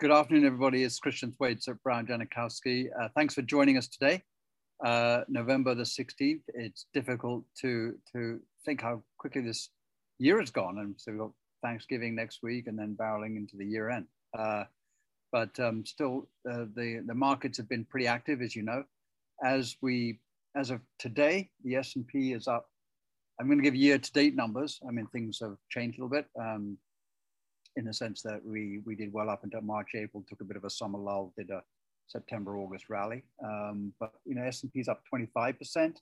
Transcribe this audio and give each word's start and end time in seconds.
Good 0.00 0.12
afternoon, 0.12 0.46
everybody. 0.46 0.84
It's 0.84 1.00
Christian 1.00 1.32
Thwaites 1.32 1.66
at 1.66 1.82
Brouwer 1.82 2.04
Janachowski. 2.04 2.86
Uh, 2.96 3.08
thanks 3.16 3.34
for 3.34 3.42
joining 3.42 3.76
us 3.76 3.88
today. 3.88 4.22
Uh, 4.86 5.22
November 5.26 5.74
the 5.74 5.82
16th. 5.82 6.42
It's 6.54 6.86
difficult 6.94 7.42
to, 7.62 7.96
to 8.12 8.38
think 8.64 8.80
how 8.80 9.02
quickly 9.18 9.42
this 9.42 9.70
year 10.20 10.38
has 10.38 10.52
gone. 10.52 10.78
And 10.78 10.94
so 10.96 11.10
we've 11.10 11.18
got 11.18 11.32
Thanksgiving 11.64 12.14
next 12.14 12.44
week 12.44 12.68
and 12.68 12.78
then 12.78 12.96
barreling 12.96 13.36
into 13.36 13.56
the 13.56 13.66
year 13.66 13.90
end. 13.90 14.06
Uh, 14.38 14.66
but 15.32 15.58
um, 15.58 15.84
still, 15.84 16.28
uh, 16.48 16.66
the, 16.76 17.02
the 17.04 17.14
markets 17.14 17.58
have 17.58 17.68
been 17.68 17.84
pretty 17.84 18.06
active, 18.06 18.40
as 18.40 18.54
you 18.54 18.62
know. 18.62 18.84
As 19.44 19.74
we, 19.82 20.20
as 20.54 20.70
of 20.70 20.80
today, 21.00 21.50
the 21.64 21.74
S&P 21.74 22.34
is 22.34 22.46
up. 22.46 22.70
I'm 23.40 23.48
going 23.48 23.58
to 23.58 23.64
give 23.64 23.74
year-to-date 23.74 24.36
numbers. 24.36 24.78
I 24.86 24.92
mean, 24.92 25.08
things 25.08 25.40
have 25.42 25.56
changed 25.70 25.98
a 25.98 26.04
little 26.04 26.16
bit. 26.16 26.26
Um, 26.40 26.78
in 27.78 27.84
the 27.84 27.94
sense 27.94 28.20
that 28.22 28.44
we 28.44 28.80
we 28.84 28.94
did 28.96 29.12
well 29.12 29.30
up 29.30 29.44
until 29.44 29.60
March, 29.62 29.90
April, 29.94 30.24
took 30.28 30.40
a 30.40 30.44
bit 30.44 30.56
of 30.56 30.64
a 30.64 30.70
summer 30.70 30.98
lull, 30.98 31.32
did 31.38 31.50
a 31.50 31.62
September, 32.08 32.58
August 32.58 32.90
rally. 32.90 33.22
Um, 33.42 33.92
but 34.00 34.12
you 34.26 34.34
know, 34.34 34.42
S&P 34.42 34.80
is 34.80 34.88
up 34.88 35.02
25%. 35.12 35.96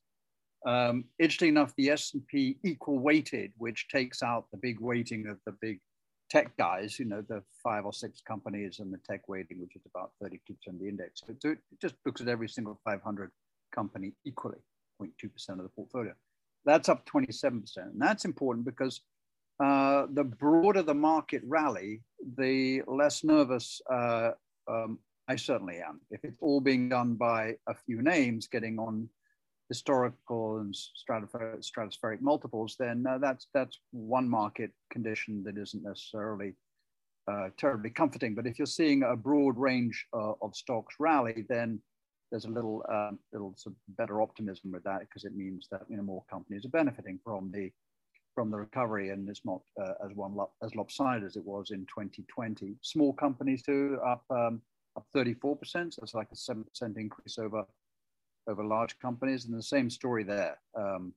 Um, 0.64 1.04
interesting 1.18 1.50
enough, 1.50 1.74
the 1.76 1.90
S&P 1.90 2.58
equal 2.64 2.98
weighted, 2.98 3.52
which 3.58 3.88
takes 3.88 4.22
out 4.22 4.46
the 4.50 4.56
big 4.56 4.80
weighting 4.80 5.26
of 5.26 5.38
the 5.44 5.52
big 5.60 5.80
tech 6.30 6.56
guys, 6.56 6.98
you 6.98 7.04
know, 7.04 7.22
the 7.28 7.42
five 7.62 7.84
or 7.84 7.92
six 7.92 8.20
companies 8.20 8.80
and 8.80 8.92
the 8.92 8.98
tech 9.08 9.28
weighting, 9.28 9.60
which 9.60 9.76
is 9.76 9.82
about 9.86 10.12
32% 10.22 10.38
of 10.68 10.80
the 10.80 10.88
index. 10.88 11.22
So 11.26 11.50
it 11.50 11.58
just 11.80 11.94
looks 12.04 12.20
at 12.20 12.28
every 12.28 12.48
single 12.48 12.80
500 12.84 13.30
company 13.72 14.12
equally, 14.24 14.58
0.2% 15.00 15.48
of 15.50 15.58
the 15.58 15.68
portfolio. 15.68 16.14
That's 16.64 16.88
up 16.88 17.06
27%. 17.06 17.76
And 17.76 18.00
that's 18.00 18.24
important 18.24 18.64
because 18.64 19.02
uh, 19.60 20.06
the 20.12 20.24
broader 20.24 20.82
the 20.82 20.94
market 20.94 21.42
rally, 21.44 22.02
the 22.36 22.82
less 22.86 23.24
nervous 23.24 23.80
uh, 23.90 24.32
um, 24.68 24.98
I 25.28 25.36
certainly 25.36 25.78
am. 25.78 26.00
If 26.10 26.24
it's 26.24 26.38
all 26.40 26.60
being 26.60 26.88
done 26.88 27.14
by 27.14 27.56
a 27.66 27.74
few 27.74 28.02
names 28.02 28.46
getting 28.46 28.78
on 28.78 29.08
historical 29.68 30.58
and 30.58 30.74
stratospheric, 30.74 31.68
stratospheric 31.68 32.20
multiples, 32.20 32.76
then 32.78 33.04
uh, 33.08 33.18
that's 33.18 33.48
that's 33.52 33.80
one 33.90 34.28
market 34.28 34.70
condition 34.90 35.42
that 35.44 35.58
isn't 35.58 35.82
necessarily 35.82 36.54
uh, 37.28 37.48
terribly 37.56 37.90
comforting. 37.90 38.34
But 38.34 38.46
if 38.46 38.58
you're 38.58 38.66
seeing 38.66 39.02
a 39.02 39.16
broad 39.16 39.56
range 39.58 40.06
uh, 40.12 40.34
of 40.40 40.54
stocks 40.54 40.94
rally, 41.00 41.44
then 41.48 41.80
there's 42.30 42.44
a 42.44 42.50
little 42.50 42.84
um, 42.88 43.18
little 43.32 43.54
sort 43.56 43.74
of 43.74 43.96
better 43.96 44.22
optimism 44.22 44.70
with 44.72 44.84
that 44.84 45.00
because 45.00 45.24
it 45.24 45.34
means 45.34 45.66
that 45.72 45.82
you 45.88 45.96
know 45.96 46.02
more 46.02 46.24
companies 46.30 46.64
are 46.64 46.70
benefiting 46.70 47.18
from 47.24 47.50
the 47.52 47.72
from 48.36 48.50
the 48.50 48.58
recovery 48.58 49.08
and 49.08 49.28
it's 49.30 49.46
not 49.46 49.62
uh, 49.82 49.94
as 50.04 50.14
one 50.14 50.36
as 50.62 50.74
lopsided 50.76 51.24
as 51.24 51.36
it 51.36 51.44
was 51.44 51.70
in 51.70 51.80
2020. 51.86 52.76
Small 52.82 53.14
companies 53.14 53.62
too 53.62 53.98
up 54.06 54.22
um, 54.30 54.60
up 54.94 55.06
34%, 55.14 55.94
so 55.94 56.02
it's 56.02 56.14
like 56.14 56.28
a 56.32 56.36
7% 56.36 56.64
increase 56.96 57.38
over 57.38 57.64
over 58.48 58.62
large 58.62 58.98
companies, 59.00 59.46
and 59.46 59.58
the 59.58 59.62
same 59.62 59.90
story 59.90 60.22
there. 60.22 60.56
Um, 60.76 61.12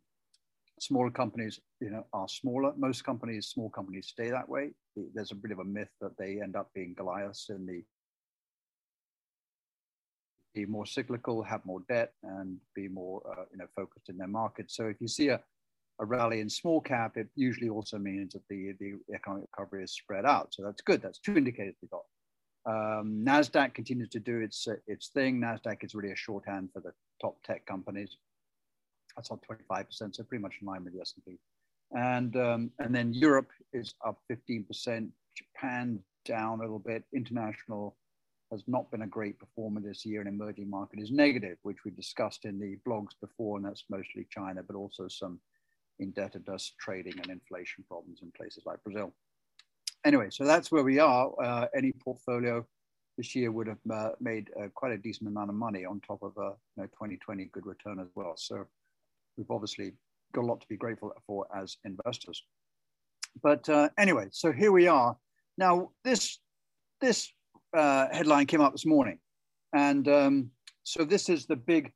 smaller 0.79 1.11
companies, 1.11 1.59
you 1.79 1.91
know, 1.91 2.05
are 2.13 2.27
smaller. 2.27 2.73
Most 2.77 3.03
companies, 3.03 3.47
small 3.47 3.69
companies, 3.69 4.07
stay 4.07 4.29
that 4.31 4.49
way. 4.49 4.71
There's 5.13 5.31
a 5.31 5.35
bit 5.35 5.51
of 5.51 5.59
a 5.59 5.63
myth 5.63 5.91
that 6.01 6.17
they 6.17 6.41
end 6.41 6.55
up 6.55 6.71
being 6.73 6.95
Goliaths 6.97 7.49
in 7.49 7.65
the 7.65 7.83
be 10.55 10.65
more 10.65 10.85
cyclical, 10.85 11.43
have 11.43 11.63
more 11.65 11.81
debt, 11.87 12.13
and 12.23 12.57
be 12.73 12.87
more, 12.87 13.21
uh, 13.29 13.43
you 13.51 13.57
know, 13.57 13.67
focused 13.75 14.09
in 14.09 14.17
their 14.17 14.27
market. 14.27 14.71
So 14.71 14.87
if 14.87 14.99
you 14.99 15.07
see 15.07 15.27
a 15.27 15.39
a 15.99 16.05
rally 16.05 16.39
in 16.39 16.49
small 16.49 16.79
cap, 16.79 17.17
it 17.17 17.27
usually 17.35 17.69
also 17.69 17.97
means 17.97 18.33
that 18.33 18.47
the, 18.49 18.73
the 18.79 18.93
economic 19.13 19.47
recovery 19.51 19.83
is 19.83 19.93
spread 19.93 20.25
out. 20.25 20.53
So 20.53 20.63
that's 20.63 20.81
good. 20.81 21.01
That's 21.01 21.19
two 21.19 21.35
indicators 21.35 21.75
we 21.81 21.89
got. 21.89 22.03
Um, 22.65 23.23
Nasdaq 23.25 23.73
continues 23.73 24.09
to 24.09 24.19
do 24.19 24.39
its 24.39 24.67
its 24.87 25.09
thing. 25.09 25.39
Nasdaq 25.39 25.83
is 25.83 25.95
really 25.95 26.11
a 26.11 26.15
shorthand 26.15 26.69
for 26.73 26.81
the 26.81 26.91
top 27.21 27.41
tech 27.43 27.65
companies. 27.65 28.17
That's 29.15 29.31
up 29.31 29.43
25%, 29.69 30.15
so 30.15 30.23
pretty 30.23 30.41
much 30.41 30.55
in 30.61 30.67
line 30.67 30.83
with 30.83 30.93
the 30.93 31.01
S&P. 31.01 31.37
And 31.95 32.35
um, 32.35 32.71
and 32.79 32.93
then 32.93 33.13
Europe 33.13 33.49
is 33.73 33.93
up 34.05 34.19
15%. 34.31 35.09
Japan 35.35 35.99
down 36.25 36.59
a 36.59 36.61
little 36.61 36.79
bit. 36.79 37.03
International 37.13 37.95
has 38.51 38.63
not 38.67 38.89
been 38.91 39.03
a 39.03 39.07
great 39.07 39.39
performer 39.39 39.79
this 39.79 40.05
year. 40.05 40.21
An 40.21 40.27
emerging 40.27 40.69
market 40.69 40.99
is 40.99 41.11
negative, 41.11 41.57
which 41.63 41.77
we 41.85 41.91
discussed 41.91 42.45
in 42.45 42.59
the 42.59 42.77
blogs 42.87 43.13
before, 43.21 43.57
and 43.57 43.65
that's 43.65 43.85
mostly 43.89 44.27
China, 44.29 44.61
but 44.63 44.75
also 44.75 45.07
some 45.07 45.39
indebtedness, 45.99 46.73
trading, 46.79 47.13
and 47.17 47.29
inflation 47.29 47.83
problems 47.87 48.19
in 48.21 48.31
places 48.31 48.63
like 48.65 48.83
Brazil. 48.83 49.13
Anyway, 50.05 50.27
so 50.31 50.45
that's 50.45 50.71
where 50.71 50.83
we 50.83 50.99
are. 50.99 51.31
Uh, 51.43 51.67
any 51.75 51.91
portfolio 51.91 52.65
this 53.17 53.35
year 53.35 53.51
would 53.51 53.67
have 53.67 53.77
uh, 53.91 54.09
made 54.21 54.49
uh, 54.59 54.67
quite 54.73 54.93
a 54.93 54.97
decent 54.97 55.27
amount 55.27 55.49
of 55.49 55.55
money 55.55 55.83
on 55.83 55.99
top 55.99 56.23
of 56.23 56.31
a 56.37 56.51
you 56.77 56.83
know, 56.83 56.85
2020 56.85 57.45
good 57.51 57.65
return 57.65 57.99
as 57.99 58.07
well. 58.15 58.33
So 58.37 58.65
we've 59.35 59.51
obviously 59.51 59.93
got 60.33 60.45
a 60.45 60.47
lot 60.47 60.61
to 60.61 60.67
be 60.67 60.77
grateful 60.77 61.11
for 61.27 61.45
as 61.55 61.77
investors. 61.83 62.43
But 63.43 63.67
uh, 63.67 63.89
anyway, 63.97 64.27
so 64.31 64.51
here 64.51 64.71
we 64.71 64.87
are. 64.87 65.17
Now, 65.57 65.91
this, 66.05 66.39
this 67.01 67.31
uh, 67.75 68.07
headline 68.11 68.45
came 68.45 68.61
up 68.61 68.71
this 68.71 68.85
morning. 68.85 69.19
And 69.73 70.07
um, 70.07 70.51
so 70.83 71.03
this 71.03 71.29
is 71.29 71.45
the 71.45 71.55
big 71.55 71.91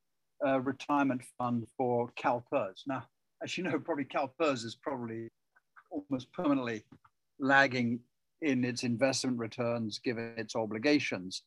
uh, 0.46 0.59
retirement 0.59 1.22
fund 1.38 1.66
for 1.78 2.12
CalPERS. 2.22 2.81
Now, 2.85 3.03
as 3.44 3.58
you 3.58 3.64
know, 3.64 3.78
probably 3.78 4.06
CalPERS 4.06 4.64
is 4.64 4.76
probably 4.81 5.30
almost 5.92 6.31
permanently 6.31 6.84
lagging 7.40 8.00
in 8.42 8.64
its 8.64 8.84
investment 8.84 9.38
returns 9.38 10.00
given 10.00 10.34
its 10.38 10.56
obligations. 10.56 11.44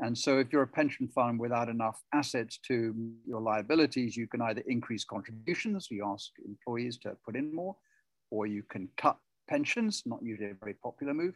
And 0.00 0.16
so 0.16 0.38
if 0.38 0.52
you're 0.52 0.62
a 0.62 0.66
pension 0.66 1.06
fund 1.08 1.38
without 1.38 1.68
enough 1.68 2.00
assets 2.12 2.58
to 2.66 2.94
your 3.26 3.40
liabilities, 3.40 4.16
you 4.16 4.26
can 4.26 4.42
either 4.42 4.62
increase 4.66 5.04
contributions, 5.04 5.88
you 5.90 6.04
ask 6.04 6.30
employees 6.44 6.98
to 6.98 7.16
put 7.24 7.36
in 7.36 7.54
more, 7.54 7.76
or 8.30 8.46
you 8.46 8.64
can 8.64 8.88
cut 8.96 9.18
pensions, 9.48 10.02
not 10.04 10.20
usually 10.22 10.50
a 10.50 10.54
very 10.54 10.74
popular 10.74 11.14
move, 11.14 11.34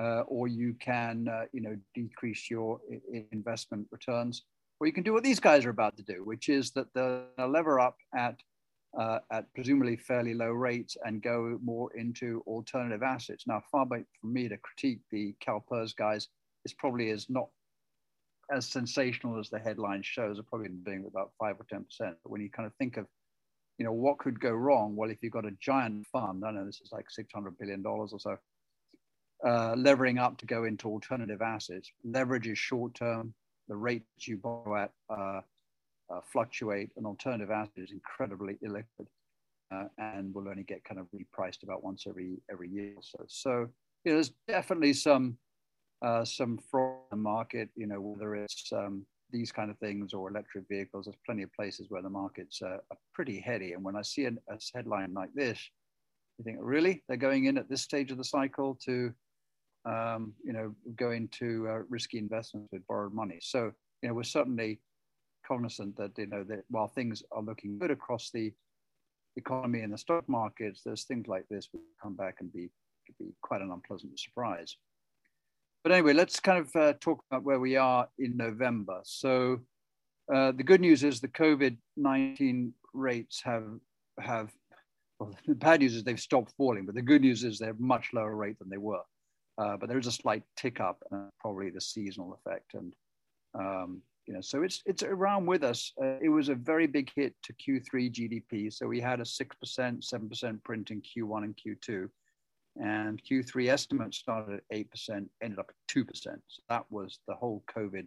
uh, 0.00 0.20
or 0.20 0.48
you 0.48 0.74
can 0.80 1.28
uh, 1.28 1.44
you 1.52 1.60
know, 1.60 1.76
decrease 1.94 2.48
your 2.50 2.80
investment 3.32 3.86
returns, 3.90 4.44
or 4.78 4.86
you 4.86 4.92
can 4.92 5.02
do 5.02 5.12
what 5.12 5.22
these 5.22 5.40
guys 5.40 5.66
are 5.66 5.70
about 5.70 5.96
to 5.96 6.02
do, 6.02 6.24
which 6.24 6.48
is 6.48 6.70
that 6.70 6.86
they'll 6.94 7.48
lever 7.48 7.78
up 7.78 7.96
at 8.16 8.36
uh, 8.98 9.18
at 9.30 9.52
presumably 9.54 9.96
fairly 9.96 10.34
low 10.34 10.50
rates 10.50 10.96
and 11.04 11.22
go 11.22 11.58
more 11.62 11.92
into 11.94 12.42
alternative 12.46 13.02
assets. 13.02 13.46
Now, 13.46 13.62
far 13.70 13.86
be 13.86 14.04
from 14.20 14.32
me 14.32 14.48
to 14.48 14.56
critique 14.56 15.00
the 15.10 15.34
CalPERS 15.40 15.94
guys, 15.94 16.28
this 16.64 16.74
probably 16.74 17.10
is 17.10 17.30
not 17.30 17.48
as 18.52 18.66
sensational 18.66 19.38
as 19.38 19.48
the 19.48 19.58
headline 19.58 20.02
shows. 20.02 20.38
Are 20.38 20.42
probably 20.42 20.68
doing 20.68 21.04
about 21.06 21.30
five 21.38 21.56
or 21.60 21.66
ten 21.70 21.84
percent. 21.84 22.16
But 22.22 22.32
when 22.32 22.40
you 22.40 22.50
kind 22.50 22.66
of 22.66 22.74
think 22.74 22.96
of, 22.96 23.06
you 23.78 23.84
know, 23.84 23.92
what 23.92 24.18
could 24.18 24.40
go 24.40 24.50
wrong? 24.50 24.96
Well, 24.96 25.10
if 25.10 25.22
you've 25.22 25.32
got 25.32 25.46
a 25.46 25.52
giant 25.60 26.06
fund, 26.08 26.44
I 26.44 26.50
know 26.50 26.66
this 26.66 26.80
is 26.80 26.90
like 26.92 27.10
six 27.10 27.32
hundred 27.32 27.56
billion 27.58 27.82
dollars 27.82 28.12
or 28.12 28.18
so, 28.18 28.36
uh, 29.46 29.74
levering 29.76 30.18
up 30.18 30.36
to 30.38 30.46
go 30.46 30.64
into 30.64 30.88
alternative 30.88 31.40
assets. 31.40 31.90
Leverage 32.04 32.48
is 32.48 32.58
short 32.58 32.94
term. 32.94 33.34
The 33.68 33.76
rates 33.76 34.26
you 34.26 34.36
borrow 34.36 34.82
at 34.82 34.90
uh, 35.08 35.42
uh, 36.12 36.20
fluctuate. 36.32 36.90
An 36.96 37.06
alternative 37.06 37.50
asset 37.50 37.72
is 37.76 37.92
incredibly 37.92 38.58
illiquid 38.64 39.06
uh, 39.72 39.84
and 39.98 40.34
will 40.34 40.48
only 40.48 40.64
get 40.64 40.84
kind 40.84 41.00
of 41.00 41.06
repriced 41.14 41.62
about 41.62 41.84
once 41.84 42.04
every 42.08 42.42
every 42.50 42.68
year. 42.68 42.94
or 42.96 43.02
So, 43.02 43.24
so 43.28 43.50
you 44.04 44.12
know, 44.12 44.14
there's 44.16 44.32
definitely 44.48 44.92
some 44.92 45.36
uh, 46.02 46.24
some 46.24 46.58
fraud 46.70 46.98
in 47.12 47.18
the 47.18 47.22
market. 47.22 47.68
You 47.76 47.86
know, 47.86 48.00
whether 48.00 48.34
it's 48.34 48.72
um, 48.72 49.06
these 49.30 49.52
kind 49.52 49.70
of 49.70 49.78
things 49.78 50.12
or 50.12 50.28
electric 50.28 50.64
vehicles, 50.68 51.06
there's 51.06 51.16
plenty 51.24 51.42
of 51.42 51.52
places 51.52 51.86
where 51.88 52.02
the 52.02 52.10
markets 52.10 52.62
are 52.62 52.80
pretty 53.14 53.40
heady. 53.40 53.72
And 53.72 53.84
when 53.84 53.96
I 53.96 54.02
see 54.02 54.24
a 54.26 54.32
headline 54.74 55.14
like 55.14 55.32
this, 55.34 55.58
you 56.38 56.44
think, 56.44 56.58
really, 56.60 57.02
they're 57.06 57.16
going 57.16 57.44
in 57.44 57.58
at 57.58 57.68
this 57.68 57.82
stage 57.82 58.10
of 58.10 58.18
the 58.18 58.24
cycle 58.24 58.78
to, 58.86 59.12
um, 59.84 60.32
you 60.42 60.52
know, 60.52 60.74
go 60.96 61.10
into 61.10 61.68
uh, 61.68 61.82
risky 61.88 62.18
investments 62.18 62.70
with 62.72 62.86
borrowed 62.86 63.14
money. 63.14 63.38
So, 63.40 63.72
you 64.02 64.08
know, 64.08 64.14
we're 64.14 64.22
certainly 64.22 64.80
cognizant 65.50 65.96
that 65.96 66.16
you 66.16 66.26
know 66.26 66.44
that 66.44 66.62
while 66.68 66.86
things 66.88 67.22
are 67.32 67.42
looking 67.42 67.78
good 67.78 67.90
across 67.90 68.30
the 68.30 68.52
economy 69.36 69.80
and 69.80 69.92
the 69.92 69.98
stock 69.98 70.28
markets, 70.28 70.82
there's 70.84 71.04
things 71.04 71.26
like 71.26 71.46
this 71.48 71.68
will 71.72 71.80
come 72.02 72.14
back 72.14 72.36
and 72.40 72.52
be 72.52 72.70
be 73.18 73.32
quite 73.42 73.60
an 73.60 73.72
unpleasant 73.72 74.18
surprise. 74.18 74.76
But 75.82 75.92
anyway, 75.92 76.12
let's 76.12 76.38
kind 76.38 76.58
of 76.58 76.76
uh, 76.76 76.92
talk 77.00 77.24
about 77.28 77.42
where 77.42 77.58
we 77.58 77.74
are 77.76 78.06
in 78.18 78.36
November. 78.36 79.00
So 79.02 79.60
uh, 80.32 80.52
the 80.52 80.62
good 80.62 80.80
news 80.80 81.02
is 81.02 81.20
the 81.20 81.28
COVID 81.44 81.76
nineteen 81.96 82.72
rates 82.94 83.40
have 83.42 83.68
have 84.20 84.50
well, 85.18 85.36
the 85.46 85.54
bad 85.56 85.80
news 85.80 85.96
is 85.96 86.04
they've 86.04 86.28
stopped 86.30 86.52
falling, 86.56 86.86
but 86.86 86.94
the 86.94 87.02
good 87.02 87.22
news 87.22 87.42
is 87.42 87.58
they're 87.58 87.74
much 87.78 88.10
lower 88.12 88.36
rate 88.36 88.58
than 88.60 88.70
they 88.70 88.84
were. 88.90 89.02
Uh, 89.58 89.76
but 89.76 89.88
there 89.88 89.98
is 89.98 90.06
a 90.06 90.12
slight 90.12 90.44
tick 90.56 90.80
up, 90.80 91.02
probably 91.40 91.70
the 91.70 91.80
seasonal 91.80 92.38
effect, 92.38 92.72
and 92.74 92.94
um, 93.54 94.00
you 94.30 94.36
know, 94.36 94.40
so 94.40 94.62
it's 94.62 94.80
it's 94.86 95.02
around 95.02 95.46
with 95.46 95.64
us. 95.64 95.92
Uh, 96.00 96.14
it 96.22 96.28
was 96.28 96.50
a 96.50 96.54
very 96.54 96.86
big 96.86 97.10
hit 97.16 97.34
to 97.42 97.52
Q3 97.52 98.12
GDP. 98.12 98.72
So 98.72 98.86
we 98.86 99.00
had 99.00 99.20
a 99.20 99.24
six 99.24 99.56
percent, 99.56 100.04
seven 100.04 100.28
percent 100.28 100.62
print 100.62 100.92
in 100.92 101.02
Q1 101.02 101.42
and 101.42 101.56
Q2. 101.56 102.08
And 102.80 103.20
Q3 103.24 103.68
estimates 103.68 104.18
started 104.18 104.60
at 104.70 104.76
8%, 104.76 105.26
ended 105.42 105.58
up 105.58 105.68
at 105.68 105.96
2%. 105.96 106.06
So 106.22 106.62
that 106.68 106.84
was 106.90 107.18
the 107.26 107.34
whole 107.34 107.64
COVID 107.76 108.06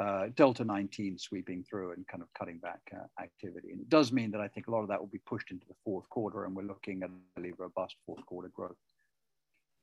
uh, 0.00 0.28
Delta 0.34 0.64
19 0.64 1.18
sweeping 1.18 1.62
through 1.62 1.92
and 1.92 2.08
kind 2.08 2.22
of 2.22 2.32
cutting 2.32 2.56
back 2.56 2.80
uh, 2.94 3.22
activity. 3.22 3.72
And 3.72 3.82
it 3.82 3.90
does 3.90 4.12
mean 4.12 4.30
that 4.30 4.40
I 4.40 4.48
think 4.48 4.68
a 4.68 4.70
lot 4.70 4.80
of 4.80 4.88
that 4.88 4.98
will 4.98 5.08
be 5.08 5.20
pushed 5.26 5.50
into 5.50 5.66
the 5.68 5.76
fourth 5.84 6.08
quarter, 6.08 6.46
and 6.46 6.56
we're 6.56 6.62
looking 6.62 7.02
at 7.02 7.10
a 7.10 7.40
really 7.40 7.52
robust 7.58 7.96
fourth 8.06 8.24
quarter 8.24 8.48
growth. 8.48 8.78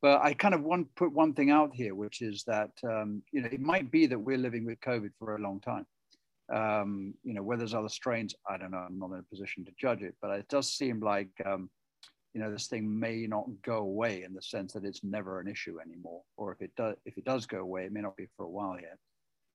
But 0.01 0.21
I 0.21 0.33
kind 0.33 0.53
of 0.53 0.63
want 0.63 0.93
put 0.95 1.11
one 1.11 1.33
thing 1.33 1.51
out 1.51 1.73
here, 1.73 1.93
which 1.93 2.21
is 2.21 2.43
that 2.45 2.71
um, 2.83 3.21
you 3.31 3.41
know 3.41 3.49
it 3.51 3.61
might 3.61 3.91
be 3.91 4.07
that 4.07 4.19
we're 4.19 4.37
living 4.37 4.65
with 4.65 4.79
COVID 4.81 5.11
for 5.19 5.35
a 5.35 5.41
long 5.41 5.59
time. 5.59 5.85
Um, 6.51 7.13
you 7.23 7.33
know, 7.33 7.43
whether 7.43 7.59
there's 7.59 7.73
other 7.73 7.89
strains, 7.89 8.35
I 8.49 8.57
don't 8.57 8.71
know. 8.71 8.79
I'm 8.79 8.99
not 8.99 9.11
in 9.11 9.19
a 9.19 9.23
position 9.23 9.63
to 9.65 9.71
judge 9.79 10.01
it, 10.01 10.15
but 10.21 10.31
it 10.31 10.47
does 10.49 10.73
seem 10.73 10.99
like 10.99 11.29
um, 11.45 11.69
you 12.33 12.41
know 12.41 12.51
this 12.51 12.67
thing 12.67 12.99
may 12.99 13.27
not 13.27 13.45
go 13.61 13.77
away 13.77 14.23
in 14.23 14.33
the 14.33 14.41
sense 14.41 14.73
that 14.73 14.85
it's 14.85 15.03
never 15.03 15.39
an 15.39 15.47
issue 15.47 15.77
anymore, 15.79 16.21
or 16.35 16.51
if 16.51 16.61
it 16.61 16.71
does, 16.75 16.95
if 17.05 17.17
it 17.17 17.25
does 17.25 17.45
go 17.45 17.59
away, 17.59 17.85
it 17.85 17.93
may 17.93 18.01
not 18.01 18.17
be 18.17 18.27
for 18.35 18.45
a 18.45 18.49
while 18.49 18.79
yet 18.79 18.97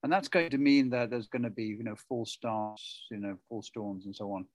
and 0.02 0.12
that's 0.12 0.28
going 0.28 0.50
to 0.50 0.58
mean 0.58 0.90
that 0.90 1.10
there's 1.10 1.26
going 1.26 1.42
to 1.42 1.50
be 1.50 1.64
you 1.64 1.82
know 1.82 1.96
full 2.08 2.24
starts 2.24 3.06
you 3.10 3.18
know 3.18 3.36
full 3.48 3.62
storms 3.62 4.06
and 4.06 4.14
so 4.14 4.30
on 4.30 4.46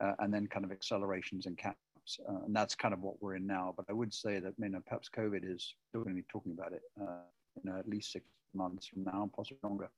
uh, 0.00 0.14
and 0.18 0.32
then 0.32 0.46
kind 0.46 0.64
of 0.64 0.72
accelerations 0.72 1.46
and 1.46 1.56
uh, 2.28 2.44
and 2.44 2.54
that's 2.54 2.74
kind 2.74 2.94
of 2.94 3.00
what 3.00 3.20
we're 3.20 3.36
in 3.36 3.46
now. 3.46 3.74
But 3.76 3.86
i 3.88 3.92
would 3.92 4.12
say 4.12 4.38
that 4.38 4.54
you 4.58 4.68
know 4.68 4.80
perhaps 4.86 5.08
covid 5.08 5.42
is 5.42 5.74
still 5.88 6.02
going 6.02 6.16
to 6.16 6.22
be 6.22 6.26
talking 6.28 6.52
about 6.52 6.72
it 6.72 6.82
uh, 7.00 7.78
at 7.78 7.88
least 7.88 8.12
six 8.12 8.24
months 8.54 8.86
from 8.86 9.04
now 9.04 9.30
possibly 9.34 9.58
longer. 9.62 9.90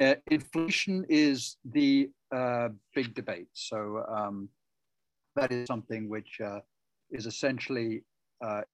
Uh, 0.00 0.14
inflation 0.30 1.04
is 1.10 1.56
the 1.64 2.10
uh, 2.34 2.68
big 2.94 3.14
debate. 3.14 3.48
So 3.52 4.02
um, 4.08 4.48
that 5.36 5.52
is 5.52 5.66
something 5.66 6.08
which 6.08 6.40
uh, 6.42 6.60
is 7.10 7.26
essentially 7.26 8.02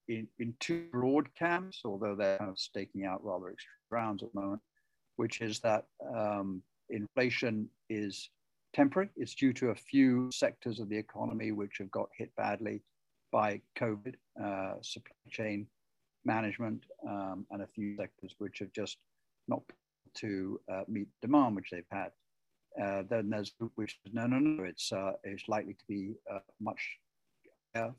in, 0.06 0.28
in 0.38 0.54
two 0.60 0.86
broad 0.92 1.26
camps 1.34 1.80
although 1.84 2.14
they're 2.14 2.38
kind 2.38 2.50
of 2.50 2.56
staking 2.56 3.04
out 3.04 3.24
rather 3.24 3.50
extreme 3.50 3.72
grounds 3.90 4.22
at 4.22 4.32
the 4.32 4.40
moment 4.40 4.62
which 5.16 5.40
is 5.40 5.58
that 5.58 5.86
um, 6.14 6.62
inflation 6.90 7.68
is 7.90 8.30
temporary. 8.76 9.08
It's 9.16 9.34
due 9.34 9.54
to 9.54 9.70
a 9.70 9.74
few 9.74 10.30
sectors 10.30 10.80
of 10.80 10.90
the 10.90 10.98
economy 10.98 11.50
which 11.50 11.78
have 11.78 11.90
got 11.90 12.10
hit 12.16 12.30
badly 12.36 12.82
by 13.32 13.62
COVID, 13.78 14.14
uh, 14.42 14.74
supply 14.82 15.16
chain 15.30 15.66
management, 16.26 16.84
um, 17.08 17.46
and 17.50 17.62
a 17.62 17.66
few 17.66 17.96
sectors 17.96 18.34
which 18.38 18.58
have 18.58 18.72
just 18.72 18.98
not 19.48 19.66
been 19.66 19.76
able 19.76 20.12
to 20.14 20.60
uh, 20.72 20.84
meet 20.88 21.08
demand 21.22 21.56
which 21.56 21.70
they've 21.72 21.84
had. 21.90 22.10
Uh, 22.80 23.02
then 23.08 23.30
there's 23.30 23.52
which 23.76 23.98
no, 24.12 24.26
no, 24.26 24.38
no, 24.38 24.64
it's 24.64 24.92
uh, 24.92 25.12
it's 25.24 25.48
likely 25.48 25.72
to 25.72 25.84
be 25.88 26.12
uh, 26.30 26.40
much 26.60 26.98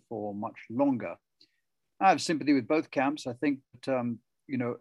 for 0.08 0.34
much 0.36 0.60
longer. 0.70 1.16
I 2.00 2.10
have 2.10 2.22
sympathy 2.22 2.54
with 2.54 2.68
both 2.68 2.92
camps. 2.92 3.26
I 3.26 3.34
think 3.34 3.60
that, 3.74 3.98
um, 3.98 4.20
you 4.48 4.58
know, 4.58 4.78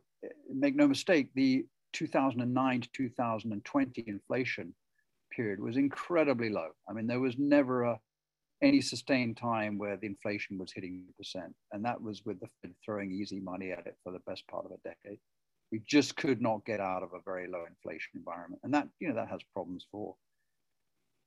make 0.53 0.75
no 0.75 0.87
mistake, 0.87 1.31
the 1.35 1.67
2009 1.93 2.81
to 2.83 2.89
2020 2.95 4.05
inflation 4.07 4.75
period 5.37 5.61
was 5.61 5.77
incredibly 5.77 6.51
low. 6.51 6.71
I 6.89 6.93
mean, 6.95 7.07
there 7.07 7.21
was 7.21 7.37
never 7.39 7.83
a, 7.85 8.01
any 8.63 8.81
sustained 8.81 9.37
time 9.37 9.77
where 9.77 9.97
the 9.97 10.07
inflation 10.07 10.59
was 10.59 10.73
hitting 10.73 11.05
percent, 11.19 11.55
and 11.73 11.85
that 11.85 12.01
was 12.01 12.23
with 12.25 12.41
the 12.41 12.49
Fed 12.63 12.75
throwing 12.85 13.13
easy 13.13 13.41
money 13.41 13.71
at 13.73 13.87
it 13.87 13.97
for 14.03 14.13
the 14.13 14.27
best 14.27 14.47
part 14.49 14.65
of 14.65 14.73
a 14.73 14.89
decade. 14.89 15.19
We 15.73 15.83
just 15.87 16.17
could 16.17 16.41
not 16.41 16.65
get 16.65 16.81
out 16.81 17.03
of 17.03 17.11
a 17.13 17.21
very 17.25 17.47
low 17.49 17.65
inflation 17.69 18.13
environment, 18.15 18.61
and 18.65 18.73
that 18.75 18.89
you 19.01 19.09
know 19.09 19.15
that 19.17 19.29
has 19.29 19.41
problems 19.53 19.85
for 19.93 20.15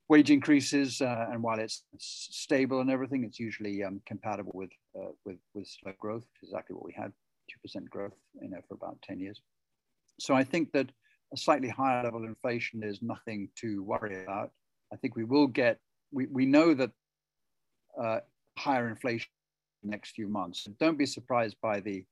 wage 0.07 0.31
increases. 0.31 1.01
Uh, 1.01 1.27
and 1.31 1.43
while 1.43 1.59
it's 1.59 1.83
stable 1.99 2.81
and 2.81 2.89
everything, 2.89 3.23
it's 3.23 3.39
usually 3.39 3.83
um, 3.83 4.01
compatible 4.05 4.53
with 4.55 4.71
uh, 4.97 5.11
with 5.25 5.37
with 5.53 5.67
slow 5.67 5.93
growth, 5.99 6.23
which 6.23 6.43
is 6.43 6.49
exactly 6.49 6.75
what 6.75 6.85
we 6.85 6.93
had, 6.93 7.11
two 7.49 7.59
percent 7.61 7.89
growth, 7.89 8.17
you 8.41 8.49
know, 8.49 8.61
for 8.67 8.73
about 8.73 8.97
ten 9.01 9.19
years. 9.19 9.39
So 10.19 10.33
I 10.33 10.43
think 10.43 10.71
that 10.73 10.91
a 11.33 11.37
slightly 11.37 11.69
higher 11.69 12.03
level 12.03 12.23
of 12.23 12.29
inflation 12.29 12.83
is 12.83 13.01
nothing 13.01 13.49
to 13.55 13.83
worry 13.83 14.23
about. 14.23 14.51
I 14.91 14.95
think 14.95 15.15
we 15.15 15.23
will 15.23 15.47
get, 15.47 15.79
we, 16.11 16.25
we 16.27 16.45
know 16.45 16.73
that 16.73 16.91
uh, 18.01 18.19
higher 18.57 18.89
inflation 18.89 19.29
in 19.83 19.89
the 19.89 19.95
next 19.95 20.11
few 20.11 20.27
months. 20.27 20.65
And 20.65 20.77
don't 20.79 20.97
be 20.97 21.05
surprised 21.05 21.57
by 21.61 21.79
the, 21.79 22.05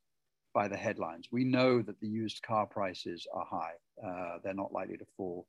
by 0.53 0.67
the 0.67 0.77
headlines. 0.77 1.27
We 1.31 1.43
know 1.43 1.81
that 1.81 1.99
the 1.99 2.07
used 2.07 2.43
car 2.43 2.65
prices 2.65 3.27
are 3.33 3.45
high. 3.45 3.73
Uh, 4.05 4.37
they're 4.43 4.53
not 4.53 4.71
likely 4.71 4.97
to 4.97 5.05
fall 5.15 5.47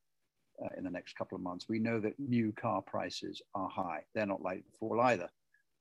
uh, 0.62 0.69
in 0.76 0.85
the 0.85 0.91
next 0.91 1.17
couple 1.17 1.37
of 1.37 1.43
months. 1.43 1.67
We 1.69 1.79
know 1.79 2.00
that 2.00 2.19
new 2.19 2.53
car 2.53 2.82
prices 2.82 3.43
are 3.55 3.69
high. 3.69 4.05
They're 4.14 4.26
not 4.26 4.43
likely 4.43 4.62
to 4.62 4.79
fall 4.79 5.00
either 5.00 5.29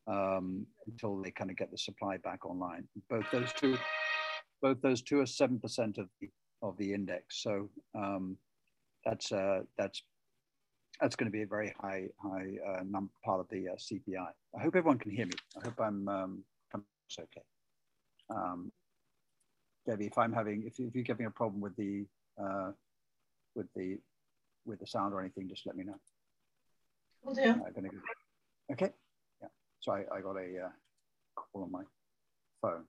um, 0.07 0.65
until 0.87 1.21
they 1.21 1.31
kind 1.31 1.49
of 1.49 1.57
get 1.57 1.71
the 1.71 1.77
supply 1.77 2.17
back 2.17 2.45
online. 2.45 2.87
Both 3.09 3.25
those 3.31 3.51
two, 3.53 3.77
both 4.61 4.81
those 4.81 5.01
two 5.01 5.19
are 5.19 5.25
7% 5.25 5.97
of 5.97 6.09
the 6.21 6.29
of 6.61 6.77
the 6.77 6.93
index. 6.93 7.41
So 7.41 7.69
um, 7.95 8.37
that's 9.05 9.31
uh, 9.31 9.61
that's 9.77 10.01
that's 11.01 11.15
going 11.15 11.31
to 11.31 11.35
be 11.35 11.43
a 11.43 11.47
very 11.47 11.73
high 11.79 12.07
high 12.21 12.57
uh, 12.67 12.83
number 12.83 13.11
part 13.23 13.39
of 13.39 13.47
the 13.49 13.69
uh, 13.69 13.75
CPI. 13.75 14.27
I 14.57 14.61
hope 14.61 14.75
everyone 14.75 14.99
can 14.99 15.11
hear 15.11 15.25
me. 15.25 15.33
I 15.61 15.65
hope 15.65 15.79
I'm 15.79 16.07
um, 16.07 16.43
okay. 17.19 17.41
Um, 18.29 18.71
Debbie, 19.85 20.07
if 20.07 20.17
I'm 20.17 20.33
having 20.33 20.63
if, 20.65 20.79
if 20.79 20.93
you're 20.95 21.05
having 21.07 21.27
a 21.27 21.31
problem 21.31 21.61
with 21.61 21.75
the 21.75 22.05
uh, 22.41 22.71
with 23.55 23.67
the 23.75 23.97
with 24.65 24.79
the 24.79 24.87
sound 24.87 25.13
or 25.13 25.21
anything, 25.21 25.47
just 25.47 25.65
let 25.65 25.75
me 25.75 25.83
know. 25.83 25.99
Will 27.23 27.33
do. 27.33 27.41
okay. 28.71 28.91
Yeah. 29.41 29.47
So 29.79 29.93
I, 29.93 30.03
I 30.13 30.21
got 30.21 30.35
a 30.35 30.65
uh, 30.65 30.69
call 31.35 31.63
on 31.63 31.71
my 31.71 31.83
phone. 32.61 32.83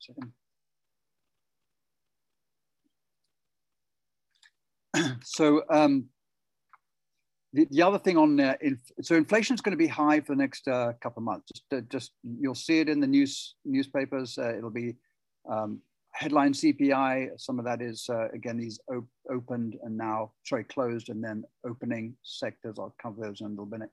Second. 0.00 0.32
so 5.22 5.62
um, 5.70 6.06
the, 7.52 7.66
the 7.70 7.82
other 7.82 7.98
thing 7.98 8.16
on 8.16 8.40
uh, 8.40 8.54
inf 8.60 8.80
so 9.02 9.14
inflation 9.14 9.54
is 9.54 9.60
going 9.60 9.72
to 9.72 9.76
be 9.76 9.86
high 9.86 10.20
for 10.20 10.34
the 10.34 10.40
next 10.40 10.68
uh, 10.68 10.92
couple 11.00 11.20
of 11.20 11.24
months. 11.24 11.50
Just, 11.54 11.64
uh, 11.72 11.80
just 11.88 12.12
you'll 12.22 12.54
see 12.54 12.80
it 12.80 12.88
in 12.88 13.00
the 13.00 13.06
news 13.06 13.54
newspapers. 13.64 14.38
Uh, 14.38 14.56
it'll 14.56 14.70
be 14.70 14.96
um, 15.50 15.80
headline 16.12 16.52
CPI. 16.52 17.28
Some 17.38 17.58
of 17.58 17.64
that 17.64 17.82
is 17.82 18.06
uh, 18.08 18.28
again 18.30 18.56
these 18.56 18.80
op 18.90 19.04
opened 19.30 19.76
and 19.82 19.96
now 19.96 20.32
sorry 20.44 20.64
closed 20.64 21.08
and 21.08 21.22
then 21.22 21.44
opening 21.66 22.16
sectors. 22.22 22.76
I'll 22.78 22.94
cover 23.00 23.20
those 23.20 23.40
in 23.40 23.46
a 23.46 23.50
little 23.50 23.66
minute. 23.66 23.90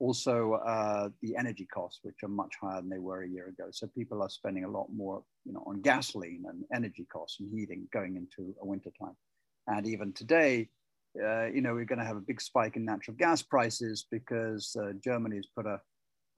Also, 0.00 0.52
uh, 0.52 1.08
the 1.22 1.34
energy 1.36 1.66
costs, 1.74 1.98
which 2.02 2.22
are 2.22 2.28
much 2.28 2.54
higher 2.60 2.80
than 2.80 2.88
they 2.88 3.00
were 3.00 3.24
a 3.24 3.28
year 3.28 3.48
ago. 3.48 3.64
So 3.72 3.88
people 3.88 4.22
are 4.22 4.30
spending 4.30 4.62
a 4.62 4.70
lot 4.70 4.86
more, 4.94 5.24
you 5.44 5.52
know, 5.52 5.64
on 5.66 5.80
gasoline 5.80 6.44
and 6.48 6.62
energy 6.72 7.04
costs 7.12 7.40
and 7.40 7.50
heating 7.50 7.88
going 7.92 8.14
into 8.14 8.54
a 8.62 8.64
winter 8.64 8.90
time. 9.00 9.16
And 9.68 9.86
even 9.86 10.12
today, 10.12 10.68
uh, 11.22 11.46
you 11.46 11.60
know, 11.60 11.74
we're 11.74 11.84
going 11.84 11.98
to 11.98 12.04
have 12.04 12.16
a 12.16 12.20
big 12.20 12.40
spike 12.40 12.76
in 12.76 12.84
natural 12.84 13.16
gas 13.16 13.42
prices 13.42 14.06
because 14.10 14.74
uh, 14.80 14.92
Germany 15.04 15.36
has 15.36 15.46
put 15.54 15.66
a 15.66 15.80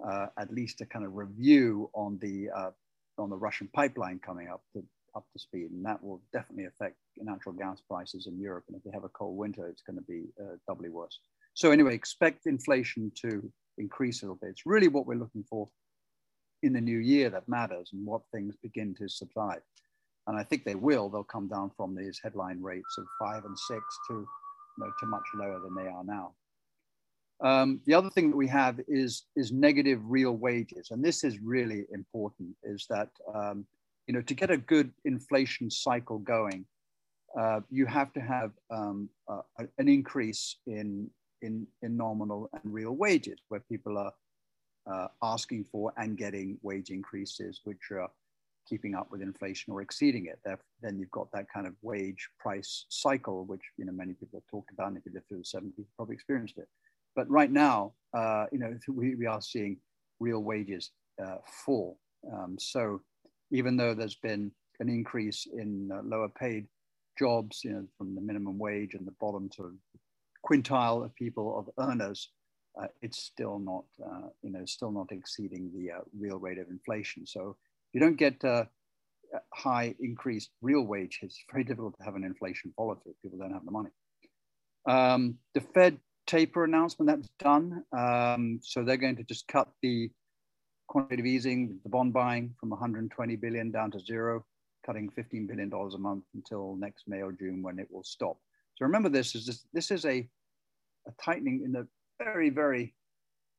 uh, 0.07 0.27
at 0.39 0.53
least 0.53 0.81
a 0.81 0.87
kind 0.87 1.05
of 1.05 1.15
review 1.15 1.91
on 1.95 2.19
the 2.21 2.49
uh, 2.55 2.71
on 3.19 3.31
the 3.31 3.37
Russian 3.37 3.69
pipeline 3.75 4.19
coming 4.19 4.49
up 4.49 4.63
to 4.75 4.83
up 5.15 5.27
to 5.33 5.39
speed, 5.39 5.71
and 5.71 5.85
that 5.85 6.03
will 6.03 6.23
definitely 6.33 6.67
affect 6.67 6.97
natural 7.17 7.55
gas 7.55 7.81
prices 7.81 8.27
in 8.27 8.41
Europe. 8.41 8.65
And 8.69 8.77
if 8.77 8.83
they 8.85 8.91
have 8.93 9.05
a 9.05 9.09
cold 9.09 9.37
winter, 9.37 9.67
it's 9.69 9.83
going 9.83 9.99
to 9.99 10.05
be 10.05 10.25
uh, 10.41 10.57
doubly 10.69 10.89
worse. 10.89 11.19
So 11.55 11.73
anyway, 11.73 11.95
expect 11.95 12.47
inflation 12.47 13.11
to 13.23 13.53
increase 13.77 14.23
a 14.23 14.27
little 14.27 14.39
bit. 14.41 14.51
It's 14.51 14.67
really 14.67 14.89
what 14.89 15.07
we're 15.07 15.19
looking 15.19 15.45
for 15.51 15.69
in 16.63 16.73
the 16.73 16.81
new 16.81 16.99
year 16.99 17.29
that 17.31 17.49
matters, 17.49 17.91
and 17.93 18.07
what 18.07 18.23
things 18.33 18.57
begin 18.63 18.95
to 18.95 19.09
subside 19.09 19.61
and 20.27 20.37
I 20.39 20.45
think 20.45 20.65
they 20.65 20.75
will, 20.75 21.09
they'll 21.09 21.25
come 21.25 21.49
down 21.49 21.71
from 21.77 21.95
these 21.95 22.21
headline 22.23 22.61
rates 22.63 22.99
of 22.99 23.07
five 23.19 23.45
and 23.45 23.59
six 23.59 23.83
to, 24.09 24.15
you 24.15 24.27
know, 24.79 24.91
to 25.01 25.07
much 25.07 25.25
lower 25.35 25.61
than 25.61 25.75
they 25.75 25.91
are 25.91 26.05
now. 26.05 26.35
Um, 27.43 27.81
the 27.87 27.95
other 27.95 28.11
thing 28.11 28.31
that 28.31 28.37
we 28.37 28.49
have 28.49 28.81
is, 28.87 29.25
is 29.35 29.51
negative 29.51 30.01
real 30.05 30.37
wages. 30.37 30.91
And 30.91 31.03
this 31.03 31.25
is 31.25 31.41
really 31.41 31.87
important 31.93 32.55
is 32.63 32.87
that, 32.91 33.09
um, 33.35 33.65
you 34.07 34.15
know, 34.15 34.21
to 34.23 34.35
get 34.35 34.51
a 34.51 34.59
good 34.59 34.93
inflation 35.05 35.71
cycle 35.71 36.19
going, 36.19 36.67
uh, 37.39 37.61
you 37.71 37.87
have 37.87 38.13
to 38.13 38.21
have 38.21 38.51
um, 38.71 39.09
uh, 39.29 39.41
an 39.79 39.89
increase 39.89 40.57
in, 40.67 41.09
in, 41.43 41.67
in 41.83 41.97
nominal 41.97 42.51
and 42.53 42.75
real 42.75 42.93
wages 42.93 43.41
where 43.49 43.61
people 43.61 43.97
are 43.97 44.13
uh, 44.93 45.09
asking 45.23 45.65
for 45.71 45.93
and 45.97 46.19
getting 46.19 46.59
wage 46.63 46.91
increases, 46.91 47.61
which 47.65 47.91
are 47.93 48.11
keeping 48.71 48.95
up 48.95 49.09
with 49.11 49.21
inflation 49.21 49.73
or 49.73 49.83
exceeding 49.83 50.27
it. 50.27 50.39
Then 50.81 50.99
you've 50.99 51.11
got 51.11 51.31
that 51.33 51.47
kind 51.53 51.67
of 51.67 51.75
wage 51.83 52.29
price 52.39 52.87
cycle, 52.89 53.45
which 53.45 53.63
you 53.77 53.85
know 53.85 53.93
many 53.93 54.15
people 54.15 54.39
have 54.39 54.47
talked 54.51 54.71
about, 54.73 54.89
and 54.89 54.97
if 54.97 55.05
you 55.05 55.13
live 55.13 55.25
through 55.29 55.39
the 55.39 55.59
70s, 55.59 55.77
you 55.77 55.85
probably 55.97 56.15
experienced 56.15 56.57
it. 56.57 56.69
But 57.17 57.29
right 57.29 57.51
now, 57.51 57.95
uh, 58.15 58.47
you 58.53 58.59
know, 58.59 58.73
we, 58.89 59.17
we 59.17 59.27
are 59.27 59.43
seeing 59.43 59.79
real 60.21 60.41
wages 60.41 60.93
uh, 61.23 61.39
fall. 61.65 61.99
Um, 62.33 62.57
so 62.59 63.01
even 63.51 63.77
though 63.77 63.95
there's 63.95 64.15
been 64.15 64.53
an 64.79 64.89
increase 64.89 65.47
in 65.53 65.91
uh, 65.93 66.03
lower 66.05 66.29
paid 66.29 66.67
jobs, 67.19 67.63
you 67.65 67.73
know, 67.73 67.85
from 67.99 68.15
the 68.15 68.21
minimum 68.21 68.59
wage 68.59 68.95
and 68.95 69.07
the 69.07 69.15
bottom 69.21 69.51
sort 69.53 69.71
of 69.71 69.75
quintile 70.49 71.05
of 71.05 71.15
people 71.17 71.59
of 71.59 71.89
earners, 71.89 72.31
uh, 72.81 72.87
it's 73.03 73.19
still 73.19 73.59
not, 73.59 73.85
uh, 74.05 74.29
you 74.43 74.51
know, 74.51 74.65
still 74.65 74.93
not 74.93 75.11
exceeding 75.11 75.71
the 75.75 75.91
uh, 75.91 76.01
real 76.19 76.39
rate 76.39 76.59
of 76.59 76.69
inflation. 76.71 77.27
So 77.27 77.57
you 77.93 78.01
don't 78.01 78.17
get 78.17 78.45
uh, 78.45 78.65
high 79.53 79.95
increased 80.01 80.51
real 80.61 80.83
wage. 80.83 81.21
It's 81.23 81.43
very 81.51 81.65
difficult 81.65 81.97
to 81.99 82.05
have 82.05 82.17
an 82.17 82.25
inflation 82.25 82.73
follow 82.77 82.97
through. 83.03 83.15
People 83.23 83.39
don't 83.39 83.53
have 83.53 83.65
the 83.65 83.71
money. 83.71 83.91
Um, 84.89 85.37
the 85.55 85.61
Fed 85.61 85.99
taper 86.27 86.65
announcement 86.65 87.09
that's 87.09 87.29
done. 87.39 87.85
Um, 87.97 88.61
so 88.63 88.85
they're 88.85 88.97
going 88.97 89.17
to 89.17 89.25
just 89.25 89.49
cut 89.49 89.69
the 89.83 90.11
quantitative 90.89 91.27
easing, 91.27 91.79
the 91.83 91.89
bond 91.89 92.13
buying 92.13 92.55
from 92.59 92.71
120 92.71 93.37
billion 93.37 93.71
down 93.71 93.91
to 93.93 94.01
zero, 94.01 94.45
cutting 94.85 95.11
15 95.11 95.47
billion 95.47 95.69
dollars 95.69 95.95
a 95.95 95.99
month 95.99 96.25
until 96.35 96.77
next 96.77 97.05
May 97.07 97.23
or 97.23 97.33
June 97.33 97.63
when 97.63 97.79
it 97.79 97.89
will 97.91 98.03
stop. 98.03 98.39
So 98.77 98.85
remember, 98.85 99.09
this 99.09 99.35
is 99.35 99.47
this, 99.47 99.67
this 99.73 99.91
is 99.91 100.05
a, 100.05 100.29
a 101.07 101.13
tightening 101.23 101.63
in 101.65 101.73
the 101.73 101.87
very, 102.23 102.51
very, 102.51 102.95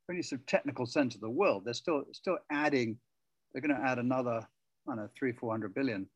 very 0.07 0.23
sort 0.23 0.41
of 0.41 0.47
technical 0.47 0.85
sense 0.85 1.15
of 1.15 1.21
the 1.21 1.29
world. 1.29 1.63
They're 1.65 1.73
still 1.73 2.03
still 2.11 2.37
adding. 2.51 2.97
They're 3.53 3.61
going 3.61 3.75
to 3.75 3.87
add 3.87 3.99
another, 3.99 4.39
I 4.41 4.45
don't 4.87 4.97
know, 4.97 5.09
three, 5.17 5.31
four 5.31 5.51
hundred 5.51 5.73
billion 5.73 6.07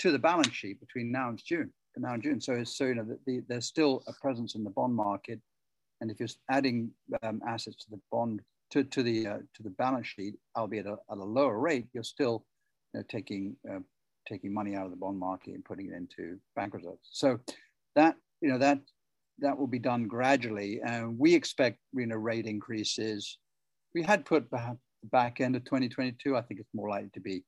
to 0.00 0.10
the 0.10 0.18
balance 0.18 0.52
sheet 0.52 0.80
between 0.80 1.12
now 1.12 1.28
and 1.28 1.42
June. 1.42 1.72
Now 1.96 2.14
and 2.14 2.22
June. 2.22 2.40
So, 2.40 2.64
so 2.64 2.86
you 2.86 2.94
know, 2.94 3.04
the, 3.04 3.18
the, 3.26 3.42
there's 3.48 3.66
still 3.66 4.02
a 4.06 4.12
presence 4.14 4.54
in 4.54 4.64
the 4.64 4.70
bond 4.70 4.94
market, 4.94 5.40
and 6.00 6.10
if 6.10 6.18
you're 6.18 6.28
adding 6.50 6.90
um, 7.22 7.42
assets 7.46 7.76
to 7.84 7.90
the 7.90 8.00
bond 8.10 8.40
to, 8.70 8.82
to 8.82 9.02
the 9.02 9.26
uh, 9.26 9.38
to 9.54 9.62
the 9.62 9.70
balance 9.70 10.06
sheet, 10.06 10.34
albeit 10.56 10.86
at 10.86 10.94
a, 10.94 11.12
at 11.12 11.18
a 11.18 11.24
lower 11.24 11.58
rate, 11.58 11.86
you're 11.92 12.02
still 12.02 12.46
you 12.94 13.00
know, 13.00 13.04
taking 13.10 13.56
uh, 13.70 13.80
taking 14.26 14.54
money 14.54 14.74
out 14.74 14.86
of 14.86 14.90
the 14.90 14.96
bond 14.96 15.18
market 15.18 15.54
and 15.54 15.64
putting 15.64 15.90
it 15.90 15.94
into 15.94 16.38
bank 16.56 16.72
reserves. 16.72 17.08
So 17.10 17.40
that 17.94 18.16
you 18.40 18.48
know 18.48 18.58
that 18.58 18.80
that 19.40 19.58
will 19.58 19.66
be 19.66 19.78
done 19.78 20.08
gradually. 20.08 20.80
And 20.82 21.18
we 21.18 21.34
expect 21.34 21.78
you 21.92 22.06
know, 22.06 22.16
rate 22.16 22.46
increases. 22.46 23.38
We 23.94 24.02
had 24.02 24.24
put 24.24 24.50
back, 25.04 25.40
end 25.40 25.56
of 25.56 25.64
2022. 25.64 26.36
I 26.36 26.42
think 26.42 26.60
it's 26.60 26.74
more 26.74 26.88
likely 26.88 27.10
to 27.14 27.20
be 27.20 27.44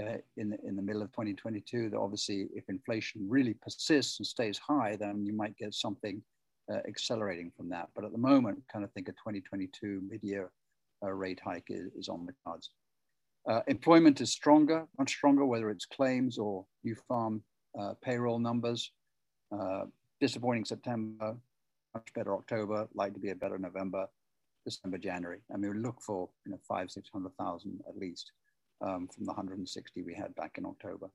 uh, 0.00 0.18
in, 0.36 0.50
the, 0.50 0.58
in 0.66 0.76
the 0.76 0.82
middle 0.82 1.02
of 1.02 1.10
2022. 1.12 1.90
That 1.90 1.98
obviously, 1.98 2.48
if 2.54 2.64
inflation 2.68 3.26
really 3.28 3.54
persists 3.54 4.18
and 4.18 4.26
stays 4.26 4.58
high, 4.58 4.96
then 4.96 5.24
you 5.26 5.32
might 5.32 5.56
get 5.56 5.74
something 5.74 6.22
uh, 6.72 6.78
accelerating 6.88 7.52
from 7.56 7.68
that. 7.70 7.88
But 7.94 8.04
at 8.04 8.12
the 8.12 8.18
moment, 8.18 8.62
kind 8.72 8.84
of 8.84 8.92
think 8.92 9.08
a 9.08 9.12
2022 9.12 10.02
mid-year 10.08 10.50
uh, 11.02 11.10
rate 11.10 11.40
hike 11.44 11.66
is, 11.68 11.90
is, 11.96 12.08
on 12.08 12.26
the 12.26 12.34
cards. 12.46 12.70
Uh, 13.48 13.60
employment 13.66 14.20
is 14.20 14.30
stronger, 14.30 14.86
much 14.98 15.10
stronger, 15.10 15.44
whether 15.44 15.68
it's 15.68 15.84
claims 15.84 16.38
or 16.38 16.64
new 16.84 16.94
farm 17.08 17.42
uh, 17.78 17.94
payroll 18.02 18.38
numbers. 18.38 18.92
Uh, 19.52 19.84
disappointing 20.20 20.64
September, 20.64 21.36
much 21.94 22.14
better 22.14 22.34
October, 22.34 22.88
like 22.94 23.12
to 23.12 23.20
be 23.20 23.30
a 23.30 23.34
better 23.34 23.58
November, 23.58 24.06
December, 24.64 24.98
January. 24.98 25.40
I 25.52 25.56
mean, 25.56 25.72
we 25.72 25.78
look 25.78 26.00
for 26.00 26.28
you 26.44 26.52
know 26.52 26.58
five, 26.66 26.90
six 26.90 27.08
hundred 27.12 27.36
thousand 27.36 27.80
at 27.88 27.96
least 27.96 28.32
um, 28.82 29.08
from 29.08 29.24
the 29.24 29.32
160 29.32 30.02
we 30.02 30.14
had 30.14 30.34
back 30.34 30.56
in 30.58 30.66
October. 30.66 31.08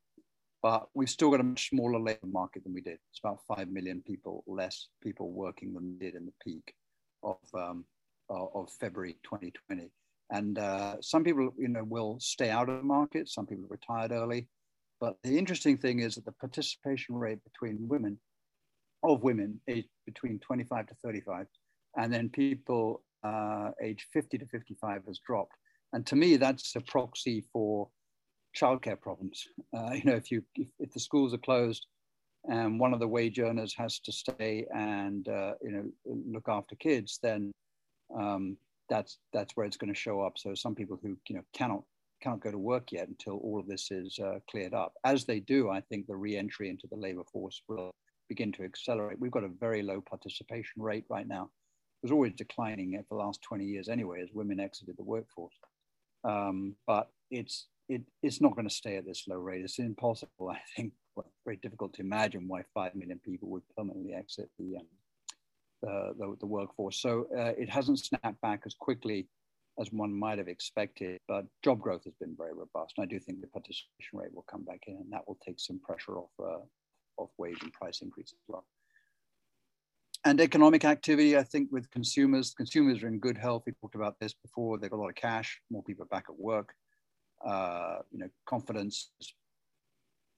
But 0.63 0.87
we've 0.93 1.09
still 1.09 1.29
got 1.29 1.39
a 1.39 1.43
much 1.43 1.69
smaller 1.69 1.99
labor 1.99 2.25
market 2.25 2.63
than 2.63 2.73
we 2.73 2.81
did. 2.81 2.97
It's 3.11 3.19
about 3.23 3.39
five 3.47 3.69
million 3.69 4.01
people 4.01 4.43
less 4.47 4.87
people 5.03 5.31
working 5.31 5.73
than 5.73 5.97
did 5.99 6.15
in 6.15 6.25
the 6.25 6.33
peak 6.43 6.73
of 7.23 7.37
um, 7.53 7.85
of 8.29 8.69
February 8.79 9.17
2020. 9.23 9.89
And 10.29 10.59
uh, 10.59 10.97
some 11.01 11.23
people, 11.23 11.53
you 11.57 11.69
know, 11.69 11.85
will 11.85 12.19
stay 12.19 12.49
out 12.49 12.69
of 12.69 12.77
the 12.77 12.83
market. 12.83 13.29
Some 13.29 13.45
people 13.45 13.65
retired 13.69 14.11
early. 14.11 14.47
But 14.99 15.15
the 15.23 15.37
interesting 15.37 15.77
thing 15.77 15.99
is 15.99 16.15
that 16.15 16.25
the 16.25 16.33
participation 16.33 17.15
rate 17.15 17.39
between 17.43 17.87
women 17.87 18.19
of 19.03 19.23
women 19.23 19.61
aged 19.67 19.89
between 20.05 20.39
25 20.39 20.87
to 20.87 20.95
35, 20.95 21.45
and 21.97 22.11
then 22.11 22.29
people 22.29 23.03
uh, 23.23 23.71
aged 23.81 24.05
50 24.13 24.37
to 24.37 24.45
55 24.47 25.01
has 25.07 25.19
dropped. 25.25 25.53
And 25.93 26.05
to 26.07 26.15
me, 26.15 26.37
that's 26.37 26.75
a 26.75 26.81
proxy 26.81 27.45
for 27.53 27.89
childcare 28.55 28.99
problems. 28.99 29.43
Uh, 29.75 29.91
you 29.93 30.03
know, 30.03 30.15
if 30.15 30.31
you 30.31 30.43
if, 30.55 30.69
if, 30.79 30.91
the 30.93 30.99
schools 30.99 31.33
are 31.33 31.39
closed, 31.39 31.85
and 32.49 32.79
one 32.79 32.93
of 32.93 32.99
the 32.99 33.07
wage 33.07 33.39
earners 33.39 33.73
has 33.77 33.99
to 33.99 34.11
stay 34.11 34.65
and 34.73 35.27
uh, 35.27 35.53
you 35.61 35.71
know 35.71 35.85
look 36.05 36.47
after 36.47 36.75
kids, 36.75 37.19
then 37.21 37.51
um, 38.17 38.57
that's 38.89 39.19
that's 39.33 39.55
where 39.55 39.65
it's 39.65 39.77
going 39.77 39.93
to 39.93 39.99
show 39.99 40.21
up. 40.21 40.33
So 40.37 40.53
some 40.55 40.75
people 40.75 40.99
who 41.01 41.17
you 41.29 41.35
know 41.35 41.43
cannot 41.53 41.83
cannot 42.21 42.41
go 42.41 42.51
to 42.51 42.57
work 42.57 42.91
yet 42.91 43.07
until 43.07 43.37
all 43.37 43.59
of 43.59 43.67
this 43.67 43.91
is 43.91 44.17
uh, 44.19 44.39
cleared 44.49 44.73
up. 44.73 44.93
As 45.03 45.25
they 45.25 45.39
do, 45.39 45.69
I 45.69 45.81
think 45.81 46.07
the 46.07 46.15
re-entry 46.15 46.69
into 46.69 46.87
the 46.87 46.97
labor 46.97 47.23
force 47.31 47.61
will 47.67 47.91
begin 48.27 48.51
to 48.53 48.63
accelerate. 48.63 49.19
We've 49.19 49.31
got 49.31 49.43
a 49.43 49.49
very 49.59 49.83
low 49.83 50.01
participation 50.01 50.81
rate 50.81 51.05
right 51.09 51.27
now. 51.27 51.49
Was 52.03 52.11
always 52.11 52.33
declining 52.33 52.93
for 53.09 53.17
the 53.17 53.23
last 53.23 53.41
20 53.41 53.65
years 53.65 53.89
anyway 53.89 54.21
as 54.21 54.29
women 54.31 54.59
exited 54.59 54.97
the 54.97 55.03
workforce. 55.03 55.55
Um, 56.23 56.75
but 56.85 57.09
it's, 57.31 57.67
it, 57.89 58.01
it's 58.21 58.41
not 58.41 58.55
going 58.55 58.67
to 58.67 58.73
stay 58.73 58.97
at 58.97 59.05
this 59.05 59.23
low 59.27 59.37
rate. 59.37 59.63
It's 59.63 59.79
impossible, 59.79 60.49
I 60.51 60.59
think, 60.75 60.93
very 61.45 61.57
difficult 61.57 61.93
to 61.95 62.01
imagine 62.01 62.47
why 62.47 62.63
5 62.73 62.95
million 62.95 63.19
people 63.23 63.49
would 63.49 63.63
permanently 63.75 64.13
exit 64.13 64.49
the, 64.59 64.77
um, 64.77 64.87
the, 65.81 66.13
the, 66.17 66.35
the, 66.41 66.45
workforce. 66.45 67.01
So 67.01 67.27
uh, 67.35 67.53
it 67.57 67.69
hasn't 67.69 67.99
snapped 67.99 68.41
back 68.41 68.61
as 68.65 68.75
quickly 68.75 69.27
as 69.79 69.91
one 69.91 70.13
might 70.13 70.37
have 70.37 70.47
expected, 70.47 71.19
but 71.27 71.45
job 71.63 71.79
growth 71.79 72.03
has 72.03 72.13
been 72.19 72.35
very 72.37 72.53
robust. 72.53 72.95
And 72.97 73.03
I 73.03 73.07
do 73.07 73.19
think 73.19 73.41
the 73.41 73.47
participation 73.47 74.19
rate 74.19 74.33
will 74.33 74.45
come 74.49 74.63
back 74.63 74.83
in 74.87 74.95
and 74.95 75.11
that 75.11 75.27
will 75.27 75.37
take 75.45 75.59
some 75.59 75.79
pressure 75.79 76.17
off 76.17 76.31
uh, 76.39 76.59
of 77.19 77.29
wage 77.37 77.61
and 77.61 77.73
price 77.73 78.01
increases 78.01 78.33
as 78.33 78.47
well. 78.47 78.65
And 80.27 80.41
economic 80.41 80.83
activity, 80.83 81.37
I 81.37 81.43
think 81.43 81.71
with 81.71 81.89
consumers, 81.89 82.53
consumers 82.53 83.01
are 83.01 83.07
in 83.07 83.17
good 83.17 83.37
health. 83.37 83.63
We 83.65 83.71
talked 83.71 83.95
about 83.95 84.19
this 84.19 84.33
before. 84.33 84.77
They've 84.77 84.91
got 84.91 84.97
a 84.97 85.03
lot 85.03 85.07
of 85.07 85.15
cash, 85.15 85.61
more 85.71 85.81
people 85.83 86.03
are 86.03 86.07
back 86.07 86.25
at 86.27 86.37
work. 86.37 86.73
Uh, 87.47 87.99
you 88.11 88.19
know, 88.19 88.27
confidence 88.45 89.11
is 89.21 89.33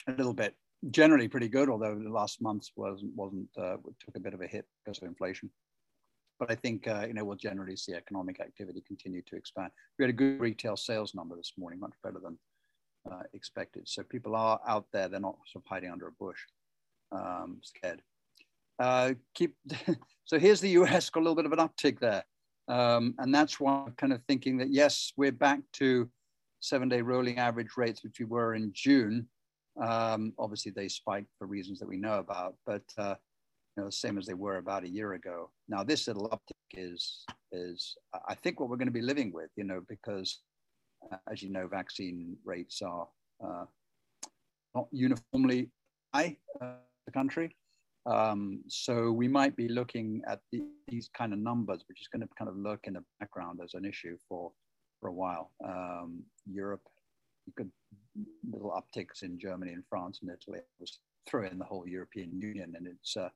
a 0.08 0.12
little 0.12 0.36
bit 0.36 0.54
generally 0.92 1.28
pretty 1.28 1.48
good, 1.48 1.70
although 1.70 1.96
the 1.96 2.08
last 2.08 2.40
month 2.40 2.68
wasn't, 2.76 3.16
wasn't 3.16 3.50
uh, 3.58 3.78
took 4.06 4.16
a 4.16 4.20
bit 4.20 4.36
of 4.36 4.42
a 4.42 4.48
hit 4.48 4.68
because 4.86 5.02
of 5.02 5.08
inflation. 5.08 5.50
But 6.40 6.52
I 6.52 6.56
think, 6.56 6.88
uh, 6.88 7.06
you 7.08 7.16
know, 7.16 7.26
we'll 7.26 7.36
generally 7.38 7.76
see 7.76 7.94
economic 7.96 8.40
activity 8.40 8.84
continue 8.86 9.24
to 9.24 9.36
expand. 9.38 9.72
We 9.98 10.04
had 10.04 10.12
a 10.12 10.14
good 10.14 10.40
retail 10.40 10.78
sales 10.78 11.16
number 11.16 11.36
this 11.36 11.54
morning, 11.58 11.80
much 11.80 11.96
better 12.04 12.20
than 12.24 12.38
uh, 13.12 13.24
expected. 13.34 13.90
So 13.90 14.04
people 14.04 14.36
are 14.36 14.60
out 14.68 14.86
there, 14.94 15.08
they're 15.08 15.20
not 15.20 15.38
sort 15.52 15.66
of 15.66 15.68
hiding 15.68 15.90
under 15.90 16.06
a 16.06 16.12
bush 16.12 16.42
um, 17.12 17.58
scared. 17.64 18.04
Uh, 18.80 19.14
keep 19.34 19.56
so 20.26 20.40
here's 20.40 20.62
the 20.62 20.70
US 20.70 21.10
got 21.10 21.20
a 21.20 21.24
little 21.24 21.36
bit 21.36 21.46
of 21.46 21.52
an 21.52 21.60
uptick 21.60 22.00
there, 22.00 22.24
um, 22.68 23.14
and 23.18 23.34
that's 23.34 23.60
why 23.60 23.84
I'm 23.86 23.94
kind 23.94 24.14
of 24.14 24.24
thinking 24.28 24.58
that 24.58 24.72
yes, 24.72 25.12
we're 25.18 25.32
back 25.32 25.60
to 25.74 26.10
seven-day 26.62 27.02
rolling 27.02 27.38
average 27.38 27.78
rates 27.78 28.04
which 28.04 28.20
we 28.20 28.26
were 28.26 28.56
in 28.56 28.72
June. 28.74 29.28
Um, 29.82 30.34
obviously, 30.38 30.72
they 30.72 30.88
spiked 30.88 31.30
for 31.38 31.48
reasons 31.48 31.80
that 31.80 31.88
we 31.88 31.98
know 31.98 32.20
about, 32.20 32.56
but 32.66 32.84
uh, 32.98 33.16
you 33.76 33.84
know, 33.84 33.86
the 33.86 33.92
same 33.92 34.18
as 34.18 34.26
they 34.26 34.34
were 34.34 34.58
about 34.58 34.84
a 34.84 34.90
year 34.90 35.14
ago. 35.14 35.52
Now, 35.68 35.84
this 35.84 36.08
little 36.08 36.30
uptick 36.30 36.74
is 36.74 37.26
is 37.52 37.96
I 38.28 38.36
think 38.36 38.60
what 38.60 38.70
we're 38.70 38.78
going 38.78 38.88
to 38.88 38.94
be 38.94 39.02
living 39.02 39.32
with, 39.34 39.50
you 39.56 39.64
know, 39.64 39.82
because 39.88 40.40
uh, 41.12 41.18
as 41.32 41.42
you 41.42 41.50
know, 41.50 41.68
vaccine 41.68 42.38
rates 42.46 42.82
are 42.82 43.08
uh, 43.44 43.66
not 44.76 44.88
uniformly 44.92 45.70
high. 46.14 46.38
Uh, 46.62 46.74
the 47.10 47.20
country. 47.20 47.56
Um, 48.10 48.62
so 48.68 49.12
we 49.12 49.28
might 49.28 49.56
be 49.56 49.68
looking 49.68 50.22
at 50.28 50.40
the, 50.52 50.64
these 50.88 51.10
kind 51.16 51.34
of 51.34 51.40
numbers, 51.40 51.84
which 51.88 52.02
is 52.02 52.08
going 52.08 52.22
to 52.22 52.30
kind 52.38 52.50
of 52.50 52.58
lurk 52.58 52.86
in 52.88 52.94
the 52.94 53.04
background 53.20 53.60
as 53.64 53.74
an 53.76 53.86
issue 53.86 54.18
for, 54.28 54.52
for 55.00 55.10
a 55.10 55.14
while. 55.14 55.52
Um, 55.64 56.24
Europe, 56.50 56.82
you 57.46 57.54
could 57.56 57.72
little 58.52 58.72
upticks 58.72 59.24
in 59.24 59.40
Germany 59.40 59.74
and 59.74 59.84
France 59.90 60.20
and 60.22 60.32
Italy. 60.32 60.60
Was 60.80 61.00
throw 61.28 61.46
in 61.46 61.60
the 61.60 61.66
whole 61.66 61.88
European 61.88 62.40
Union, 62.40 62.74
and 62.76 62.88
it's 62.88 63.16
uh, 63.16 63.30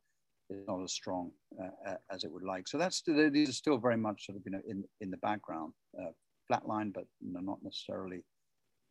it's 0.50 0.68
not 0.68 0.84
as 0.84 0.94
strong 0.94 1.32
uh, 1.62 1.96
as 2.12 2.24
it 2.24 2.32
would 2.32 2.44
like. 2.44 2.68
So 2.68 2.78
that's 2.78 3.02
these 3.06 3.50
are 3.50 3.54
still 3.54 3.78
very 3.78 3.98
much 3.98 4.26
sort 4.26 4.38
of 4.38 4.44
you 4.46 4.52
know 4.52 4.62
in 4.68 4.84
in 5.02 5.12
the 5.12 5.18
background, 5.18 5.74
uh, 6.00 6.12
flatline, 6.52 6.94
but 6.94 7.06
you 7.22 7.34
know, 7.34 7.40
not 7.40 7.60
necessarily 7.64 8.24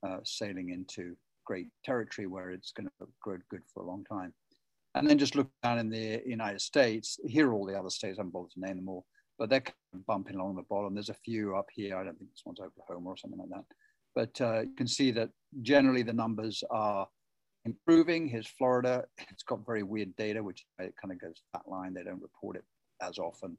uh, 0.07 0.19
sailing 0.25 0.71
into 0.71 1.17
great 1.45 1.69
territory 1.85 2.27
where 2.27 2.51
it's 2.51 2.73
going 2.73 2.89
to 3.01 3.09
grow 3.21 3.37
good 3.51 3.62
for 3.73 3.83
a 3.83 3.87
long 3.87 4.05
time. 4.05 4.33
And 4.94 5.08
then 5.08 5.18
just 5.18 5.34
look 5.34 5.50
down 5.62 5.78
in 5.78 5.88
the 5.88 6.22
United 6.26 6.61
States, 6.61 7.18
here 7.26 7.49
are 7.49 7.54
all 7.54 7.66
the 7.66 7.78
other 7.78 7.90
states, 7.90 8.18
I'm 8.18 8.30
bothered 8.30 8.50
to 8.52 8.61
name 8.61 8.76
them 8.76 8.88
all, 8.88 9.06
but 9.38 9.49
they're 9.49 9.61
kind 9.61 9.75
of 9.94 10.06
bumping 10.06 10.37
along 10.37 10.56
the 10.56 10.62
bottom. 10.62 10.94
There's 10.94 11.08
a 11.08 11.14
few 11.14 11.56
up 11.56 11.68
here. 11.72 11.96
I 11.96 12.04
don't 12.04 12.18
think 12.18 12.30
this 12.30 12.42
one's 12.44 12.61
Oklahoma 12.61 13.11
or 13.11 13.16
something 13.16 13.40
like 13.40 13.49
that. 13.49 13.64
But 14.14 14.40
uh, 14.40 14.61
you 14.62 14.75
can 14.76 14.87
see 14.87 15.11
that 15.12 15.30
generally 15.62 16.02
the 16.02 16.12
numbers 16.12 16.62
are 16.70 17.08
improving. 17.64 18.28
Here's 18.28 18.46
Florida. 18.46 19.04
It's 19.30 19.42
got 19.42 19.64
very 19.64 19.82
weird 19.82 20.14
data, 20.16 20.42
which 20.42 20.66
it 20.78 20.94
kind 21.00 21.12
of 21.12 21.20
goes 21.20 21.40
flat 21.50 21.66
line. 21.66 21.94
They 21.94 22.02
don't 22.02 22.20
report 22.20 22.56
it 22.56 22.64
as 23.00 23.18
often. 23.18 23.56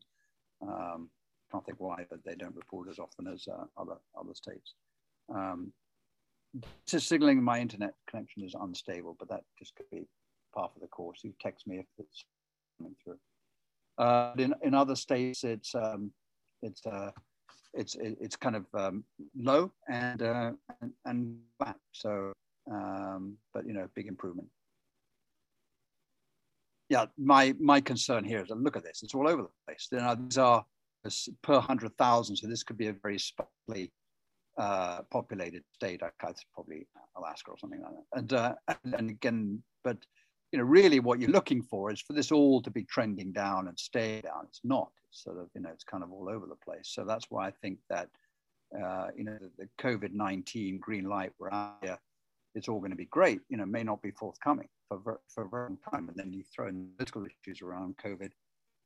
Um, 0.62 1.10
can't 1.52 1.66
think 1.66 1.80
why, 1.80 2.06
but 2.10 2.20
they 2.26 2.36
don't 2.36 2.56
report 2.56 2.90
as 2.90 3.00
often 3.00 3.28
as 3.28 3.48
uh, 3.48 3.66
other 3.78 3.98
other 4.20 4.34
states. 4.34 4.74
Um, 5.34 5.72
just 6.88 7.08
signaling 7.08 7.42
my 7.42 7.60
internet 7.60 7.94
connection 8.08 8.44
is 8.44 8.56
unstable, 8.60 9.16
but 9.20 9.30
that 9.30 9.42
just 9.58 9.76
could 9.76 9.90
be 9.92 10.08
part 10.54 10.72
of 10.76 10.82
the 10.82 10.88
course. 10.88 11.20
You 11.24 11.34
text 11.40 11.68
me 11.68 11.78
if 11.80 11.86
it's 11.98 12.26
coming 12.78 12.96
through. 13.04 13.20
Uh, 13.98 14.34
in, 14.38 14.54
in 14.62 14.74
other 14.74 14.96
states, 14.96 15.44
it's 15.44 15.76
um, 15.76 16.12
It's 16.64 16.86
uh, 16.86 17.12
it's 17.74 17.96
it's 18.00 18.38
kind 18.38 18.56
of 18.56 18.66
um, 18.84 19.04
low 19.36 19.72
and, 19.90 20.22
uh, 20.22 20.52
and 20.80 20.92
and 21.04 21.20
flat. 21.58 21.78
So, 21.92 22.32
um, 22.72 23.38
but 23.54 23.68
you 23.68 23.74
know, 23.74 23.88
big 23.96 24.08
improvement. 24.08 24.50
Yeah, 26.90 27.08
my 27.18 27.54
my 27.60 27.82
concern 27.82 28.24
here 28.24 28.42
is 28.44 28.50
look 28.50 28.78
at 28.78 28.84
this; 28.84 29.04
it's 29.04 29.16
all 29.16 29.28
over 29.28 29.42
the 29.44 29.56
place. 29.66 29.90
You 29.92 30.00
know, 30.00 30.16
these 30.16 30.38
are 30.38 30.64
per 31.42 31.60
hundred 31.60 31.92
thousand, 31.98 32.38
so 32.38 32.48
this 32.48 32.64
could 32.64 32.78
be 32.78 32.88
a 32.88 32.96
very 33.06 33.20
sparsely 33.20 33.92
uh, 34.58 35.04
populated 35.12 35.64
state. 35.74 36.02
It's 36.30 36.46
probably 36.56 36.88
Alaska 37.18 37.52
or 37.52 37.58
something 37.60 37.82
like 37.82 37.96
that. 37.98 38.08
And 38.20 38.32
uh, 38.34 38.54
and 38.98 39.10
again, 39.10 39.64
but 39.84 39.98
you 40.54 40.60
know, 40.60 40.66
really 40.66 41.00
what 41.00 41.20
you're 41.20 41.32
looking 41.32 41.64
for 41.64 41.92
is 41.92 42.00
for 42.00 42.14
this 42.14 42.32
all 42.32 42.62
to 42.62 42.70
be 42.70 42.84
trending 42.84 43.32
down 43.32 43.68
and 43.68 43.78
stay 43.78 44.22
down. 44.22 44.46
It's 44.48 44.62
not. 44.64 44.92
It's 45.10 45.24
sort 45.24 45.40
of, 45.40 45.48
you 45.56 45.62
know, 45.62 45.72
it's 45.74 45.84
kind 45.84 46.04
of 46.04 46.12
all 46.12 46.30
over 46.30 46.46
the 46.46 46.56
place. 46.64 46.90
So 46.90 47.04
that's 47.04 47.26
why 47.32 47.48
I 47.48 47.52
think 47.52 47.80
that, 47.90 48.08
uh, 48.80 49.08
you 49.18 49.24
know, 49.24 49.36
the, 49.42 49.50
the 49.58 49.70
COVID-19 49.82 50.80
green 50.80 51.10
light 51.10 51.32
we're 51.40 51.52
out 51.52 51.78
here, 51.82 51.98
it's 52.54 52.70
all 52.70 52.78
going 52.78 52.92
to 52.92 52.96
be 52.96 53.06
great, 53.06 53.42
you 53.50 53.58
know, 53.58 53.66
may 53.66 53.82
not 53.82 54.04
be 54.04 54.12
forthcoming 54.12 54.68
for, 54.88 55.20
for 55.28 55.44
a 55.44 55.50
very 55.50 55.70
long 55.70 55.80
time. 55.92 56.08
And 56.08 56.16
then 56.16 56.32
you 56.32 56.44
throw 56.56 56.68
in 56.68 56.88
political 56.98 57.26
issues 57.26 57.64
around 57.64 57.96
COVID, 57.98 58.30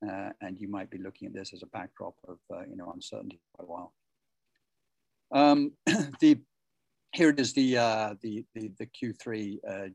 uh, 0.09 0.29
and 0.39 0.57
you 0.61 0.69
might 0.69 0.89
be 0.89 0.99
looking 0.99 1.27
at 1.27 1.33
this 1.33 1.51
as 1.53 1.63
a 1.63 1.67
backdrop 1.67 2.15
of, 2.29 2.37
uh, 2.49 2.61
you 2.61 2.77
know, 2.77 2.93
uncertainty 2.93 3.41
for 3.57 3.63
a 3.63 3.67
while. 3.67 3.93
Um, 5.33 5.73
the 6.21 6.39
here 7.11 7.29
it 7.29 7.39
is 7.39 7.51
the 7.53 7.77
uh, 7.77 8.15
the, 8.21 8.45
the, 8.53 8.71
the 8.77 8.85
Q3 8.85 9.57
uh, 9.67 9.87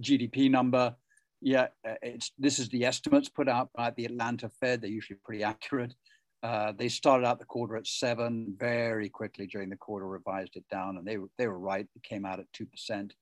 GDP 0.00 0.50
number. 0.50 0.94
Yeah, 1.40 1.68
uh, 1.86 1.94
it's 2.02 2.32
this 2.38 2.58
is 2.58 2.68
the 2.68 2.84
estimates 2.84 3.28
put 3.28 3.48
out 3.48 3.70
by 3.74 3.90
the 3.90 4.04
Atlanta 4.04 4.48
Fed. 4.48 4.80
They're 4.80 4.90
usually 4.90 5.18
pretty 5.24 5.42
accurate. 5.42 5.94
Uh, 6.42 6.72
they 6.76 6.88
started 6.88 7.26
out 7.26 7.38
the 7.38 7.44
quarter 7.44 7.76
at 7.76 7.86
seven, 7.86 8.54
very 8.58 9.08
quickly 9.08 9.46
during 9.46 9.68
the 9.68 9.76
quarter 9.76 10.06
revised 10.06 10.56
it 10.56 10.64
down, 10.70 10.96
and 10.96 11.06
they 11.06 11.16
they 11.38 11.46
were 11.46 11.58
right. 11.58 11.86
It 11.94 12.02
came 12.02 12.24
out 12.24 12.40
at 12.40 12.52
two 12.52 12.66
percent. 12.66 13.14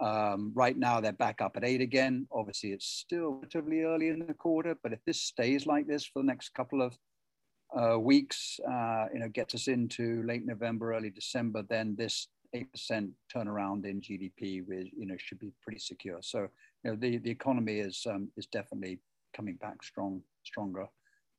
Um, 0.00 0.52
right 0.54 0.76
now 0.76 1.00
they're 1.00 1.12
back 1.12 1.40
up 1.40 1.56
at 1.56 1.64
eight 1.64 1.80
again. 1.80 2.26
Obviously, 2.32 2.72
it's 2.72 2.86
still 2.86 3.34
relatively 3.34 3.82
early 3.82 4.08
in 4.08 4.26
the 4.26 4.34
quarter, 4.34 4.76
but 4.82 4.92
if 4.92 4.98
this 5.04 5.20
stays 5.20 5.66
like 5.66 5.86
this 5.86 6.04
for 6.04 6.20
the 6.20 6.26
next 6.26 6.54
couple 6.54 6.82
of 6.82 6.98
uh, 7.78 7.98
weeks, 7.98 8.58
uh, 8.68 9.06
you 9.12 9.20
know, 9.20 9.28
gets 9.28 9.54
us 9.54 9.68
into 9.68 10.22
late 10.24 10.44
November, 10.44 10.94
early 10.94 11.10
December, 11.10 11.62
then 11.68 11.94
this 11.96 12.28
8% 12.54 13.10
turnaround 13.34 13.84
in 13.84 14.00
GDP 14.00 14.64
which 14.66 14.88
you 14.96 15.06
know, 15.06 15.16
should 15.18 15.38
be 15.38 15.52
pretty 15.62 15.78
secure. 15.78 16.18
So, 16.22 16.48
you 16.82 16.90
know, 16.90 16.96
the, 16.96 17.18
the 17.18 17.30
economy 17.30 17.80
is, 17.80 18.06
um, 18.08 18.28
is 18.36 18.46
definitely 18.46 19.00
coming 19.34 19.56
back 19.56 19.82
strong, 19.82 20.22
stronger 20.44 20.86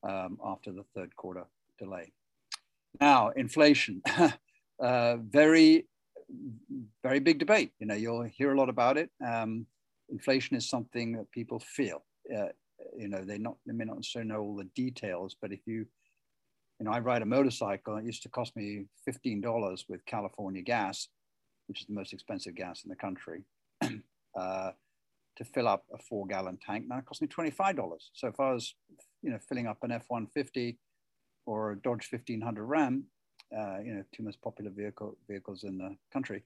um, 0.04 0.38
after 0.44 0.72
the 0.72 0.84
third 0.96 1.16
quarter 1.16 1.46
delay. 1.80 2.12
Now, 3.00 3.30
inflation, 3.30 4.02
uh, 4.80 5.18
very, 5.18 5.88
very 7.04 7.20
big 7.20 7.40
debate. 7.40 7.72
You 7.80 7.88
know, 7.88 7.96
you'll 7.96 8.24
hear 8.24 8.54
a 8.54 8.58
lot 8.58 8.70
about 8.70 8.98
it. 8.98 9.10
Um, 9.26 9.66
inflation 10.10 10.56
is 10.56 10.70
something 10.70 11.14
that 11.14 11.32
people 11.32 11.60
feel. 11.60 12.04
Uh, 12.34 12.48
you 12.98 13.08
know, 13.08 13.24
they 13.24 13.38
not 13.38 13.58
they 13.66 13.74
may 13.74 13.86
not 13.86 13.98
necessarily 13.98 14.30
know 14.30 14.42
all 14.42 14.56
the 14.56 14.70
details, 14.76 15.36
but 15.42 15.52
if 15.52 15.60
you 15.66 15.86
you 16.80 16.86
know, 16.86 16.92
I 16.92 17.00
ride 17.00 17.22
a 17.22 17.26
motorcycle. 17.26 17.98
It 17.98 18.06
used 18.06 18.24
to 18.24 18.30
cost 18.30 18.56
me 18.56 18.86
$15 19.08 19.86
with 19.88 20.06
California 20.06 20.62
gas, 20.62 21.08
which 21.68 21.82
is 21.82 21.88
the 21.88 21.94
most 21.94 22.14
expensive 22.14 22.56
gas 22.56 22.84
in 22.84 22.90
the 22.90 22.96
country, 22.96 23.44
uh, 23.82 24.72
to 25.38 25.46
fill 25.46 25.68
up 25.68 25.86
a 25.94 25.98
four 25.98 26.28
gallon 26.28 26.58
tank. 26.66 26.86
Now 26.88 26.98
it 26.98 27.06
cost 27.06 27.22
me 27.22 27.28
$25. 27.28 27.78
So 28.14 28.28
if 28.28 28.40
I 28.40 28.52
was, 28.52 28.76
you 29.22 29.32
know, 29.32 29.40
filling 29.48 29.68
up 29.68 29.78
an 29.84 29.92
F-150 29.92 30.78
or 31.46 31.72
a 31.72 31.76
Dodge 31.78 32.08
1500 32.12 32.64
Ram, 32.64 33.06
uh, 33.56 33.78
you 33.80 33.94
know, 33.94 34.04
two 34.14 34.24
most 34.24 34.42
popular 34.42 34.72
vehicle, 34.72 35.18
vehicles 35.30 35.64
in 35.64 35.78
the 35.78 35.96
country, 36.12 36.44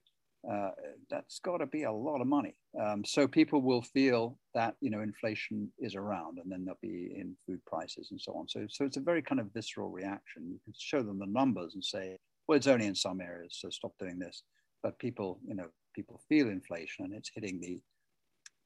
uh, 0.48 0.70
that's 1.10 1.38
got 1.40 1.58
to 1.58 1.66
be 1.66 1.82
a 1.82 1.92
lot 1.92 2.20
of 2.20 2.26
money. 2.26 2.54
Um, 2.80 3.04
so 3.04 3.28
people 3.28 3.60
will 3.60 3.82
feel 3.82 4.38
that 4.54 4.74
you 4.80 4.90
know 4.90 5.00
inflation 5.00 5.70
is 5.78 5.94
around, 5.94 6.38
and 6.38 6.50
then 6.50 6.64
they'll 6.64 6.78
be 6.80 7.12
in 7.14 7.36
food 7.46 7.60
prices 7.66 8.08
and 8.10 8.20
so 8.20 8.34
on. 8.34 8.48
So 8.48 8.66
so 8.68 8.84
it's 8.84 8.96
a 8.96 9.00
very 9.02 9.22
kind 9.22 9.40
of 9.40 9.52
visceral 9.52 9.90
reaction. 9.90 10.48
You 10.50 10.60
can 10.64 10.72
show 10.78 11.02
them 11.02 11.18
the 11.18 11.26
numbers 11.26 11.74
and 11.74 11.84
say, 11.84 12.16
well, 12.48 12.56
it's 12.56 12.66
only 12.66 12.86
in 12.86 12.94
some 12.94 13.20
areas, 13.20 13.58
so 13.60 13.70
stop 13.70 13.92
doing 13.98 14.18
this. 14.18 14.42
But 14.82 14.98
people, 14.98 15.38
you 15.46 15.54
know, 15.54 15.68
people 15.94 16.20
feel 16.28 16.48
inflation, 16.48 17.04
and 17.04 17.14
it's 17.14 17.30
hitting 17.34 17.60
the 17.60 17.80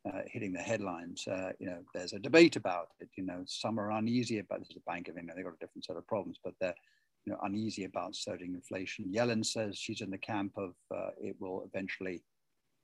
uh, 0.09 0.23
hitting 0.27 0.53
the 0.53 0.61
headlines. 0.61 1.27
Uh, 1.27 1.53
you 1.59 1.67
know, 1.67 1.79
there's 1.93 2.13
a 2.13 2.19
debate 2.19 2.57
about 2.57 2.89
it. 3.01 3.09
You 3.17 3.25
know, 3.25 3.43
some 3.47 3.81
are 3.81 3.91
uneasy 3.91 4.39
about 4.39 4.61
this. 4.61 4.69
Is 4.69 4.75
the 4.77 4.83
Bank 4.87 5.09
of 5.09 5.19
England; 5.19 5.37
they've 5.37 5.45
got 5.45 5.55
a 5.55 5.59
different 5.59 5.85
set 5.85 5.97
of 5.97 6.07
problems, 6.07 6.39
but 6.45 6.55
they're 6.61 6.75
you 7.25 7.33
know, 7.33 7.39
uneasy 7.43 7.85
about 7.85 8.15
surging 8.15 8.55
inflation. 8.55 9.13
Yellen 9.13 9.45
says 9.45 9.79
she's 9.79 10.01
in 10.01 10.11
the 10.11 10.19
camp 10.19 10.53
of 10.57 10.75
uh, 10.95 11.11
it 11.19 11.37
will 11.41 11.65
eventually 11.73 12.23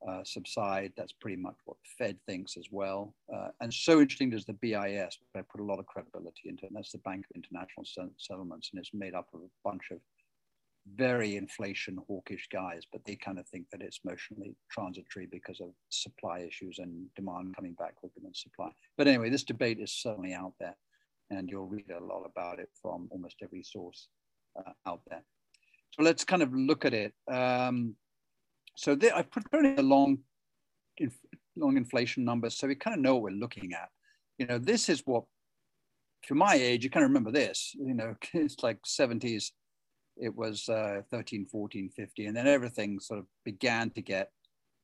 uh, 0.08 0.24
subside. 0.24 0.92
That's 0.96 1.12
pretty 1.12 1.36
much 1.36 1.56
what 1.64 1.76
the 1.82 2.04
Fed 2.04 2.18
thinks 2.26 2.56
as 2.56 2.66
well. 2.70 3.14
Uh, 3.32 3.48
and 3.60 3.72
so 3.72 4.00
interesting 4.00 4.32
is 4.32 4.44
the 4.44 4.54
BIS, 4.54 5.18
I 5.36 5.42
put 5.42 5.60
a 5.60 5.64
lot 5.64 5.78
of 5.78 5.86
credibility 5.86 6.48
into, 6.48 6.66
and 6.66 6.74
that's 6.74 6.92
the 6.92 6.98
Bank 6.98 7.26
of 7.30 7.36
International 7.36 7.84
Settlements, 8.16 8.70
and 8.72 8.80
it's 8.80 8.94
made 8.94 9.14
up 9.14 9.28
of 9.34 9.40
a 9.40 9.68
bunch 9.68 9.90
of 9.90 9.98
very 10.96 11.36
inflation 11.36 11.98
hawkish 12.08 12.48
guys, 12.50 12.82
but 12.90 13.04
they 13.04 13.14
kind 13.14 13.38
of 13.38 13.46
think 13.48 13.66
that 13.70 13.82
it's 13.82 14.00
emotionally 14.04 14.56
transitory 14.70 15.26
because 15.30 15.60
of 15.60 15.68
supply 15.90 16.40
issues 16.40 16.78
and 16.78 17.06
demand 17.14 17.54
coming 17.54 17.74
back 17.74 17.94
quicker 17.96 18.20
than 18.22 18.34
supply. 18.34 18.70
But 18.96 19.06
anyway, 19.06 19.28
this 19.28 19.44
debate 19.44 19.78
is 19.78 19.92
certainly 19.92 20.32
out 20.32 20.54
there, 20.58 20.76
and 21.28 21.50
you'll 21.50 21.66
read 21.66 21.90
a 21.90 22.02
lot 22.02 22.24
about 22.24 22.58
it 22.58 22.70
from 22.80 23.08
almost 23.10 23.36
every 23.42 23.62
source 23.62 24.08
uh, 24.58 24.72
out 24.86 25.00
there. 25.08 25.22
So 25.92 26.02
let's 26.02 26.24
kind 26.24 26.42
of 26.42 26.54
look 26.54 26.84
at 26.84 26.94
it. 26.94 27.12
Um, 27.30 27.96
so 28.76 28.94
there, 28.94 29.14
I've 29.14 29.30
put 29.30 29.44
in 29.52 29.78
a 29.78 29.82
long, 29.82 30.18
inf 30.98 31.14
long 31.56 31.76
inflation 31.76 32.24
numbers, 32.24 32.56
so 32.56 32.68
we 32.68 32.74
kind 32.74 32.96
of 32.96 33.02
know 33.02 33.14
what 33.14 33.24
we're 33.24 33.38
looking 33.38 33.72
at. 33.72 33.88
You 34.38 34.46
know, 34.46 34.58
this 34.58 34.88
is 34.88 35.02
what, 35.04 35.24
for 36.26 36.34
my 36.34 36.54
age, 36.54 36.84
you 36.84 36.90
kind 36.90 37.04
of 37.04 37.10
remember 37.10 37.30
this. 37.30 37.74
You 37.74 37.94
know, 37.94 38.14
it's 38.32 38.62
like 38.62 38.78
70s. 38.82 39.50
It 40.16 40.34
was 40.34 40.68
uh, 40.68 41.02
13, 41.10 41.46
14, 41.46 41.90
50, 41.96 42.26
and 42.26 42.36
then 42.36 42.46
everything 42.46 43.00
sort 43.00 43.20
of 43.20 43.26
began 43.44 43.90
to 43.90 44.02
get 44.02 44.30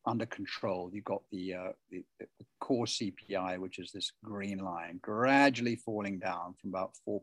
under 0.07 0.27
control. 0.27 0.91
You 0.93 1.03
got 1.03 1.23
the, 1.31 1.55
uh, 1.55 1.73
the, 1.91 2.05
the, 2.21 2.27
core 2.61 2.87
CPI, 2.87 3.59
which 3.59 3.79
is 3.79 3.93
this 3.93 4.13
green 4.25 4.59
line, 4.59 4.99
gradually 5.03 5.77
falling 5.77 6.19
down 6.19 6.55
from 6.61 6.71
about 6.71 6.93
4% 7.07 7.21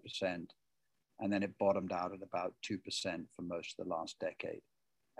and 1.19 1.31
then 1.31 1.43
it 1.43 1.57
bottomed 1.57 1.91
out 1.91 2.13
at 2.13 2.21
about 2.21 2.53
2% 2.69 2.79
for 3.35 3.41
most 3.41 3.75
of 3.77 3.85
the 3.85 3.89
last 3.89 4.19
decade. 4.19 4.61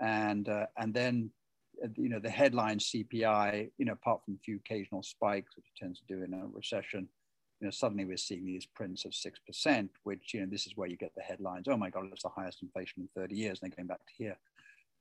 And, 0.00 0.48
uh, 0.48 0.66
and 0.76 0.92
then, 0.92 1.30
you 1.96 2.08
know, 2.08 2.18
the 2.18 2.30
headline 2.30 2.78
CPI, 2.78 3.70
you 3.78 3.84
know, 3.84 3.92
apart 3.92 4.24
from 4.24 4.34
a 4.34 4.44
few 4.44 4.56
occasional 4.56 5.02
spikes, 5.02 5.56
which 5.56 5.66
it 5.66 5.78
tends 5.82 6.00
to 6.00 6.06
do 6.06 6.22
in 6.22 6.34
a 6.34 6.46
recession, 6.52 7.08
you 7.60 7.66
know, 7.66 7.70
suddenly 7.70 8.04
we're 8.04 8.16
seeing 8.16 8.44
these 8.44 8.66
prints 8.66 9.04
of 9.04 9.12
6%, 9.12 9.88
which, 10.02 10.34
you 10.34 10.40
know, 10.40 10.46
this 10.46 10.66
is 10.66 10.76
where 10.76 10.88
you 10.88 10.96
get 10.96 11.12
the 11.16 11.22
headlines, 11.22 11.66
oh 11.68 11.76
my 11.76 11.90
God, 11.90 12.04
it's 12.12 12.22
the 12.22 12.28
highest 12.28 12.62
inflation 12.62 13.02
in 13.02 13.08
30 13.14 13.34
years, 13.34 13.60
and 13.62 13.70
they're 13.70 13.76
going 13.76 13.86
back 13.86 14.04
to 14.06 14.12
here. 14.16 14.36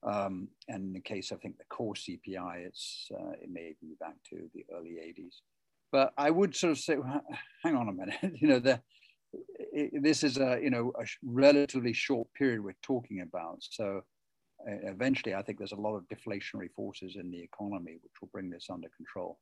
Um, 0.03 0.49
and 0.67 0.83
in 0.83 0.93
the 0.93 0.99
case, 0.99 1.31
I 1.31 1.37
think 1.37 1.57
the 1.57 1.63
core 1.65 1.93
CPI, 1.93 2.65
it's, 2.65 3.09
uh, 3.13 3.31
it 3.41 3.49
may 3.51 3.75
be 3.81 3.95
back 3.99 4.15
to 4.29 4.49
the 4.53 4.65
early 4.73 4.91
80s. 4.91 5.35
But 5.91 6.13
I 6.17 6.29
would 6.29 6.55
sort 6.55 6.71
of 6.71 6.79
say, 6.79 6.97
well, 6.97 7.21
hang 7.63 7.75
on 7.75 7.89
a 7.89 7.93
minute, 7.93 8.17
you 8.41 8.47
know, 8.47 8.59
the, 8.59 8.81
this 9.73 10.23
is 10.23 10.37
a 10.37 10.59
you 10.61 10.69
know 10.69 10.91
a 10.99 11.05
relatively 11.23 11.93
short 11.93 12.27
period 12.33 12.63
we're 12.63 12.75
talking 12.81 13.21
about. 13.21 13.57
So 13.61 14.03
eventually, 14.65 15.35
I 15.35 15.41
think 15.41 15.57
there's 15.57 15.71
a 15.71 15.75
lot 15.75 15.95
of 15.95 16.03
deflationary 16.07 16.71
forces 16.75 17.15
in 17.15 17.31
the 17.31 17.41
economy 17.41 17.99
which 18.01 18.13
will 18.21 18.29
bring 18.31 18.49
this 18.49 18.67
under 18.69 18.89
control. 18.95 19.39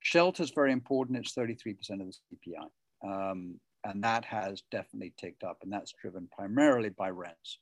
Shelter 0.00 0.42
is 0.42 0.50
very 0.50 0.72
important. 0.72 1.18
It's 1.18 1.34
33% 1.34 1.76
of 1.92 1.98
the 1.98 2.14
CPI, 2.32 2.66
um, 3.06 3.60
and 3.84 4.02
that 4.02 4.24
has 4.24 4.62
definitely 4.70 5.12
ticked 5.18 5.44
up, 5.44 5.58
and 5.62 5.72
that's 5.72 5.92
driven 6.00 6.28
primarily 6.32 6.88
by 6.88 7.10
rents 7.10 7.58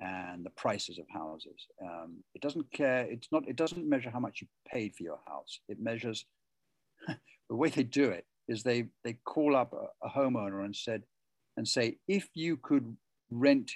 and 0.00 0.44
the 0.44 0.50
prices 0.50 0.98
of 0.98 1.06
houses. 1.12 1.66
Um, 1.82 2.22
it 2.34 2.42
doesn't 2.42 2.70
care. 2.72 3.06
It's 3.10 3.28
not. 3.32 3.48
It 3.48 3.56
doesn't 3.56 3.88
measure 3.88 4.10
how 4.10 4.20
much 4.20 4.40
you 4.42 4.48
paid 4.70 4.94
for 4.94 5.02
your 5.02 5.20
house. 5.26 5.60
It 5.68 5.80
measures 5.80 6.26
the 7.06 7.56
way 7.56 7.70
they 7.70 7.82
do 7.82 8.10
it 8.10 8.26
is 8.48 8.62
they 8.62 8.86
they 9.04 9.14
call 9.24 9.56
up 9.56 9.72
a, 9.72 10.06
a 10.06 10.10
homeowner 10.10 10.64
and 10.64 10.74
said 10.74 11.02
and 11.60 11.68
say 11.68 11.98
if 12.08 12.26
you 12.32 12.56
could 12.56 12.96
rent 13.30 13.70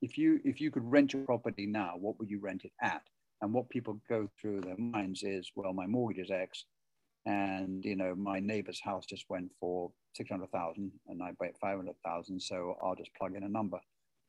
if 0.00 0.16
you 0.16 0.38
if 0.44 0.60
you 0.60 0.70
could 0.70 0.88
rent 0.88 1.12
your 1.12 1.24
property 1.24 1.66
now 1.66 1.94
what 1.98 2.16
would 2.20 2.30
you 2.30 2.38
rent 2.38 2.64
it 2.64 2.70
at? 2.80 3.02
And 3.42 3.52
what 3.52 3.68
people 3.68 4.00
go 4.08 4.30
through 4.40 4.60
their 4.60 4.76
minds 4.78 5.24
is 5.24 5.50
well 5.56 5.72
my 5.72 5.88
mortgage 5.88 6.24
is 6.26 6.30
x 6.30 6.66
and 7.24 7.84
you 7.84 7.96
know 7.96 8.14
my 8.14 8.38
neighbor's 8.38 8.80
house 8.80 9.06
just 9.06 9.24
went 9.28 9.50
for 9.58 9.90
600000 10.14 10.92
and 11.08 11.20
i 11.20 11.32
paid 11.42 11.54
500000 11.60 12.40
so 12.40 12.76
i'll 12.80 12.94
just 12.94 13.14
plug 13.18 13.34
in 13.34 13.42
a 13.42 13.48
number. 13.48 13.80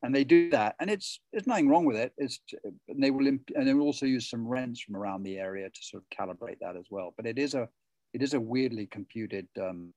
And 0.01 0.13
they 0.13 0.23
do 0.23 0.49
that 0.49 0.75
and 0.79 0.89
it's 0.89 1.19
there's 1.31 1.45
nothing 1.45 1.69
wrong 1.69 1.85
with 1.85 1.97
it. 1.97 2.13
It's 2.17 2.39
and 2.87 3.03
they 3.03 3.11
will 3.11 3.27
and 3.27 3.67
they 3.67 3.75
will 3.75 3.85
also 3.91 4.07
use 4.07 4.27
some 4.27 4.47
rents 4.47 4.81
from 4.81 4.95
around 4.95 5.21
the 5.21 5.37
area 5.37 5.69
to 5.69 5.81
sort 5.83 6.01
of 6.01 6.17
calibrate 6.17 6.59
that 6.61 6.75
as 6.75 6.87
well. 6.89 7.13
But 7.15 7.27
it 7.27 7.37
is 7.37 7.53
a 7.53 7.69
it 8.15 8.23
is 8.23 8.33
a 8.33 8.39
weirdly 8.39 8.87
computed 8.87 9.47
um, 9.61 9.93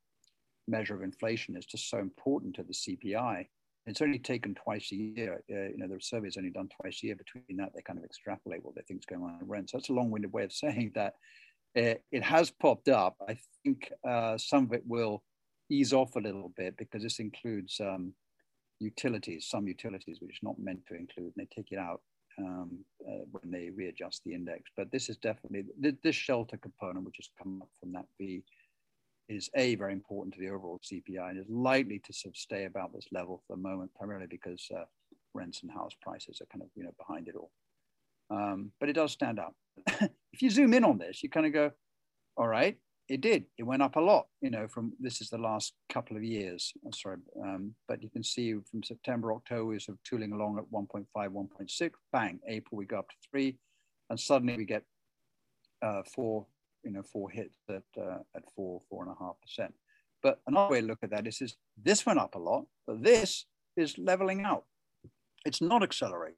measure 0.71 0.95
of 0.95 1.03
inflation. 1.03 1.57
is 1.57 1.67
just 1.67 1.91
so 1.91 1.99
important 1.99 2.55
to 2.57 2.63
the 2.63 2.73
CPI. 2.73 3.47
It's 3.87 4.03
only 4.03 4.19
taken 4.19 4.55
twice 4.55 4.93
a 4.93 4.97
year. 4.97 5.43
Uh, 5.51 5.71
you 5.71 5.79
know, 5.79 5.89
the 5.89 6.01
survey 6.01 6.29
is 6.29 6.37
only 6.37 6.51
done 6.51 6.69
twice 6.81 7.01
a 7.03 7.07
year. 7.07 7.17
Between 7.17 7.57
that, 7.57 7.73
they 7.75 7.83
kind 7.83 7.99
of 7.99 8.05
extrapolate 8.05 8.65
what 8.65 8.75
they 8.75 8.83
think 8.83 9.01
is 9.01 9.07
going 9.07 9.23
on 9.23 9.39
in 9.41 9.49
rent. 9.49 9.71
So 9.71 9.79
that's 9.79 9.89
a 9.89 9.95
long-winded 9.95 10.33
way 10.33 10.45
of 10.45 10.53
saying 10.53 10.93
that 10.95 11.15
uh, 11.77 11.95
it 12.13 12.23
has 12.23 12.51
popped 12.51 12.89
up. 12.89 13.17
I 13.29 13.37
think 13.65 13.91
uh, 14.09 14.37
some 14.39 14.65
of 14.65 14.73
it 14.73 14.83
will 14.87 15.23
ease 15.71 15.93
off 15.93 16.17
a 16.17 16.21
little 16.21 16.53
bit 16.57 16.77
because 16.77 17.03
this 17.03 17.21
includes 17.21 17.81
um, 17.81 18.13
utilities, 18.81 19.47
some 19.49 19.67
utilities, 19.67 20.19
which 20.21 20.37
is 20.37 20.43
not 20.43 20.59
meant 20.59 20.85
to 20.89 20.95
include, 20.95 21.33
and 21.37 21.47
they 21.47 21.49
take 21.55 21.71
it 21.73 21.79
out 21.79 22.01
um, 22.39 22.79
uh, 23.09 23.25
when 23.31 23.51
they 23.51 23.71
readjust 23.71 24.23
the 24.25 24.35
index. 24.35 24.71
But 24.77 24.91
this 24.91 25.09
is 25.09 25.17
definitely 25.17 25.65
this 26.03 26.17
shelter 26.17 26.57
component, 26.57 27.05
which 27.05 27.17
has 27.19 27.29
come 27.41 27.63
up 27.63 27.69
from 27.79 27.93
that 27.93 28.07
V, 28.19 28.43
is 29.31 29.49
a 29.55 29.75
very 29.77 29.93
important 29.93 30.35
to 30.35 30.41
the 30.41 30.51
overall 30.51 30.81
CPI 30.85 31.31
and 31.31 31.39
is 31.39 31.49
likely 31.49 32.01
to 32.01 32.13
sort 32.13 32.35
of 32.35 32.37
stay 32.37 32.65
about 32.65 32.93
this 32.93 33.07
level 33.13 33.43
for 33.47 33.57
the 33.57 33.63
moment, 33.63 33.95
primarily 33.95 34.27
because 34.27 34.67
uh, 34.77 34.85
rents 35.35 35.63
and 35.63 35.71
house 35.71 35.95
prices 36.03 36.41
are 36.41 36.47
kind 36.47 36.63
of 36.63 36.69
you 36.75 36.85
know 36.85 36.95
behind 36.99 37.29
it 37.29 37.37
all. 37.37 37.51
Um, 38.31 38.73
but 38.79 38.89
it 38.89 38.95
does 38.95 39.13
stand 39.13 39.39
out. 39.39 39.55
if 40.33 40.43
you 40.43 40.51
zoom 40.51 40.75
in 40.75 40.85
on 40.85 40.99
this, 40.99 41.23
you 41.23 41.29
kind 41.29 41.47
of 41.47 41.53
go, 41.53 41.73
all 42.37 42.47
right, 42.47 42.77
it 43.09 43.21
did. 43.21 43.45
It 43.59 43.65
went 43.65 43.83
up 43.83 43.97
a 43.97 44.01
lot, 44.01 44.27
you 44.41 44.51
know, 44.51 44.69
from 44.69 44.93
this 45.01 45.21
is 45.21 45.31
the 45.31 45.39
last 45.39 45.75
couple 45.89 46.17
of 46.17 46.23
years. 46.23 46.73
I'm 46.87 46.93
sorry, 46.93 47.17
um, 47.43 47.75
but 47.89 48.03
you 48.03 48.09
can 48.09 48.23
see 48.23 48.55
from 48.71 48.85
September, 48.85 49.33
October, 49.33 49.67
we're 49.67 49.81
sort 49.81 49.99
of 49.99 50.05
tooling 50.05 50.33
along 50.33 50.59
at 50.59 50.65
1.5, 50.73 51.07
1.6. 51.15 51.91
Bang, 52.13 52.39
April, 52.47 52.79
we 52.79 52.85
go 52.85 53.01
up 53.01 53.09
to 53.09 53.17
three. 53.29 53.57
And 54.11 54.19
suddenly 54.19 54.57
we 54.57 54.65
get 54.65 54.83
uh, 55.83 56.03
four, 56.15 56.47
you 56.85 56.91
know, 56.91 57.03
four 57.03 57.31
hits 57.31 57.59
at, 57.69 57.83
uh, 58.01 58.19
at 58.35 58.43
four, 58.55 58.81
four 58.89 59.05
and 59.05 59.13
a 59.13 59.17
half 59.19 59.37
percent. 59.41 59.75
But 60.23 60.41
another 60.47 60.73
way 60.73 60.81
to 60.81 60.87
look 60.87 60.99
at 61.03 61.11
that 61.11 61.27
is, 61.27 61.41
is 61.41 61.57
this 61.83 62.05
went 62.05 62.19
up 62.19 62.35
a 62.35 62.39
lot, 62.39 62.65
but 62.87 63.03
this 63.03 63.47
is 63.77 63.97
leveling 63.99 64.43
out. 64.43 64.65
It's 65.45 65.63
not 65.63 65.83
accelerating. 65.83 66.37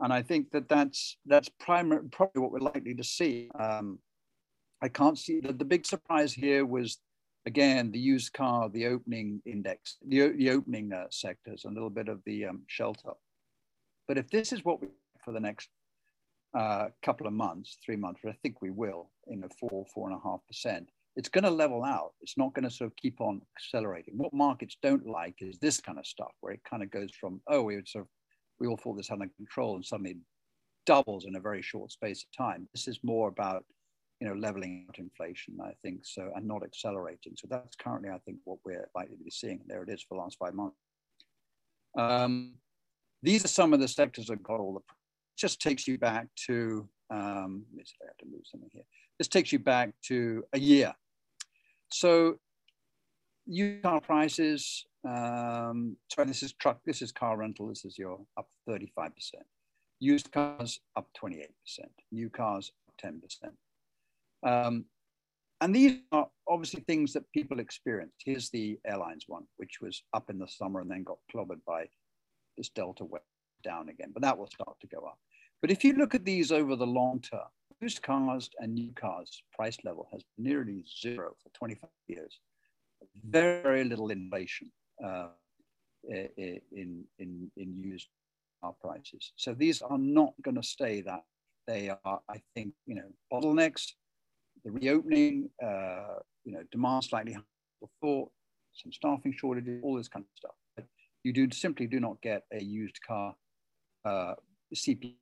And 0.00 0.12
I 0.12 0.22
think 0.22 0.50
that 0.52 0.68
that's, 0.68 1.18
that's 1.26 1.48
primary, 1.60 2.08
probably 2.10 2.42
what 2.42 2.52
we're 2.52 2.60
likely 2.60 2.94
to 2.94 3.04
see. 3.04 3.50
Um, 3.58 3.98
I 4.82 4.88
can't 4.88 5.18
see 5.18 5.40
that 5.40 5.58
the 5.58 5.64
big 5.64 5.86
surprise 5.86 6.32
here 6.32 6.64
was 6.66 6.98
again 7.46 7.92
the 7.92 7.98
used 7.98 8.32
car, 8.32 8.68
the 8.68 8.86
opening 8.86 9.40
index, 9.44 9.98
the, 10.06 10.28
the 10.30 10.50
opening 10.50 10.92
uh, 10.92 11.04
sectors, 11.10 11.64
a 11.64 11.68
little 11.68 11.90
bit 11.90 12.08
of 12.08 12.20
the 12.24 12.46
um, 12.46 12.62
shelter. 12.66 13.12
But 14.08 14.18
if 14.18 14.28
this 14.30 14.52
is 14.52 14.64
what 14.64 14.80
we 14.80 14.88
for 15.24 15.32
the 15.32 15.40
next 15.40 15.68
uh, 16.56 16.86
couple 17.02 17.26
of 17.26 17.32
months, 17.32 17.78
three 17.84 17.96
months, 17.96 18.20
but 18.22 18.30
I 18.30 18.36
think 18.42 18.62
we 18.62 18.70
will, 18.70 19.10
in 19.26 19.42
a 19.44 19.48
four, 19.60 19.84
four 19.92 20.08
and 20.08 20.16
a 20.16 20.22
half 20.22 20.40
percent, 20.46 20.88
it's 21.16 21.28
going 21.28 21.44
to 21.44 21.50
level 21.50 21.84
out. 21.84 22.12
It's 22.20 22.38
not 22.38 22.54
going 22.54 22.64
to 22.64 22.70
sort 22.70 22.90
of 22.90 22.96
keep 22.96 23.20
on 23.20 23.40
accelerating. 23.56 24.14
What 24.16 24.32
markets 24.32 24.76
don't 24.82 25.06
like 25.06 25.36
is 25.40 25.58
this 25.58 25.80
kind 25.80 25.98
of 25.98 26.06
stuff, 26.06 26.32
where 26.40 26.52
it 26.52 26.60
kind 26.68 26.82
of 26.82 26.90
goes 26.90 27.10
from, 27.18 27.40
oh, 27.48 27.62
we 27.62 27.76
would 27.76 27.88
sort 27.88 28.04
of, 28.04 28.08
we 28.58 28.66
all 28.66 28.76
thought 28.76 28.96
this 28.96 29.10
under 29.10 29.28
control, 29.36 29.76
and 29.76 29.84
suddenly 29.84 30.18
doubles 30.86 31.24
in 31.24 31.36
a 31.36 31.40
very 31.40 31.62
short 31.62 31.90
space 31.90 32.24
of 32.24 32.36
time. 32.36 32.68
This 32.72 32.88
is 32.88 32.98
more 33.02 33.28
about 33.28 33.64
you 34.20 34.28
know, 34.28 34.34
leveling 34.34 34.86
out 34.88 34.98
inflation, 34.98 35.58
I 35.62 35.72
think, 35.82 36.00
so, 36.02 36.30
and 36.34 36.46
not 36.46 36.62
accelerating. 36.62 37.34
So 37.36 37.46
that's 37.50 37.76
currently, 37.76 38.10
I 38.10 38.18
think, 38.24 38.38
what 38.44 38.58
we're 38.64 38.88
likely 38.94 39.16
to 39.16 39.24
be 39.24 39.30
seeing. 39.30 39.60
There 39.66 39.82
it 39.82 39.88
is 39.88 40.02
for 40.02 40.14
the 40.14 40.20
last 40.20 40.38
five 40.38 40.54
months. 40.54 40.76
Um, 41.98 42.54
these 43.22 43.44
are 43.44 43.48
some 43.48 43.72
of 43.72 43.80
the 43.80 43.88
sectors 43.88 44.26
that 44.26 44.42
got 44.42 44.60
all 44.60 44.74
the, 44.74 44.80
just 45.36 45.60
takes 45.60 45.86
you 45.86 45.98
back 45.98 46.28
to, 46.46 46.88
um, 47.10 47.64
I 47.74 48.06
have 48.06 48.16
to 48.18 48.26
move 48.26 48.42
something 48.44 48.70
here. 48.72 48.84
This 49.18 49.28
takes 49.28 49.52
you 49.52 49.58
back 49.58 49.90
to 50.06 50.44
a 50.52 50.58
year. 50.58 50.94
So 51.90 52.38
used 53.46 53.82
car 53.82 54.00
prices, 54.00 54.86
um, 55.06 55.96
sorry, 56.12 56.28
this 56.28 56.42
is 56.42 56.52
truck, 56.54 56.80
this 56.84 57.02
is 57.02 57.12
car 57.12 57.36
rental, 57.36 57.68
this 57.68 57.84
is 57.84 57.98
your 57.98 58.20
up 58.36 58.48
35%. 58.68 59.10
Used 60.00 60.32
cars 60.32 60.80
up 60.96 61.08
28%, 61.22 61.48
new 62.10 62.30
cars 62.30 62.72
up 62.88 63.12
10%. 63.12 63.18
Um, 64.46 64.84
and 65.60 65.74
these 65.74 65.98
are 66.12 66.28
obviously 66.48 66.80
things 66.80 67.12
that 67.12 67.30
people 67.32 67.60
experience. 67.60 68.12
Here's 68.24 68.50
the 68.50 68.78
airlines 68.86 69.24
one, 69.28 69.44
which 69.56 69.78
was 69.80 70.02
up 70.12 70.28
in 70.28 70.38
the 70.38 70.48
summer 70.48 70.80
and 70.80 70.90
then 70.90 71.04
got 71.04 71.18
clobbered 71.32 71.64
by 71.66 71.86
this 72.56 72.68
Delta 72.68 73.04
wave 73.04 73.22
down 73.64 73.88
again, 73.88 74.10
but 74.12 74.22
that 74.22 74.36
will 74.38 74.46
start 74.46 74.76
to 74.80 74.86
go 74.86 74.98
up. 74.98 75.18
But 75.60 75.70
if 75.70 75.82
you 75.82 75.94
look 75.94 76.14
at 76.14 76.24
these 76.24 76.52
over 76.52 76.76
the 76.76 76.86
long 76.86 77.20
term, 77.20 77.48
used 77.80 78.02
cars 78.02 78.48
and 78.58 78.74
new 78.74 78.92
cars 78.92 79.42
price 79.52 79.78
level 79.84 80.06
has 80.12 80.22
nearly 80.38 80.84
zero 81.02 81.34
for 81.42 81.50
25 81.58 81.90
years. 82.06 82.38
Very, 83.28 83.62
very 83.62 83.84
little 83.84 84.10
inflation 84.10 84.70
uh, 85.04 85.28
in, 86.08 87.04
in, 87.18 87.50
in 87.56 87.76
used 87.76 88.08
car 88.62 88.74
prices. 88.80 89.32
So 89.36 89.54
these 89.54 89.82
are 89.82 89.98
not 89.98 90.32
going 90.42 90.54
to 90.56 90.62
stay 90.62 91.00
that. 91.02 91.24
They 91.66 91.90
are, 91.90 92.20
I 92.28 92.42
think, 92.54 92.74
you 92.86 92.94
know, 92.94 93.10
bottlenecks 93.32 93.92
the 94.64 94.70
reopening, 94.70 95.50
uh, 95.62 96.20
you 96.44 96.52
know, 96.52 96.62
demand 96.72 97.04
slightly 97.04 97.32
higher 97.32 97.42
thought, 98.00 98.30
some 98.72 98.92
staffing 98.92 99.34
shortages, 99.36 99.80
all 99.84 99.96
this 99.96 100.08
kind 100.08 100.24
of 100.24 100.36
stuff. 100.36 100.54
But 100.74 100.86
you 101.22 101.32
do 101.32 101.48
simply 101.52 101.86
do 101.86 102.00
not 102.00 102.20
get 102.22 102.44
a 102.52 102.62
used 102.62 102.98
car 103.06 103.34
uh, 104.04 104.34
CP 104.74 105.14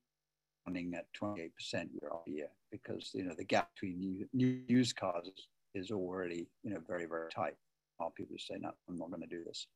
running 0.66 0.94
at 0.94 1.06
28% 1.20 1.50
year 1.74 2.10
on 2.10 2.20
year 2.26 2.48
because 2.70 3.10
you 3.14 3.24
know 3.24 3.34
the 3.36 3.44
gap 3.44 3.70
between 3.74 3.98
new, 3.98 4.26
new 4.32 4.60
used 4.68 4.96
cars 4.96 5.26
is, 5.26 5.48
is, 5.74 5.90
already 5.90 6.46
you 6.62 6.70
know 6.70 6.80
very 6.86 7.06
very 7.06 7.30
tight. 7.30 7.54
Are 8.00 8.10
people 8.10 8.36
say 8.38 8.56
no, 8.60 8.70
I'm 8.88 8.98
not 8.98 9.10
going 9.10 9.22
to 9.22 9.28
do 9.28 9.44
this. 9.44 9.66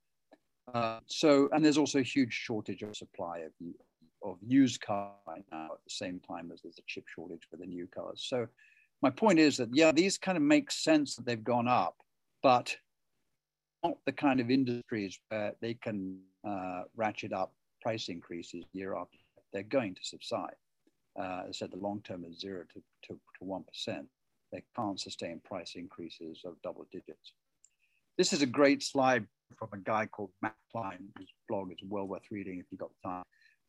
Uh, 0.72 1.00
so 1.06 1.48
and 1.52 1.64
there's 1.64 1.78
also 1.78 2.00
a 2.00 2.02
huge 2.02 2.32
shortage 2.32 2.82
of 2.82 2.96
supply 2.96 3.38
of 3.38 3.52
of 4.22 4.38
used 4.46 4.80
cars 4.80 5.12
right 5.26 5.44
now 5.52 5.66
at 5.66 5.84
the 5.84 5.90
same 5.90 6.20
time 6.20 6.50
as 6.52 6.60
there's 6.62 6.78
a 6.78 6.82
chip 6.86 7.04
shortage 7.06 7.46
for 7.50 7.56
the 7.56 7.66
new 7.66 7.86
cars. 7.86 8.24
So 8.26 8.46
my 9.02 9.10
point 9.10 9.38
is 9.38 9.56
that 9.58 9.68
yeah, 9.72 9.92
these 9.92 10.18
kind 10.18 10.36
of 10.36 10.42
make 10.42 10.70
sense 10.70 11.16
that 11.16 11.26
they've 11.26 11.44
gone 11.44 11.68
up, 11.68 11.96
but 12.42 12.76
not 13.84 13.98
the 14.06 14.12
kind 14.12 14.40
of 14.40 14.50
industries 14.50 15.18
where 15.28 15.52
they 15.60 15.74
can 15.74 16.18
uh, 16.46 16.82
ratchet 16.96 17.32
up 17.32 17.52
price 17.86 18.08
increases 18.08 18.64
year 18.72 18.96
after. 18.96 19.16
They're 19.52 19.62
going 19.62 19.94
to 19.94 20.00
subside. 20.02 20.56
Uh, 21.16 21.44
I 21.46 21.52
said 21.52 21.70
the 21.70 21.76
long 21.76 22.02
term 22.02 22.24
is 22.24 22.40
zero 22.40 22.64
to, 22.74 22.82
to, 23.04 23.20
to 23.38 23.44
1%. 23.44 24.06
They 24.50 24.64
can't 24.74 24.98
sustain 24.98 25.40
price 25.44 25.74
increases 25.76 26.42
of 26.44 26.60
double 26.64 26.88
digits. 26.90 27.32
This 28.18 28.32
is 28.32 28.42
a 28.42 28.46
great 28.46 28.82
slide 28.82 29.24
from 29.56 29.68
a 29.72 29.78
guy 29.78 30.06
called 30.06 30.30
Matt 30.42 30.56
Klein, 30.72 30.98
whose 31.16 31.32
blog 31.48 31.70
is 31.70 31.78
well 31.88 32.06
worth 32.06 32.28
reading 32.32 32.58
if 32.58 32.66
you've 32.72 32.80
got 32.80 32.90
time. 33.04 33.22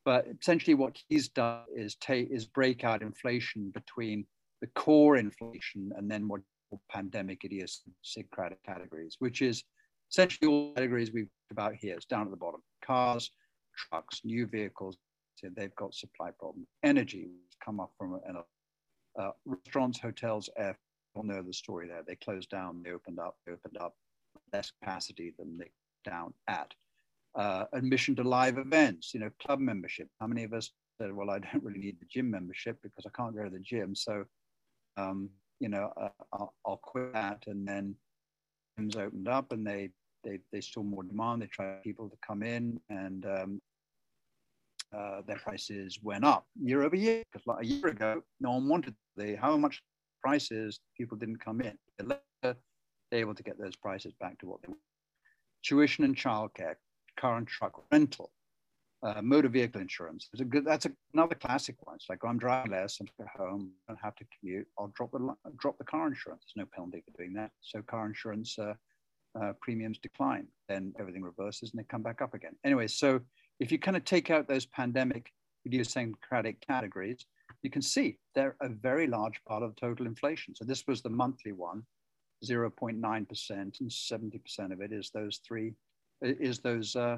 But 0.04 0.26
essentially, 0.42 0.74
what 0.74 0.98
he's 1.10 1.28
done 1.30 1.66
is 1.76 1.94
take 1.96 2.32
is 2.32 2.46
break 2.46 2.84
out 2.84 3.04
inflation 3.04 3.70
between 3.70 4.26
the 4.62 4.68
core 4.68 5.18
inflation 5.18 5.92
and 5.96 6.10
then 6.10 6.28
what 6.28 6.42
pandemic 6.90 7.46
idiosyncratic 7.46 8.64
categories, 8.64 9.18
which 9.20 9.44
is 9.44 9.64
essentially 10.10 10.48
all 10.52 10.74
categories 10.74 11.12
we've 11.14 11.26
talked 11.28 11.52
about 11.52 11.76
here. 11.76 11.96
It's 11.96 12.06
down 12.06 12.26
at 12.26 12.32
the 12.32 12.38
bottom. 12.38 12.62
Cars, 12.84 13.30
trucks, 13.78 14.22
new 14.24 14.46
vehicles, 14.46 14.98
so 15.36 15.48
they've 15.56 15.76
got 15.76 15.94
supply 15.94 16.32
problems. 16.38 16.68
Energy 16.84 17.22
has 17.22 17.58
come 17.64 17.80
up 17.80 17.92
from 17.98 18.20
uh, 19.20 19.32
restaurants, 19.46 20.00
hotels, 20.00 20.50
air, 20.58 20.78
all 21.16 21.24
know 21.24 21.42
the 21.42 21.54
story 21.54 21.88
there. 21.88 22.04
They 22.06 22.16
closed 22.16 22.50
down, 22.50 22.82
they 22.84 22.92
opened 22.92 23.20
up, 23.20 23.38
they 23.46 23.54
opened 23.54 23.78
up 23.80 23.96
less 24.54 24.72
capacity 24.82 25.34
than 25.38 25.58
they 25.58 25.70
down 26.04 26.34
at. 26.48 26.74
Uh, 27.36 27.66
admission 27.74 28.16
to 28.16 28.24
live 28.24 28.58
events, 28.58 29.14
you 29.14 29.20
know, 29.20 29.30
club 29.40 29.60
membership. 29.60 30.10
How 30.20 30.28
many 30.28 30.44
of 30.44 30.54
us 30.54 30.72
said, 31.00 31.14
well, 31.14 31.30
I 31.30 31.40
don't 31.40 31.64
really 31.64 31.80
need 31.80 32.00
the 32.00 32.08
gym 32.10 32.30
membership 32.32 32.78
because 32.82 33.06
I 33.06 33.16
can't 33.16 33.36
go 33.36 33.44
to 33.44 33.50
the 33.50 33.60
gym. 33.60 33.96
So 33.96 34.26
um, 34.98 35.30
you 35.60 35.70
know, 35.70 35.92
uh, 36.00 36.10
I'll, 36.34 36.54
I'll, 36.66 36.78
quit 36.78 37.14
that. 37.14 37.44
And 37.48 37.68
then 37.68 37.96
things 38.76 38.96
opened 38.96 39.28
up 39.28 39.52
and 39.52 39.66
they, 39.66 39.90
they, 40.24 40.40
they 40.52 40.62
saw 40.62 40.84
more 40.84 41.04
demand. 41.04 41.42
They 41.42 41.48
tried 41.48 41.84
people 41.84 42.10
to 42.10 42.18
come 42.26 42.44
in 42.44 42.80
and 42.90 43.26
um, 43.26 43.62
uh, 44.96 45.22
their 45.28 45.38
prices 45.38 46.00
went 46.02 46.24
up 46.24 46.46
year 46.62 46.84
over 46.84 46.96
year. 46.96 47.24
Because 47.32 47.46
like 47.48 47.64
a 47.64 47.66
year 47.66 47.88
ago, 47.88 48.22
no 48.40 48.52
one 48.52 48.68
wanted 48.68 48.96
the, 49.16 49.36
how 49.36 49.58
much 49.58 49.82
prices 50.22 50.80
people 50.98 51.18
didn't 51.18 51.40
come 51.40 51.62
in. 51.62 51.78
They're 52.42 52.56
able 53.12 53.36
to 53.36 53.44
get 53.44 53.60
those 53.60 53.76
prices 53.76 54.14
back 54.20 54.38
to 54.40 54.48
what 54.48 54.62
they 54.62 54.70
were. 54.70 54.78
Tuition 55.64 56.04
and 56.04 56.16
childcare, 56.16 56.76
car 57.18 57.38
and 57.38 57.48
truck 57.48 57.82
rental 57.92 58.32
uh, 59.04 59.22
motor 59.22 59.50
vehicle 59.50 59.82
insurance. 59.82 60.30
A 60.40 60.44
good, 60.44 60.66
that's 60.66 60.86
a, 60.86 60.92
another 61.14 61.36
classic 61.36 61.76
one. 61.82 61.96
It's 61.96 62.10
like 62.10 62.20
I'm 62.24 62.38
driving 62.38 62.72
less, 62.72 63.00
I'm 63.00 63.08
at 63.20 63.28
home, 63.28 63.72
I 63.88 63.94
don't 63.94 64.02
have 64.02 64.16
to 64.16 64.26
commute. 64.40 64.68
I'll 64.78 64.92
drop 64.96 65.12
the 65.12 65.36
drop 65.58 65.78
the 65.78 65.84
car 65.84 66.08
insurance. 66.08 66.46
There's 66.46 66.66
no 66.66 66.70
penalty 66.74 67.04
for 67.06 67.18
doing 67.18 67.34
that. 67.34 67.52
So 67.62 67.82
car 67.82 68.06
insurance 68.06 68.58
uh, 68.58 68.74
uh, 69.40 69.54
premiums 69.62 70.00
decline, 70.00 70.48
then 70.68 70.94
everything 71.00 71.22
reverses 71.22 71.72
and 71.72 71.80
they 71.80 71.86
come 71.86 72.02
back 72.02 72.22
up 72.22 72.34
again. 72.34 72.56
Anyway, 72.64 72.88
so 72.88 73.20
if 73.60 73.72
you 73.72 73.80
kind 73.80 73.98
of 73.98 74.04
take 74.06 74.30
out 74.30 74.48
those 74.48 74.66
pandemic 74.66 75.32
idiosyncratic 75.66 76.66
categories, 76.66 77.26
you 77.64 77.70
can 77.70 77.82
see 77.82 78.18
they're 78.36 78.56
a 78.62 78.70
very 78.70 79.08
large 79.08 79.44
part 79.48 79.64
of 79.64 79.76
total 79.76 80.06
inflation. 80.06 80.56
So 80.56 80.66
this 80.66 80.86
was 80.88 81.02
the 81.02 81.10
monthly 81.10 81.52
one, 81.52 81.84
0.9%, 82.46 83.00
and 83.00 83.90
70% 83.90 84.72
of 84.72 84.82
it 84.82 84.92
is 84.92 85.10
those 85.14 85.40
three, 85.46 85.74
is 86.22 86.60
those 86.60 86.96
uh, 86.96 87.18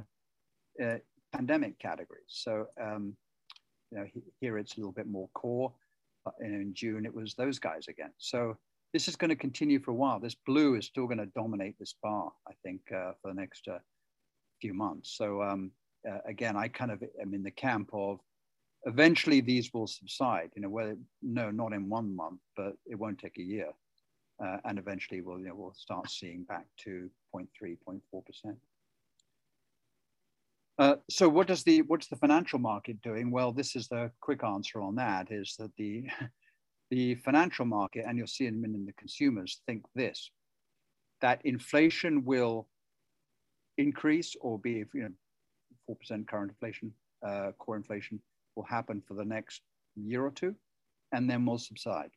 uh, 0.83 0.97
pandemic 1.33 1.77
categories. 1.79 2.23
So, 2.27 2.67
um, 2.81 3.15
you 3.91 3.97
know, 3.97 4.05
here 4.39 4.57
it's 4.57 4.75
a 4.75 4.79
little 4.79 4.93
bit 4.93 5.07
more 5.07 5.29
core. 5.33 5.73
Uh, 6.25 6.31
in 6.41 6.73
June, 6.73 7.05
it 7.05 7.13
was 7.13 7.33
those 7.33 7.59
guys 7.59 7.87
again. 7.87 8.11
So 8.17 8.57
this 8.93 9.07
is 9.07 9.15
going 9.15 9.29
to 9.29 9.35
continue 9.35 9.79
for 9.79 9.91
a 9.91 9.95
while. 9.95 10.19
This 10.19 10.35
blue 10.45 10.75
is 10.75 10.85
still 10.85 11.05
going 11.05 11.19
to 11.19 11.27
dominate 11.27 11.77
this 11.79 11.95
bar, 12.01 12.31
I 12.47 12.53
think, 12.63 12.81
uh, 12.91 13.11
for 13.21 13.31
the 13.31 13.39
next 13.39 13.67
uh, 13.67 13.79
few 14.61 14.73
months. 14.73 15.15
So 15.15 15.41
um, 15.41 15.71
uh, 16.07 16.19
again, 16.25 16.55
I 16.55 16.67
kind 16.67 16.91
of 16.91 17.03
am 17.21 17.33
in 17.33 17.43
the 17.43 17.51
camp 17.51 17.89
of 17.93 18.19
eventually 18.85 19.41
these 19.41 19.71
will 19.73 19.87
subside. 19.87 20.51
You 20.55 20.63
know, 20.63 20.69
whether 20.69 20.97
no, 21.21 21.51
not 21.51 21.73
in 21.73 21.89
one 21.89 22.15
month, 22.15 22.39
but 22.55 22.73
it 22.85 22.95
won't 22.95 23.19
take 23.19 23.37
a 23.37 23.43
year, 23.43 23.69
uh, 24.43 24.57
and 24.65 24.79
eventually 24.79 25.21
we'll 25.21 25.39
you 25.39 25.47
know 25.47 25.55
we'll 25.55 25.73
start 25.73 26.09
seeing 26.09 26.43
back 26.43 26.65
to 26.83 27.09
0.3, 27.35 27.77
0.4 27.87 28.25
percent. 28.25 28.57
Uh, 30.77 30.95
so 31.09 31.27
what 31.27 31.47
does 31.47 31.63
the 31.63 31.81
what's 31.83 32.07
the 32.07 32.15
financial 32.15 32.59
market 32.59 33.01
doing? 33.01 33.31
Well, 33.31 33.51
this 33.51 33.75
is 33.75 33.87
the 33.87 34.11
quick 34.21 34.43
answer 34.43 34.81
on 34.81 34.95
that: 34.95 35.31
is 35.31 35.55
that 35.59 35.71
the 35.77 36.07
the 36.89 37.15
financial 37.15 37.65
market, 37.65 38.05
and 38.07 38.17
you'll 38.17 38.27
see 38.27 38.47
in 38.47 38.61
the 38.61 38.93
consumers 38.93 39.61
think 39.67 39.83
this, 39.93 40.31
that 41.21 41.41
inflation 41.45 42.25
will 42.25 42.67
increase 43.77 44.35
or 44.41 44.59
be, 44.59 44.83
you 44.93 45.01
know, 45.01 45.09
4% 45.89 46.27
current 46.27 46.51
inflation, 46.51 46.91
uh, 47.25 47.51
core 47.57 47.75
inflation 47.75 48.19
will 48.55 48.63
happen 48.63 49.01
for 49.07 49.13
the 49.13 49.25
next 49.25 49.61
year 49.95 50.25
or 50.25 50.31
two, 50.31 50.55
and 51.11 51.29
then 51.29 51.45
will 51.45 51.57
subside. 51.57 52.11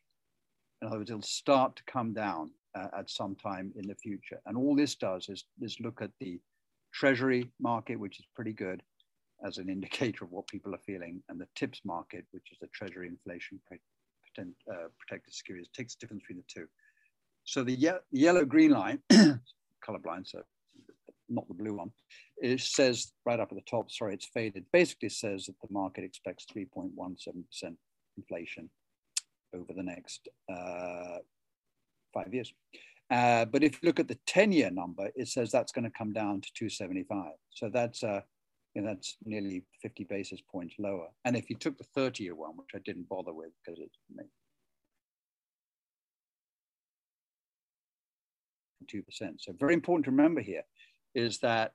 In 0.80 0.88
other 0.88 0.98
words, 0.98 1.10
it'll 1.10 1.22
start 1.22 1.76
to 1.76 1.82
come 1.84 2.12
down 2.12 2.50
uh, 2.74 2.88
at 2.98 3.10
some 3.10 3.34
time 3.36 3.72
in 3.76 3.86
the 3.86 3.94
future. 3.94 4.40
And 4.46 4.56
all 4.56 4.74
this 4.74 4.94
does 4.94 5.28
is, 5.28 5.44
is 5.60 5.76
look 5.80 6.02
at 6.02 6.10
the 6.20 6.40
treasury 6.92 7.50
market, 7.60 7.96
which 7.96 8.18
is 8.18 8.26
pretty 8.34 8.52
good 8.52 8.82
as 9.44 9.58
an 9.58 9.68
indicator 9.76 10.24
of 10.24 10.32
what 10.32 10.46
people 10.48 10.74
are 10.74 10.80
feeling, 10.86 11.22
and 11.28 11.40
the 11.40 11.48
TIPS 11.54 11.80
market, 11.84 12.24
which 12.32 12.50
is 12.52 12.58
the 12.60 12.68
treasury 12.68 13.08
inflation 13.08 13.60
pretend, 13.68 14.54
uh, 14.70 14.88
protected 14.98 15.34
securities, 15.34 15.68
takes 15.74 15.94
the 15.94 16.00
difference 16.00 16.22
between 16.22 16.38
the 16.38 16.60
two. 16.60 16.66
So 17.44 17.64
the 17.64 17.72
ye 17.72 17.90
yellow 18.12 18.44
green 18.44 18.70
line, 18.70 19.00
colorblind, 19.10 20.26
so 20.26 20.42
not 21.32 21.48
the 21.48 21.54
blue 21.54 21.74
one, 21.74 21.90
it 22.36 22.60
says 22.60 23.12
right 23.24 23.40
up 23.40 23.50
at 23.50 23.56
the 23.56 23.70
top, 23.70 23.90
sorry, 23.90 24.14
it's 24.14 24.28
faded, 24.32 24.64
basically 24.72 25.08
says 25.08 25.46
that 25.46 25.54
the 25.60 25.72
market 25.72 26.04
expects 26.04 26.46
3.17% 26.54 27.76
inflation 28.16 28.70
over 29.54 29.72
the 29.74 29.82
next 29.82 30.28
uh, 30.50 31.18
five 32.14 32.32
years. 32.32 32.52
Uh, 33.10 33.44
but 33.44 33.62
if 33.62 33.74
you 33.74 33.86
look 33.86 34.00
at 34.00 34.08
the 34.08 34.18
10 34.26 34.52
year 34.52 34.70
number, 34.70 35.10
it 35.14 35.28
says 35.28 35.50
that's 35.50 35.72
going 35.72 35.84
to 35.84 35.90
come 35.90 36.12
down 36.12 36.40
to 36.40 36.48
275. 36.54 37.32
So 37.50 37.68
that's 37.68 38.02
uh, 38.02 38.20
you 38.74 38.80
know, 38.80 38.88
that's 38.88 39.16
nearly 39.24 39.64
50 39.82 40.04
basis 40.04 40.40
points 40.50 40.74
lower. 40.78 41.08
And 41.26 41.36
if 41.36 41.50
you 41.50 41.56
took 41.56 41.76
the 41.76 41.84
30 41.94 42.24
year 42.24 42.34
one, 42.34 42.56
which 42.56 42.70
I 42.74 42.78
didn't 42.84 43.08
bother 43.08 43.32
with 43.32 43.50
because 43.62 43.78
it's 43.80 43.98
two 48.88 49.02
percent. 49.02 49.40
So 49.40 49.52
very 49.58 49.74
important 49.74 50.04
to 50.06 50.10
remember 50.10 50.40
here 50.40 50.62
is 51.14 51.38
that 51.38 51.72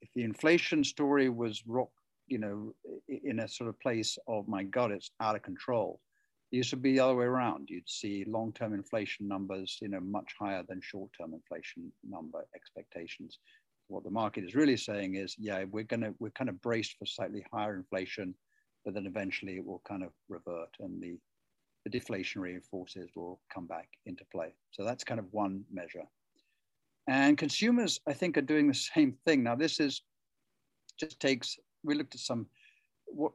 if 0.00 0.08
the 0.14 0.24
inflation 0.24 0.84
story 0.84 1.28
was 1.28 1.62
rock, 1.66 1.90
you 2.26 2.38
know, 2.38 2.74
in 3.08 3.40
a 3.40 3.48
sort 3.48 3.68
of 3.68 3.78
place 3.80 4.18
of 4.26 4.48
my 4.48 4.64
God, 4.64 4.92
it's 4.92 5.10
out 5.20 5.36
of 5.36 5.42
control. 5.42 6.00
It 6.52 6.56
used 6.56 6.70
to 6.70 6.76
be 6.76 6.92
the 6.92 7.00
other 7.00 7.16
way 7.16 7.24
around. 7.24 7.68
You'd 7.68 7.88
see 7.88 8.24
long-term 8.26 8.74
inflation 8.74 9.26
numbers, 9.26 9.78
you 9.80 9.88
know, 9.88 10.00
much 10.00 10.34
higher 10.38 10.62
than 10.68 10.80
short-term 10.82 11.34
inflation 11.34 11.92
number 12.02 12.46
expectations 12.54 13.38
what 13.88 14.04
the 14.04 14.10
market 14.10 14.44
is 14.44 14.54
really 14.54 14.76
saying 14.76 15.16
is, 15.16 15.36
yeah, 15.38 15.64
we're 15.70 15.84
gonna 15.84 16.14
we're 16.18 16.30
kind 16.30 16.48
of 16.48 16.60
braced 16.62 16.96
for 16.98 17.06
slightly 17.06 17.44
higher 17.52 17.76
inflation, 17.76 18.34
but 18.84 18.94
then 18.94 19.06
eventually 19.06 19.56
it 19.56 19.64
will 19.64 19.82
kind 19.86 20.02
of 20.02 20.10
revert 20.28 20.70
and 20.80 21.02
the 21.02 21.18
the 21.84 21.90
deflationary 21.90 22.62
forces 22.64 23.10
will 23.14 23.40
come 23.52 23.66
back 23.66 23.88
into 24.06 24.24
play. 24.32 24.54
So 24.70 24.84
that's 24.84 25.04
kind 25.04 25.20
of 25.20 25.26
one 25.32 25.64
measure. 25.70 26.04
And 27.06 27.36
consumers, 27.36 28.00
I 28.08 28.12
think, 28.12 28.36
are 28.38 28.42
doing 28.42 28.68
the 28.68 28.74
same 28.74 29.16
thing. 29.26 29.42
Now, 29.42 29.54
this 29.54 29.80
is 29.80 30.02
just 30.98 31.20
takes, 31.20 31.56
we 31.82 31.94
looked 31.94 32.14
at 32.14 32.20
some, 32.20 32.46
what 33.06 33.32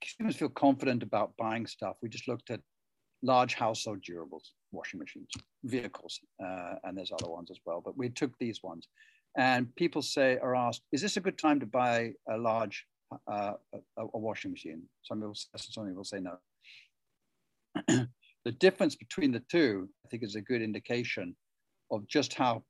consumers 0.00 0.36
feel 0.36 0.48
confident 0.48 1.02
about 1.02 1.36
buying 1.38 1.66
stuff. 1.66 1.96
We 2.02 2.08
just 2.08 2.28
looked 2.28 2.50
at 2.50 2.60
large 3.22 3.54
household 3.54 4.00
durables, 4.02 4.52
washing 4.72 5.00
machines, 5.00 5.30
vehicles, 5.64 6.20
uh, 6.42 6.74
and 6.84 6.96
there's 6.96 7.12
other 7.12 7.30
ones 7.30 7.50
as 7.50 7.58
well, 7.64 7.82
but 7.84 7.96
we 7.96 8.08
took 8.08 8.36
these 8.38 8.62
ones. 8.62 8.88
And 9.36 9.74
people 9.76 10.02
say, 10.02 10.38
are 10.38 10.54
asked, 10.54 10.82
is 10.92 11.02
this 11.02 11.16
a 11.16 11.20
good 11.20 11.38
time 11.38 11.60
to 11.60 11.66
buy 11.66 12.12
a 12.30 12.36
large 12.36 12.84
uh, 13.30 13.54
a, 13.74 14.02
a, 14.02 14.18
washing 14.18 14.50
machine? 14.50 14.82
Some 15.02 15.18
people, 15.18 15.34
some 15.56 15.86
people 15.86 16.04
say 16.04 16.20
no. 16.20 16.38
the 18.44 18.52
difference 18.52 18.96
between 18.96 19.32
the 19.32 19.42
two, 19.50 19.88
I 20.04 20.08
think, 20.08 20.22
is 20.22 20.34
a 20.34 20.40
good 20.40 20.62
indication 20.62 21.36
of 21.90 22.06
just 22.08 22.34
how 22.34 22.62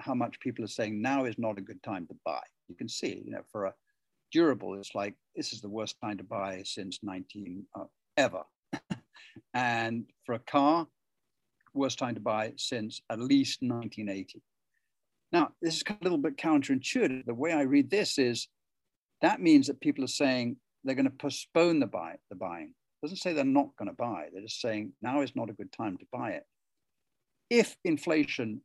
how 0.00 0.14
much 0.14 0.40
people 0.40 0.64
are 0.64 0.68
saying 0.68 1.00
now 1.00 1.24
is 1.24 1.38
not 1.38 1.58
a 1.58 1.62
good 1.62 1.82
time 1.82 2.06
to 2.06 2.16
buy. 2.24 2.42
You 2.68 2.76
can 2.76 2.88
see, 2.88 3.22
you 3.24 3.32
know, 3.32 3.42
for 3.50 3.66
a 3.66 3.74
durable, 4.32 4.74
it's 4.74 4.94
like 4.94 5.14
this 5.34 5.52
is 5.52 5.60
the 5.60 5.68
worst 5.68 5.96
time 6.02 6.18
to 6.18 6.24
buy 6.24 6.62
since 6.64 7.00
19 7.02 7.64
uh, 7.74 7.84
ever. 8.16 8.42
and 9.54 10.04
for 10.24 10.34
a 10.34 10.38
car, 10.40 10.86
worst 11.74 11.98
time 11.98 12.14
to 12.14 12.20
buy 12.20 12.52
since 12.56 13.00
at 13.10 13.20
least 13.20 13.62
1980. 13.62 14.42
Now, 15.32 15.52
this 15.60 15.76
is 15.76 15.82
a 15.88 15.96
little 16.02 16.18
bit 16.18 16.36
counterintuitive. 16.36 17.26
The 17.26 17.34
way 17.34 17.52
I 17.52 17.62
read 17.62 17.90
this 17.90 18.18
is 18.18 18.48
that 19.20 19.40
means 19.40 19.66
that 19.66 19.80
people 19.80 20.04
are 20.04 20.08
saying 20.08 20.56
they're 20.84 20.94
going 20.94 21.04
to 21.04 21.10
postpone 21.10 21.80
the 21.80 21.86
buy 21.86 22.16
the 22.30 22.36
buying. 22.36 22.68
It 22.68 23.06
doesn't 23.06 23.18
say 23.18 23.32
they're 23.32 23.44
not 23.44 23.76
going 23.76 23.88
to 23.88 23.94
buy. 23.94 24.28
They're 24.32 24.42
just 24.42 24.60
saying 24.60 24.92
now 25.02 25.22
is 25.22 25.36
not 25.36 25.50
a 25.50 25.54
good 25.54 25.72
time 25.72 25.98
to 25.98 26.06
buy 26.12 26.30
it. 26.30 26.44
If 27.50 27.76
inflation 27.84 28.62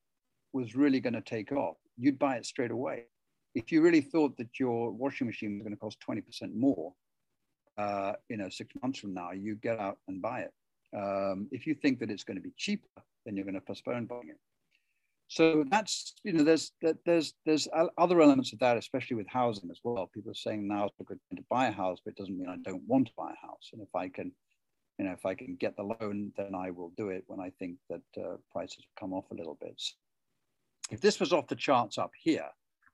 was 0.53 0.75
really 0.75 0.99
going 0.99 1.13
to 1.13 1.21
take 1.21 1.51
off, 1.51 1.77
you'd 1.97 2.19
buy 2.19 2.35
it 2.35 2.45
straight 2.45 2.71
away. 2.71 3.05
If 3.55 3.71
you 3.71 3.81
really 3.81 4.01
thought 4.01 4.37
that 4.37 4.59
your 4.59 4.91
washing 4.91 5.27
machine 5.27 5.53
was 5.53 5.63
going 5.63 5.75
to 5.75 5.79
cost 5.79 5.97
20% 6.07 6.55
more, 6.55 6.93
uh, 7.77 8.13
you 8.29 8.37
know, 8.37 8.49
six 8.49 8.73
months 8.81 8.99
from 8.99 9.13
now, 9.13 9.31
you 9.31 9.55
get 9.55 9.79
out 9.79 9.97
and 10.07 10.21
buy 10.21 10.41
it. 10.41 10.53
Um, 10.95 11.47
if 11.51 11.65
you 11.65 11.73
think 11.73 11.99
that 11.99 12.11
it's 12.11 12.23
going 12.23 12.37
to 12.37 12.43
be 12.43 12.53
cheaper, 12.57 12.87
then 13.25 13.35
you're 13.35 13.45
going 13.45 13.55
to 13.55 13.61
postpone 13.61 14.05
buying 14.05 14.29
it. 14.29 14.39
So 15.27 15.63
that's 15.71 16.13
you 16.23 16.33
know 16.33 16.43
there's 16.43 16.73
there's 17.05 17.33
there's 17.43 17.67
other 17.97 18.21
elements 18.21 18.53
of 18.53 18.59
that, 18.59 18.77
especially 18.77 19.15
with 19.15 19.27
housing 19.27 19.71
as 19.71 19.79
well. 19.83 20.07
People 20.13 20.31
are 20.31 20.35
saying 20.35 20.67
now 20.67 20.85
it's 20.85 20.99
a 20.99 21.03
good 21.03 21.19
time 21.29 21.37
to 21.37 21.45
buy 21.49 21.67
a 21.67 21.71
house, 21.71 21.99
but 22.03 22.11
it 22.11 22.17
doesn't 22.17 22.37
mean 22.37 22.49
I 22.49 22.57
don't 22.57 22.83
want 22.87 23.07
to 23.07 23.13
buy 23.17 23.31
a 23.31 23.45
house. 23.47 23.69
And 23.73 23.81
if 23.81 23.95
I 23.95 24.09
can, 24.09 24.31
you 24.99 25.05
know, 25.05 25.11
if 25.11 25.25
I 25.25 25.33
can 25.33 25.55
get 25.55 25.75
the 25.75 25.83
loan, 25.99 26.31
then 26.37 26.53
I 26.53 26.69
will 26.69 26.91
do 26.97 27.09
it 27.09 27.23
when 27.25 27.39
I 27.39 27.51
think 27.57 27.77
that 27.89 28.01
uh, 28.21 28.35
prices 28.51 28.77
have 28.85 28.99
come 28.99 29.13
off 29.13 29.25
a 29.31 29.35
little 29.35 29.57
bit. 29.59 29.81
If 30.91 31.01
this 31.01 31.19
was 31.19 31.33
off 31.33 31.47
the 31.47 31.55
charts 31.55 31.97
up 31.97 32.11
here, 32.21 32.47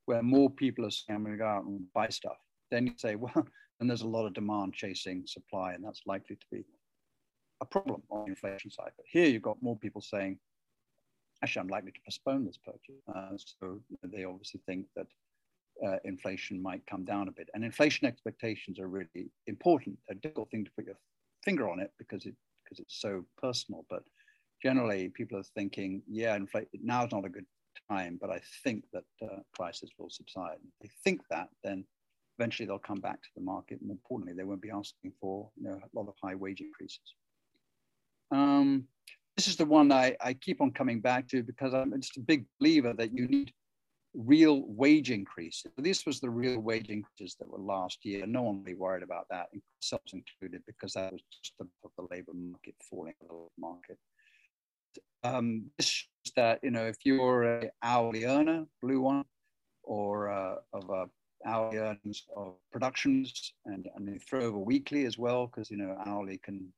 where 0.06 0.24
more 0.24 0.50
people 0.50 0.86
are 0.86 0.92
saying 0.92 1.18
I'm 1.18 1.24
going 1.24 1.38
to 1.38 1.44
go 1.44 1.48
out 1.48 1.66
and 1.66 1.82
buy 1.94 2.10
stuff, 2.10 2.38
then 2.72 2.88
you 2.88 2.94
say, 2.98 3.16
well, 3.16 3.34
then 3.80 3.88
there's 3.88 4.02
a 4.02 4.08
lot 4.08 4.26
of 4.26 4.34
demand 4.34 4.74
chasing 4.74 5.24
supply, 5.26 5.74
and 5.74 5.84
that's 5.84 6.02
likely 6.06 6.36
to 6.36 6.46
be 6.52 6.64
a 7.62 7.66
problem 7.66 8.02
on 8.10 8.26
the 8.26 8.32
inflation 8.32 8.72
side. 8.72 8.92
But 8.96 9.06
here 9.10 9.28
you've 9.28 9.42
got 9.42 9.62
more 9.62 9.78
people 9.78 10.02
saying 10.02 10.40
actually, 11.42 11.62
I'm 11.62 11.68
likely 11.68 11.92
to 11.92 12.00
postpone 12.06 12.46
this 12.46 12.58
purchase. 12.58 13.02
Uh, 13.14 13.38
so 13.38 13.80
they 14.04 14.24
obviously 14.24 14.62
think 14.66 14.86
that 14.96 15.08
uh, 15.86 15.98
inflation 16.04 16.62
might 16.62 16.86
come 16.88 17.06
down 17.06 17.28
a 17.28 17.32
bit. 17.32 17.50
And 17.54 17.64
inflation 17.64 18.08
expectations 18.08 18.80
are 18.80 18.88
really 18.88 19.30
important. 19.48 19.98
A 20.10 20.16
difficult 20.16 20.50
thing 20.52 20.66
to 20.66 20.72
put 20.72 20.86
your 20.86 20.98
finger 21.44 21.70
on 21.70 21.80
it 21.80 21.92
because 21.98 22.26
it 22.26 22.36
because 22.64 22.80
it's 22.80 23.00
so 23.02 23.26
personal. 23.42 23.86
But 23.90 24.04
generally, 24.62 25.10
people 25.10 25.38
are 25.40 25.44
thinking, 25.56 26.02
yeah, 26.08 26.38
infl- 26.38 26.68
now 26.84 27.06
is 27.06 27.12
not 27.12 27.26
a 27.26 27.30
good 27.30 27.46
time, 27.90 28.18
but 28.20 28.30
I 28.30 28.42
think 28.64 28.86
that 28.94 29.04
uh, 29.22 29.40
prices 29.54 29.92
will 29.98 30.10
subside. 30.10 30.58
If 30.64 30.74
they 30.82 30.90
think 31.04 31.22
that, 31.30 31.50
then 31.64 31.86
eventually 32.38 32.66
they'll 32.66 32.80
come 32.80 33.00
back 33.00 33.22
to 33.22 33.30
the 33.36 33.42
market. 33.42 33.80
More 33.82 33.94
importantly, 33.94 34.34
they 34.34 34.44
won't 34.44 34.62
be 34.62 34.72
asking 34.72 35.14
for 35.20 35.50
you 35.58 35.70
know, 35.70 35.80
a 35.82 35.98
lot 35.98 36.08
of 36.08 36.16
high 36.22 36.36
wage 36.36 36.62
increases. 36.62 37.14
Um, 38.32 38.86
this 39.36 39.48
is 39.48 39.56
the 39.56 39.66
one 39.66 39.92
I, 39.92 40.16
I 40.22 40.34
keep 40.34 40.62
on 40.62 40.72
coming 40.72 41.00
back 41.00 41.28
to 41.30 41.44
because 41.44 41.74
I'm 41.74 42.00
just 42.00 42.18
a 42.18 42.22
big 42.22 42.46
believer 42.60 42.94
that 42.94 43.14
you 43.14 43.28
need 43.28 43.52
real 44.14 44.64
wage 44.68 45.12
increases. 45.12 45.72
This 45.78 46.06
was 46.06 46.20
the 46.20 46.30
real 46.30 46.60
wage 46.60 46.90
increases 46.90 47.36
that 47.40 47.50
were 47.50 47.60
last 47.60 48.04
year. 48.04 48.26
No 48.26 48.44
one 48.44 48.64
really 48.64 48.76
worried 48.76 49.04
about 49.04 49.28
that, 49.30 49.48
themselves 49.52 50.14
included, 50.14 50.62
because 50.66 50.94
that 50.94 51.12
was 51.12 51.22
just 51.42 51.54
the, 51.60 51.68
the 51.98 52.08
labor 52.10 52.34
market 52.34 52.76
falling 52.90 53.14
the 53.22 53.48
market. 53.58 53.98
Um, 55.24 55.66
this 55.78 55.88
shows 55.88 56.34
that 56.36 56.60
you 56.64 56.72
know 56.72 56.86
if 56.86 56.98
you're 57.04 57.44
a 57.44 57.72
hourly 57.84 58.26
earner, 58.26 58.66
blue 58.82 59.02
one, 59.02 59.26
or 59.84 60.30
uh, 60.30 60.56
of 60.74 60.90
a 60.90 61.10
hourly 61.46 61.78
earnings 61.78 62.26
of 62.36 62.54
productions, 62.72 63.54
and 63.66 63.88
and 63.96 64.08
you 64.08 64.20
throw 64.20 64.42
over 64.42 64.58
weekly 64.58 65.06
as 65.06 65.18
well, 65.18 65.48
because 65.48 65.70
you 65.70 65.78
know 65.78 65.98
hourly 66.06 66.38
can 66.38 66.72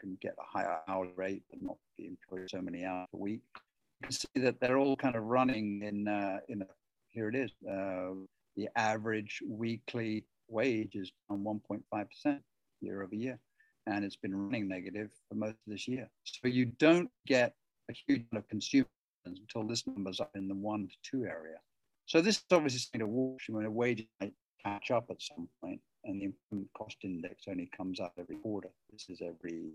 can 0.00 0.16
get 0.20 0.34
a 0.38 0.58
higher 0.58 0.78
hourly 0.88 1.12
rate 1.14 1.42
but 1.50 1.62
not 1.62 1.76
be 1.96 2.06
employed 2.06 2.50
so 2.50 2.60
many 2.60 2.84
hours 2.84 3.06
a 3.12 3.16
week. 3.16 3.42
You 3.54 4.06
can 4.08 4.12
see 4.12 4.28
that 4.36 4.60
they're 4.60 4.78
all 4.78 4.96
kind 4.96 5.14
of 5.14 5.24
running 5.24 5.82
in, 5.82 6.08
uh, 6.08 6.38
in 6.48 6.62
a, 6.62 6.66
here 7.10 7.28
it 7.28 7.34
is, 7.34 7.50
uh, 7.70 8.14
the 8.56 8.68
average 8.76 9.42
weekly 9.46 10.24
wage 10.48 10.94
is 10.94 11.12
down 11.28 11.44
1.5% 11.44 12.40
year 12.80 13.02
over 13.02 13.14
year. 13.14 13.38
And 13.86 14.04
it's 14.04 14.16
been 14.16 14.34
running 14.34 14.68
negative 14.68 15.10
for 15.28 15.34
most 15.34 15.52
of 15.52 15.72
this 15.72 15.88
year. 15.88 16.08
So 16.24 16.48
you 16.48 16.66
don't 16.66 17.10
get 17.26 17.54
a 17.90 17.94
huge 18.06 18.24
amount 18.30 18.44
of 18.44 18.48
consumers 18.48 18.88
until 19.26 19.64
this 19.64 19.86
number's 19.86 20.20
up 20.20 20.30
in 20.34 20.48
the 20.48 20.54
one 20.54 20.88
to 20.88 20.94
two 21.02 21.24
area. 21.24 21.58
So 22.06 22.20
this 22.20 22.36
is 22.36 22.44
obviously 22.50 22.80
something 22.80 23.00
to 23.00 23.06
watch 23.06 23.44
when 23.48 23.66
a 23.66 23.70
wage 23.70 24.06
might 24.20 24.34
catch 24.64 24.90
up 24.90 25.06
at 25.10 25.22
some 25.22 25.48
point, 25.62 25.80
and 26.04 26.20
the 26.20 26.26
employment 26.26 26.70
cost 26.76 26.96
index 27.04 27.44
only 27.48 27.70
comes 27.76 28.00
out 28.00 28.12
every 28.18 28.36
quarter. 28.36 28.70
This 28.92 29.06
is 29.08 29.20
every 29.22 29.72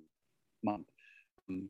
month. 0.63 0.87
Um, 1.49 1.69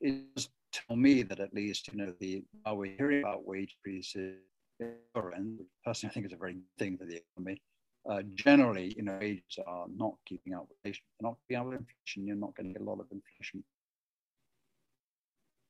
it 0.00 0.34
does 0.34 0.48
tell 0.72 0.96
me 0.96 1.22
that 1.22 1.40
at 1.40 1.54
least 1.54 1.88
you 1.88 1.98
know 1.98 2.12
the 2.18 2.42
are 2.66 2.74
we 2.74 2.94
hearing 2.98 3.20
about 3.20 3.46
wage 3.46 3.76
increases, 3.84 4.38
and 4.80 5.60
personally 5.84 6.10
I 6.10 6.14
think 6.14 6.26
it's 6.26 6.34
a 6.34 6.38
very 6.38 6.54
good 6.54 6.78
thing 6.78 6.98
for 6.98 7.04
the 7.04 7.20
economy. 7.22 7.60
Uh, 8.08 8.22
generally, 8.34 8.92
you 8.96 9.02
know, 9.02 9.16
wages 9.18 9.58
are 9.66 9.86
not 9.96 10.14
keeping 10.26 10.54
up 10.54 10.66
with 10.68 10.76
inflation. 10.84 11.04
Not 11.22 11.36
keeping 11.48 11.60
up 11.60 11.66
with 11.66 11.78
inflation. 11.78 12.26
You're 12.26 12.36
not 12.36 12.54
going 12.54 12.66
to 12.66 12.72
get 12.72 12.82
a 12.82 12.90
lot 12.90 13.00
of 13.00 13.06
inflation 13.10 13.64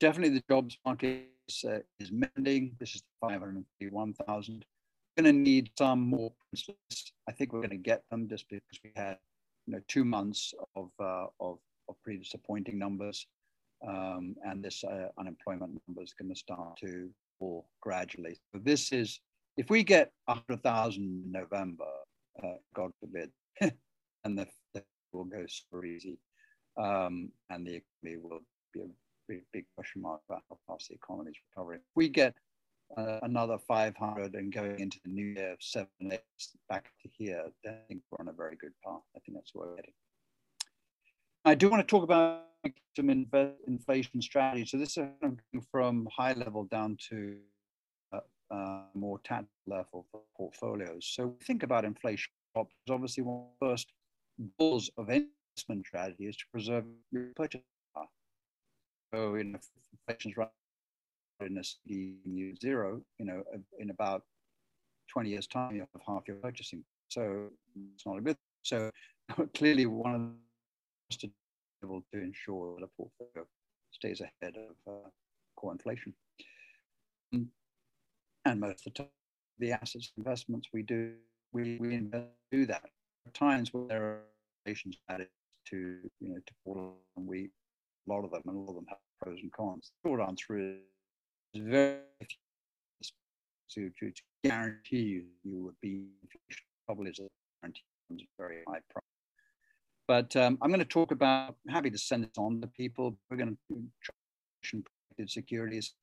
definitely 0.01 0.39
the 0.39 0.45
jobs 0.49 0.79
market 0.85 1.29
is, 1.49 1.65
uh, 1.65 1.79
is 1.99 2.11
mending. 2.13 2.77
This 2.79 2.95
is 2.95 3.03
551,000. 3.21 4.65
Going 5.17 5.25
to 5.25 5.33
need 5.33 5.71
some 5.79 6.01
more. 6.01 6.33
I 7.29 7.33
think 7.33 7.53
we're 7.53 7.61
going 7.61 7.71
to 7.71 7.77
get 7.77 8.03
them 8.11 8.29
just 8.29 8.49
because 8.49 8.81
we 8.83 8.93
had, 8.97 9.19
you 9.67 9.75
know, 9.75 9.81
two 9.87 10.05
months 10.05 10.53
of 10.75 10.91
uh, 11.01 11.27
of, 11.39 11.59
of 11.89 11.95
pretty 12.03 12.19
disappointing 12.19 12.79
numbers, 12.79 13.27
um, 13.87 14.35
and 14.45 14.63
this 14.63 14.83
uh, 14.83 15.09
unemployment 15.19 15.81
number 15.87 16.03
is 16.03 16.15
going 16.19 16.35
to 16.35 16.39
start 16.39 16.77
to 16.81 17.11
fall 17.39 17.69
gradually. 17.81 18.39
So 18.53 18.61
this 18.65 18.91
is 18.91 19.21
if 19.57 19.71
we 19.71 19.85
get 19.85 20.11
100,000 20.25 21.03
in 21.03 21.31
November, 21.31 21.85
uh, 22.43 22.57
God 22.75 22.91
forbid, 22.99 23.31
and 23.61 24.37
the, 24.37 24.49
the 24.75 24.83
will 25.13 25.25
go 25.25 25.45
super 25.47 25.85
easy, 25.85 26.19
um, 26.77 27.31
and 27.51 27.65
the 27.65 27.81
economy 28.05 28.21
will 28.21 28.41
be 28.73 28.81
big, 29.29 29.43
big 29.53 29.65
question 29.75 30.03
mark 30.03 30.21
about 30.29 30.43
how 30.49 30.59
fast 30.67 30.89
the 30.89 30.95
economy 30.95 31.31
is 31.31 31.37
recovering. 31.51 31.81
If 31.81 31.97
we 31.97 32.09
get 32.09 32.35
uh, 32.97 33.21
another 33.23 33.59
500 33.59 34.35
and 34.35 34.53
going 34.53 34.79
into 34.79 34.99
the 35.05 35.11
new 35.11 35.27
year, 35.27 35.57
seven, 35.61 35.89
eight, 36.11 36.21
back 36.69 36.91
to 37.03 37.09
here, 37.13 37.45
I 37.67 37.71
think 37.89 38.03
we're 38.11 38.19
on 38.21 38.29
a 38.29 38.33
very 38.33 38.57
good 38.57 38.73
path. 38.85 39.03
I 39.17 39.21
think 39.21 39.37
that's 39.37 39.55
where 39.55 39.69
we're 39.69 39.77
heading. 39.77 39.93
I 41.45 41.55
do 41.55 41.69
want 41.69 41.87
to 41.87 41.91
talk 41.91 42.05
about 42.05 42.45
some 42.97 43.11
inflation 43.11 44.23
strategy. 44.23 44.65
So 44.67 44.79
this 44.79 44.97
is 44.97 45.07
from 45.71 46.09
high 46.11 46.33
level 46.33 46.65
down 46.65 46.97
to 47.11 47.37
uh, 48.13 48.21
uh, 48.51 48.83
more 48.95 49.19
tactical 49.25 49.51
level 49.67 50.07
for 50.11 50.21
portfolios. 50.37 51.11
So 51.15 51.35
think 51.45 51.63
about 51.63 51.85
inflation. 51.85 52.33
Obviously, 52.89 53.25
one 53.25 53.37
of 53.37 53.47
the 53.61 53.67
first 53.67 53.93
goals 54.59 54.91
of 54.97 55.11
investment 55.11 55.87
strategy 55.87 56.27
is 56.27 56.37
to 56.37 56.45
preserve 56.53 56.85
your 57.11 57.25
purchase 57.37 57.61
so 59.15 59.35
in 59.37 59.57
inflation's 59.93 60.37
run 60.37 60.49
in 61.41 61.59
a 61.59 61.61
CDU 61.61 62.61
zero, 62.61 63.01
you 63.19 63.27
know, 63.27 63.43
in 63.79 63.91
about 63.91 64.23
20 65.09 65.29
years' 65.29 65.47
time, 65.47 65.75
you 65.75 65.81
have 65.81 66.03
half 66.07 66.23
your 66.27 66.37
purchasing. 66.39 66.85
So 67.09 67.49
it's 67.95 68.07
not 68.07 68.19
a 68.19 68.21
good. 68.21 68.37
So 68.63 68.91
clearly, 69.55 69.87
one 69.87 70.15
of 70.15 70.21
the 71.21 71.29
be 71.29 71.33
able 71.85 72.03
to 72.13 72.21
ensure 72.21 72.77
that 72.79 72.85
a 72.85 72.89
portfolio 72.97 73.47
stays 73.91 74.21
ahead 74.21 74.57
of 74.57 74.93
uh, 74.93 75.09
core 75.57 75.73
inflation. 75.73 76.15
And 77.33 78.61
most 78.61 78.87
of 78.87 78.95
the 78.95 79.03
time, 79.03 79.09
the 79.59 79.73
assets 79.73 80.13
investments 80.17 80.69
we 80.73 80.83
do, 80.83 81.13
we, 81.53 81.79
we 81.79 82.11
do 82.51 82.67
that. 82.67 82.91
At 83.27 83.35
times 83.35 83.73
when 83.73 83.87
there 83.89 84.03
are 84.03 84.21
inflation 84.67 84.93
added 85.09 85.29
to, 85.67 85.99
you 86.21 86.29
know, 86.29 86.37
to 86.47 86.53
portfolio, 86.65 86.97
we 87.17 87.51
a 88.07 88.13
lot 88.13 88.25
of 88.25 88.31
them, 88.31 88.43
and 88.47 88.57
all 88.57 88.69
of 88.69 88.75
them 88.75 88.87
have 88.89 88.99
pros 89.23 89.39
and 89.43 89.53
cons. 89.53 89.91
The 90.03 90.09
short 90.09 90.21
answer 90.21 90.59
is 90.59 90.79
very 91.57 91.99
to, 93.71 93.91
to, 93.99 94.11
to 94.11 94.23
guarantee 94.45 94.99
you 94.99 95.25
you 95.43 95.65
would 95.65 95.75
be 95.83 96.05
probably 96.87 97.11
is 97.11 97.19
a 97.19 97.29
guarantee 97.63 97.83
very 98.39 98.59
high 98.69 98.81
price. 98.91 99.05
But 100.07 100.37
um, 100.37 100.59
I'm 100.61 100.71
going 100.71 100.81
to 100.81 100.85
talk 100.85 101.11
about. 101.11 101.57
I'm 101.67 101.75
happy 101.75 101.91
to 101.91 101.99
send 101.99 102.25
this 102.25 102.39
on 102.39 102.61
to 102.61 102.67
people. 102.67 103.17
We're 103.31 103.39
going 103.39 103.57
to 103.71 103.77
protected 104.71 105.31
securities, 105.31 105.95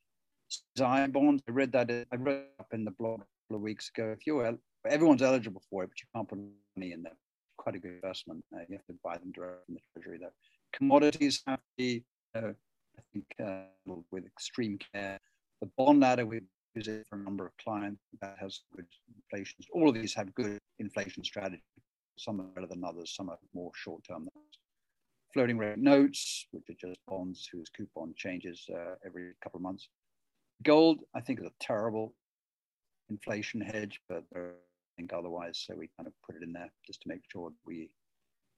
Zion 0.77 1.11
bonds. 1.11 1.43
I 1.47 1.51
read 1.51 1.71
that. 1.73 1.91
I 1.91 2.15
read 2.15 2.45
up 2.59 2.67
in 2.73 2.83
the 2.83 2.91
blog 2.91 3.21
a 3.21 3.25
couple 3.45 3.57
of 3.57 3.61
weeks 3.61 3.91
ago. 3.95 4.13
If 4.17 4.25
you're 4.25 4.57
everyone's 4.89 5.21
eligible 5.21 5.61
for 5.69 5.83
it, 5.83 5.89
but 5.89 5.99
you 5.99 6.07
can't 6.15 6.27
put 6.27 6.39
money 6.75 6.91
in 6.93 7.03
there. 7.03 7.17
Quite 7.57 7.75
a 7.75 7.79
good 7.79 7.91
investment. 8.03 8.43
Uh, 8.53 8.61
you 8.67 8.77
have 8.77 8.85
to 8.87 8.95
buy 9.03 9.17
them 9.17 9.31
direct 9.31 9.65
from 9.67 9.75
the 9.75 9.81
treasury, 9.93 10.17
though 10.19 10.33
commodities 10.73 11.43
have 11.47 11.59
to 11.59 11.63
be, 11.77 12.03
I 12.35 12.53
think, 13.13 13.25
uh, 13.43 14.01
with 14.11 14.25
extreme 14.25 14.77
care. 14.93 15.19
The 15.61 15.69
bond 15.77 15.99
ladder, 15.99 16.25
we 16.25 16.41
use 16.75 16.87
it 16.87 17.05
for 17.09 17.17
a 17.17 17.23
number 17.23 17.45
of 17.45 17.51
clients 17.57 18.01
that 18.21 18.37
has 18.39 18.61
good 18.75 18.85
inflation. 19.15 19.57
All 19.73 19.89
of 19.89 19.95
these 19.95 20.13
have 20.13 20.33
good 20.35 20.59
inflation 20.79 21.23
strategy. 21.23 21.61
Some 22.17 22.39
are 22.41 22.45
better 22.45 22.67
than 22.67 22.83
others, 22.83 23.13
some 23.15 23.29
are 23.29 23.37
more 23.53 23.71
short 23.75 24.03
term. 24.03 24.27
Floating 25.33 25.57
rate 25.57 25.77
notes, 25.77 26.45
which 26.51 26.69
are 26.69 26.87
just 26.87 26.99
bonds 27.07 27.47
whose 27.51 27.69
coupon 27.69 28.13
changes 28.17 28.65
uh, 28.73 28.95
every 29.05 29.31
couple 29.41 29.57
of 29.57 29.63
months. 29.63 29.87
Gold, 30.63 31.01
I 31.15 31.21
think, 31.21 31.39
is 31.39 31.45
a 31.45 31.51
terrible 31.59 32.13
inflation 33.09 33.61
hedge, 33.61 34.01
but 34.09 34.23
I 34.35 34.39
think 34.97 35.13
otherwise. 35.13 35.63
So 35.65 35.75
we 35.75 35.89
kind 35.97 36.07
of 36.07 36.13
put 36.25 36.35
it 36.35 36.43
in 36.43 36.51
there 36.51 36.69
just 36.85 37.01
to 37.03 37.09
make 37.09 37.21
sure 37.31 37.51
we 37.65 37.89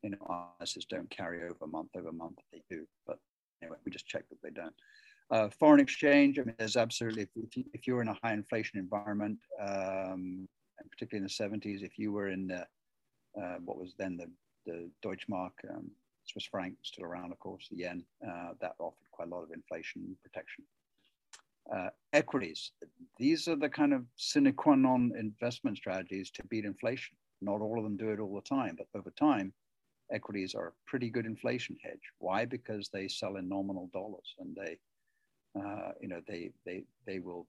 you 0.04 0.12
know, 0.12 0.46
ISIS 0.62 0.86
don't 0.86 1.10
carry 1.10 1.44
over 1.44 1.68
month 1.68 1.90
over 1.96 2.12
month. 2.12 2.38
They 2.52 2.62
do, 2.70 2.86
but 3.08 3.18
anyway, 3.62 3.78
we 3.86 3.92
just 3.92 4.08
check 4.08 4.24
that 4.30 4.42
they 4.44 4.50
don't. 4.50 4.76
Uh, 5.32 5.50
foreign 5.60 5.80
exchange, 5.80 6.38
I 6.38 6.44
mean, 6.44 6.56
there's 6.60 6.76
absolutely, 6.76 7.28
if, 7.36 7.58
you, 7.58 7.64
you're 7.86 8.02
in 8.02 8.10
a 8.10 8.18
high 8.22 8.34
inflation 8.34 8.78
environment, 8.78 9.40
um, 9.60 10.48
and 10.80 10.92
particularly 10.92 11.24
in 11.26 11.60
the 11.60 11.70
70s, 11.70 11.82
if 11.82 11.98
you 11.98 12.12
were 12.12 12.28
in 12.28 12.48
the, 12.48 12.68
uh, 13.42 13.56
what 13.64 13.78
was 13.78 13.96
then 13.98 14.18
the, 14.18 14.30
the 14.66 14.90
Deutschmark, 15.04 15.52
um, 15.74 15.90
Swiss 16.26 16.46
franc, 16.46 16.76
still 16.84 17.06
around, 17.06 17.32
of 17.32 17.40
course, 17.40 17.68
the 17.72 17.78
yen, 17.78 18.04
uh, 18.26 18.50
that 18.62 18.76
offered 18.80 19.10
quite 19.12 19.28
a 19.28 19.32
lot 19.32 19.44
of 19.44 19.52
inflation 19.52 20.16
protection. 20.22 20.64
Uh, 21.74 21.90
equities, 22.12 22.72
these 23.18 23.48
are 23.48 23.56
the 23.56 23.70
kind 23.70 23.94
of 23.94 24.04
sine 24.18 24.52
qua 24.54 24.76
non 24.76 25.14
investment 25.18 25.78
strategies 25.78 26.30
to 26.30 26.44
beat 26.48 26.66
inflation. 26.66 27.16
Not 27.42 27.62
all 27.62 27.78
of 27.78 27.84
them 27.84 27.98
do 27.98 28.10
it 28.10 28.20
all 28.20 28.36
the 28.36 28.42
time, 28.42 28.78
but 28.78 28.88
over 28.98 29.12
time, 29.12 29.54
equities 30.12 30.56
are 30.56 30.68
a 30.68 30.74
pretty 30.86 31.10
good 31.10 31.26
inflation 31.26 31.78
hedge. 31.84 32.12
Why? 32.20 32.46
Because 32.46 32.90
they 32.90 33.08
sell 33.08 33.38
in 33.38 33.50
nominal 33.50 33.90
dollars, 33.94 34.36
and 34.40 34.56
they, 34.56 34.78
uh, 35.60 35.92
you 36.02 36.08
know, 36.08 36.22
they 36.28 36.52
they 36.66 36.84
they 37.06 37.20
will 37.20 37.48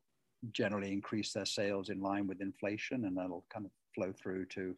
generally 0.53 0.93
increase 0.93 1.33
their 1.33 1.47
sales 1.47 1.89
in 1.89 2.01
line 2.01 2.27
with 2.27 2.41
inflation, 2.41 3.05
and 3.05 3.17
that'll 3.17 3.45
kind 3.53 3.67
of 3.67 3.73
flow 3.95 4.13
through 4.13 4.47
to, 4.47 4.75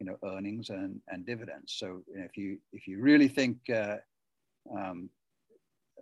you 0.00 0.06
know, 0.06 0.16
earnings 0.24 0.70
and 0.70 1.00
and 1.08 1.26
dividends. 1.26 1.74
So 1.76 2.02
you 2.08 2.18
know, 2.18 2.24
if 2.24 2.36
you 2.36 2.58
if 2.72 2.86
you 2.86 3.00
really 3.00 3.28
think, 3.28 3.58
uh, 3.70 3.96
um, 4.76 5.08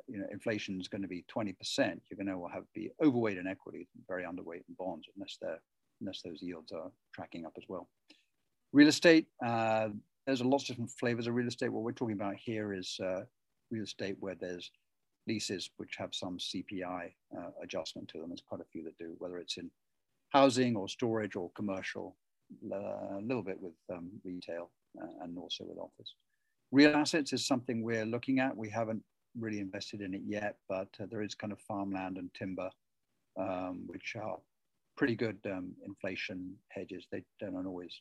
you 0.07 0.19
know, 0.19 0.27
inflation 0.33 0.81
is 0.81 0.89
going 0.89 1.03
to 1.03 1.09
be 1.09 1.25
20%, 1.35 1.55
you're 1.79 2.23
going 2.23 2.27
to 2.27 2.47
have 2.53 2.65
be 2.75 2.91
overweight 3.03 3.39
in 3.39 3.47
equities, 3.47 3.87
very 4.07 4.25
underweight 4.25 4.65
in 4.69 4.75
bonds, 4.79 5.07
unless 5.15 5.39
they're 5.41 5.61
unless 6.01 6.23
those 6.23 6.43
yields 6.43 6.73
are 6.73 6.91
tracking 7.15 7.47
up 7.47 7.53
as 7.57 7.65
well. 7.69 7.89
Real 8.73 8.89
estate, 8.89 9.27
uh, 9.45 9.89
there's 10.27 10.41
a 10.41 10.45
lots 10.45 10.65
of 10.65 10.69
different 10.69 10.91
flavors 10.91 11.27
of 11.27 11.35
real 11.35 11.49
estate. 11.49 11.71
What 11.71 11.83
we're 11.83 11.93
talking 11.93 12.15
about 12.15 12.37
here 12.37 12.73
is 12.73 12.99
uh, 13.03 13.23
real 13.71 13.85
estate 13.85 14.17
where 14.21 14.35
there's 14.35 14.71
leases 15.27 15.71
which 15.77 15.97
have 15.97 16.15
some 16.15 16.39
CPI 16.39 17.13
uh, 17.37 17.51
adjustment 17.63 18.09
to 18.09 18.19
them. 18.19 18.29
There's 18.29 18.43
quite 18.47 18.61
a 18.61 18.71
few 18.73 18.85
that 18.85 18.99
do, 18.99 19.15
whether 19.19 19.39
it's 19.39 19.57
in 19.57 19.71
housing 20.31 20.77
or 20.77 20.89
storage 20.89 21.37
or 21.37 21.51
commercial, 21.55 22.17
uh, 22.73 23.19
a 23.19 23.23
little 23.23 23.43
bit 23.43 23.61
with 23.61 23.75
um, 23.93 24.11
retail 24.25 24.71
uh, 25.01 25.23
and 25.23 25.39
also 25.39 25.65
with 25.65 25.79
office. 25.79 26.15
Real 26.73 26.95
assets 26.95 27.33
is 27.33 27.47
something 27.47 27.83
we're 27.83 28.07
looking 28.07 28.41
at. 28.41 28.57
We 28.57 28.69
haven't 28.69 29.03
really 29.39 29.61
invested 29.61 30.01
in 30.01 30.15
it 30.15 30.23
yet, 30.27 30.57
but 30.69 30.89
uh, 31.01 31.07
there 31.11 31.23
is 31.23 31.35
kind 31.35 31.53
of 31.53 31.61
farmland 31.61 32.17
and 32.17 32.33
timber, 32.35 32.71
um, 33.39 33.85
which 33.87 34.17
are 34.21 34.39
pretty 34.97 35.17
good 35.17 35.39
um, 35.47 35.73
inflation 35.87 36.55
hedges. 36.69 37.07
They 37.11 37.25
don't 37.41 37.67
always 37.67 38.01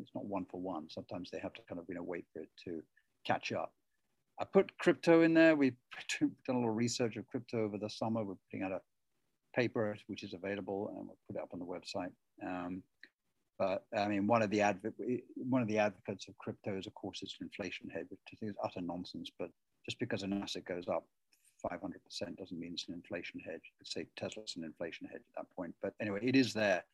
it's 0.00 0.14
not 0.14 0.24
one 0.24 0.46
for 0.50 0.60
one. 0.60 0.88
Sometimes 0.88 1.30
they 1.30 1.38
have 1.38 1.52
to 1.54 1.62
kind 1.68 1.78
of 1.78 1.86
you 1.88 1.94
know 1.94 2.02
wait 2.02 2.26
for 2.32 2.40
it 2.42 2.50
to 2.64 2.82
catch 3.26 3.52
up. 3.52 3.72
I 4.38 4.44
put 4.44 4.76
crypto 4.78 5.22
in 5.22 5.34
there. 5.34 5.56
We've 5.56 5.76
done 6.20 6.32
a 6.48 6.52
little 6.52 6.70
research 6.70 7.16
of 7.16 7.26
crypto 7.26 7.64
over 7.64 7.78
the 7.78 7.90
summer. 7.90 8.24
We're 8.24 8.34
putting 8.50 8.64
out 8.64 8.72
a 8.72 8.80
paper 9.54 9.96
which 10.06 10.22
is 10.22 10.34
available, 10.34 10.88
and 10.96 11.06
we'll 11.06 11.18
put 11.26 11.36
it 11.36 11.42
up 11.42 11.50
on 11.52 11.58
the 11.58 11.66
website. 11.66 12.12
Um, 12.46 12.82
but 13.58 13.84
I 13.96 14.08
mean, 14.08 14.26
one 14.26 14.42
of 14.42 14.50
the 14.50 14.62
adv- 14.62 14.94
one 15.36 15.62
of 15.62 15.68
the 15.68 15.78
advocates 15.78 16.28
of 16.28 16.38
crypto 16.38 16.78
is, 16.78 16.86
of 16.86 16.94
course, 16.94 17.20
it's 17.22 17.36
an 17.40 17.46
inflation 17.46 17.90
hedge, 17.90 18.06
which 18.08 18.20
I 18.32 18.36
think 18.36 18.50
is 18.50 18.56
utter 18.64 18.80
nonsense. 18.80 19.30
But 19.38 19.50
just 19.84 19.98
because 19.98 20.22
an 20.22 20.32
asset 20.32 20.64
goes 20.64 20.88
up 20.88 21.04
500% 21.60 22.36
doesn't 22.38 22.58
mean 22.58 22.72
it's 22.72 22.88
an 22.88 22.94
inflation 22.94 23.40
hedge. 23.40 23.60
You 23.64 23.72
could 23.78 23.86
say 23.86 24.06
Tesla's 24.16 24.54
an 24.56 24.64
inflation 24.64 25.06
hedge 25.08 25.20
at 25.20 25.36
that 25.36 25.54
point. 25.54 25.74
But 25.82 25.94
anyway, 26.00 26.20
it 26.22 26.36
is 26.36 26.52
there. 26.52 26.84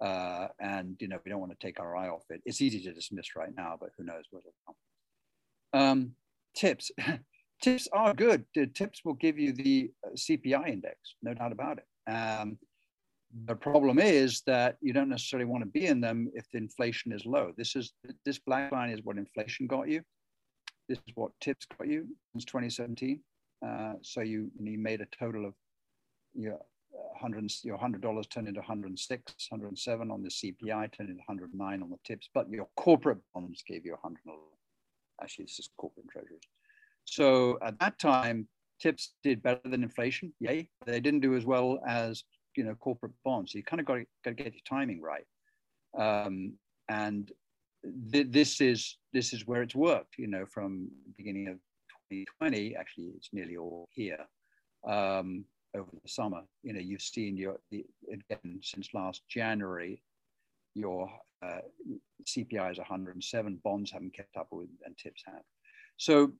Uh, 0.00 0.48
and 0.60 0.96
you 1.00 1.08
know 1.08 1.18
we 1.24 1.30
don't 1.30 1.40
want 1.40 1.58
to 1.58 1.66
take 1.66 1.80
our 1.80 1.96
eye 1.96 2.08
off 2.08 2.24
it. 2.30 2.42
It's 2.44 2.60
easy 2.60 2.82
to 2.82 2.92
dismiss 2.92 3.34
right 3.34 3.54
now, 3.56 3.76
but 3.80 3.90
who 3.96 4.04
knows 4.04 4.24
what 4.30 4.42
will 4.44 4.54
come. 4.66 5.80
Um, 5.80 6.10
tips, 6.54 6.90
tips 7.62 7.88
are 7.92 8.12
good. 8.12 8.44
The 8.54 8.66
tips 8.66 9.00
will 9.04 9.14
give 9.14 9.38
you 9.38 9.52
the 9.52 9.90
uh, 10.06 10.10
CPI 10.14 10.68
index, 10.68 10.98
no 11.22 11.32
doubt 11.34 11.52
about 11.52 11.78
it. 11.78 12.10
Um, 12.10 12.58
the 13.46 13.56
problem 13.56 13.98
is 13.98 14.42
that 14.46 14.76
you 14.80 14.92
don't 14.92 15.08
necessarily 15.08 15.46
want 15.46 15.62
to 15.62 15.70
be 15.70 15.86
in 15.86 16.00
them 16.00 16.30
if 16.34 16.44
the 16.52 16.58
inflation 16.58 17.12
is 17.12 17.26
low. 17.26 17.52
This 17.56 17.74
is 17.76 17.92
this 18.24 18.38
black 18.38 18.72
line 18.72 18.90
is 18.90 19.00
what 19.02 19.16
inflation 19.16 19.66
got 19.66 19.88
you. 19.88 20.02
This 20.88 20.98
is 21.06 21.14
what 21.16 21.32
tips 21.40 21.66
got 21.78 21.88
you 21.88 22.06
since 22.32 22.44
2017. 22.44 23.20
Uh, 23.66 23.94
so 24.02 24.20
you, 24.20 24.50
you 24.60 24.78
made 24.78 25.00
a 25.00 25.06
total 25.18 25.46
of 25.46 25.54
your 26.34 26.58
100 27.20 27.52
your 27.62 27.78
hundred 27.78 28.02
dollars 28.02 28.26
turned 28.26 28.48
into 28.48 28.60
106, 28.60 29.32
107 29.50 30.10
on 30.10 30.22
the 30.22 30.28
CPI, 30.28 30.92
turned 30.92 31.10
into 31.10 31.22
109 31.26 31.82
on 31.82 31.90
the 31.90 31.98
tips, 32.04 32.28
but 32.34 32.48
your 32.50 32.68
corporate 32.76 33.18
bonds 33.34 33.62
gave 33.66 33.84
you 33.84 33.92
100. 33.92 34.18
Actually, 35.22 35.44
this 35.44 35.58
is 35.58 35.70
corporate 35.76 36.08
treasuries. 36.08 36.42
So 37.04 37.58
at 37.62 37.78
that 37.80 37.98
time, 37.98 38.48
tips 38.80 39.14
did 39.22 39.42
better 39.42 39.60
than 39.64 39.82
inflation. 39.82 40.32
Yay! 40.40 40.68
They 40.84 41.00
didn't 41.00 41.20
do 41.20 41.36
as 41.36 41.46
well 41.46 41.78
as 41.86 42.24
you 42.56 42.64
know 42.64 42.74
corporate 42.74 43.12
bonds. 43.24 43.52
So 43.52 43.58
you 43.58 43.64
kind 43.64 43.80
of 43.80 43.86
got 43.86 43.94
to, 43.94 44.06
got 44.24 44.36
to 44.36 44.42
get 44.42 44.52
your 44.52 44.62
timing 44.68 45.00
right. 45.00 45.26
Um, 45.96 46.54
and 46.88 47.30
th- 48.12 48.28
this 48.30 48.60
is 48.60 48.98
this 49.12 49.32
is 49.32 49.46
where 49.46 49.62
it's 49.62 49.74
worked. 49.74 50.18
You 50.18 50.26
know, 50.26 50.46
from 50.46 50.88
beginning 51.16 51.48
of 51.48 51.56
2020, 52.10 52.76
actually, 52.76 53.12
it's 53.16 53.30
nearly 53.32 53.56
all 53.56 53.88
here. 53.92 54.26
Um, 54.86 55.44
over 55.76 55.90
the 55.92 56.08
summer, 56.08 56.42
you 56.62 56.72
know, 56.72 56.80
you've 56.80 57.02
seen 57.02 57.36
your 57.36 57.56
again 57.72 58.60
since 58.62 58.88
last 58.94 59.22
January, 59.28 60.02
your 60.74 61.10
uh, 61.44 61.60
CPI 62.24 62.72
is 62.72 62.78
107. 62.78 63.60
Bonds 63.62 63.90
haven't 63.90 64.14
kept 64.14 64.36
up 64.36 64.48
with, 64.50 64.68
and 64.84 64.96
tips 64.96 65.22
have. 65.26 65.42
So 65.96 66.32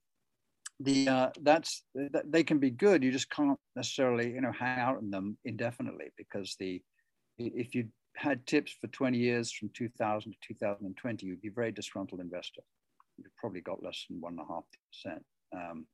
the 0.81 1.09
uh, 1.09 1.31
that's 1.43 1.83
that 1.95 2.31
they 2.31 2.45
can 2.45 2.59
be 2.59 2.71
good. 2.71 3.03
You 3.03 3.13
just 3.13 3.31
can't 3.31 3.59
necessarily 3.75 4.33
you 4.33 4.41
know 4.41 4.53
hang 4.53 4.79
out 4.79 5.01
in 5.01 5.11
them 5.11 5.39
indefinitely 5.45 6.13
because 6.17 6.57
the 6.59 6.83
if 7.39 7.75
you 7.75 7.89
had 8.17 8.47
tips 8.47 8.75
for 8.81 8.87
20 8.87 9.19
years 9.19 9.53
from 9.53 9.69
2000 9.75 10.33
to 10.33 10.39
2020, 10.49 11.27
you'd 11.27 11.43
be 11.43 11.49
a 11.49 11.51
very 11.51 11.71
disgruntled 11.71 12.19
investor. 12.19 12.63
You've 13.19 13.37
probably 13.37 13.61
got 13.61 13.83
less 13.83 14.07
than 14.09 14.23
one 14.23 14.39
and 14.39 14.41
a 14.41 14.53
half 14.53 14.65
percent. 14.91 15.23
Um, 15.55 15.87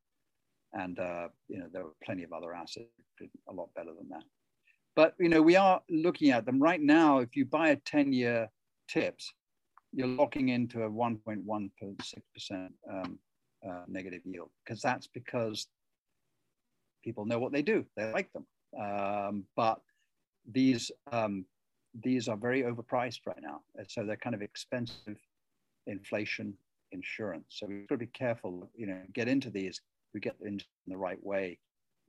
and 0.74 0.98
uh, 0.98 1.28
you 1.48 1.58
know 1.58 1.66
there 1.72 1.84
were 1.84 1.94
plenty 2.04 2.22
of 2.22 2.32
other 2.32 2.54
assets 2.54 2.86
a 3.48 3.52
lot 3.52 3.68
better 3.74 3.90
than 3.98 4.08
that. 4.10 4.24
But 4.94 5.14
you 5.18 5.28
know 5.28 5.42
we 5.42 5.56
are 5.56 5.80
looking 5.88 6.30
at 6.30 6.44
them 6.44 6.60
right 6.60 6.80
now. 6.80 7.18
If 7.18 7.34
you 7.36 7.44
buy 7.44 7.70
a 7.70 7.76
10-year 7.76 8.48
tips, 8.88 9.32
you're 9.92 10.06
locking 10.08 10.50
into 10.50 10.82
a 10.82 10.90
1.16 10.90 11.70
percent 12.34 12.72
um, 12.90 13.18
uh, 13.68 13.82
negative 13.88 14.22
yield 14.24 14.50
because 14.64 14.80
that's 14.80 15.06
because 15.06 15.66
people 17.04 17.24
know 17.24 17.38
what 17.38 17.52
they 17.52 17.62
do. 17.62 17.84
They 17.96 18.12
like 18.12 18.30
them, 18.32 18.46
um, 18.78 19.44
but 19.56 19.80
these 20.50 20.90
um, 21.10 21.44
these 22.02 22.28
are 22.28 22.36
very 22.36 22.62
overpriced 22.62 23.20
right 23.26 23.40
now, 23.42 23.60
and 23.76 23.90
so 23.90 24.04
they're 24.04 24.16
kind 24.16 24.34
of 24.34 24.42
expensive 24.42 25.18
inflation 25.86 26.54
insurance. 26.92 27.46
So 27.48 27.66
we've 27.66 27.88
got 27.88 27.96
to 27.96 27.98
be 27.98 28.06
careful. 28.06 28.70
You 28.74 28.86
know, 28.86 29.00
get 29.12 29.28
into 29.28 29.50
these. 29.50 29.80
We 30.14 30.20
get 30.20 30.36
into 30.40 30.64
in 30.86 30.92
the 30.92 30.96
right 30.96 31.22
way. 31.24 31.58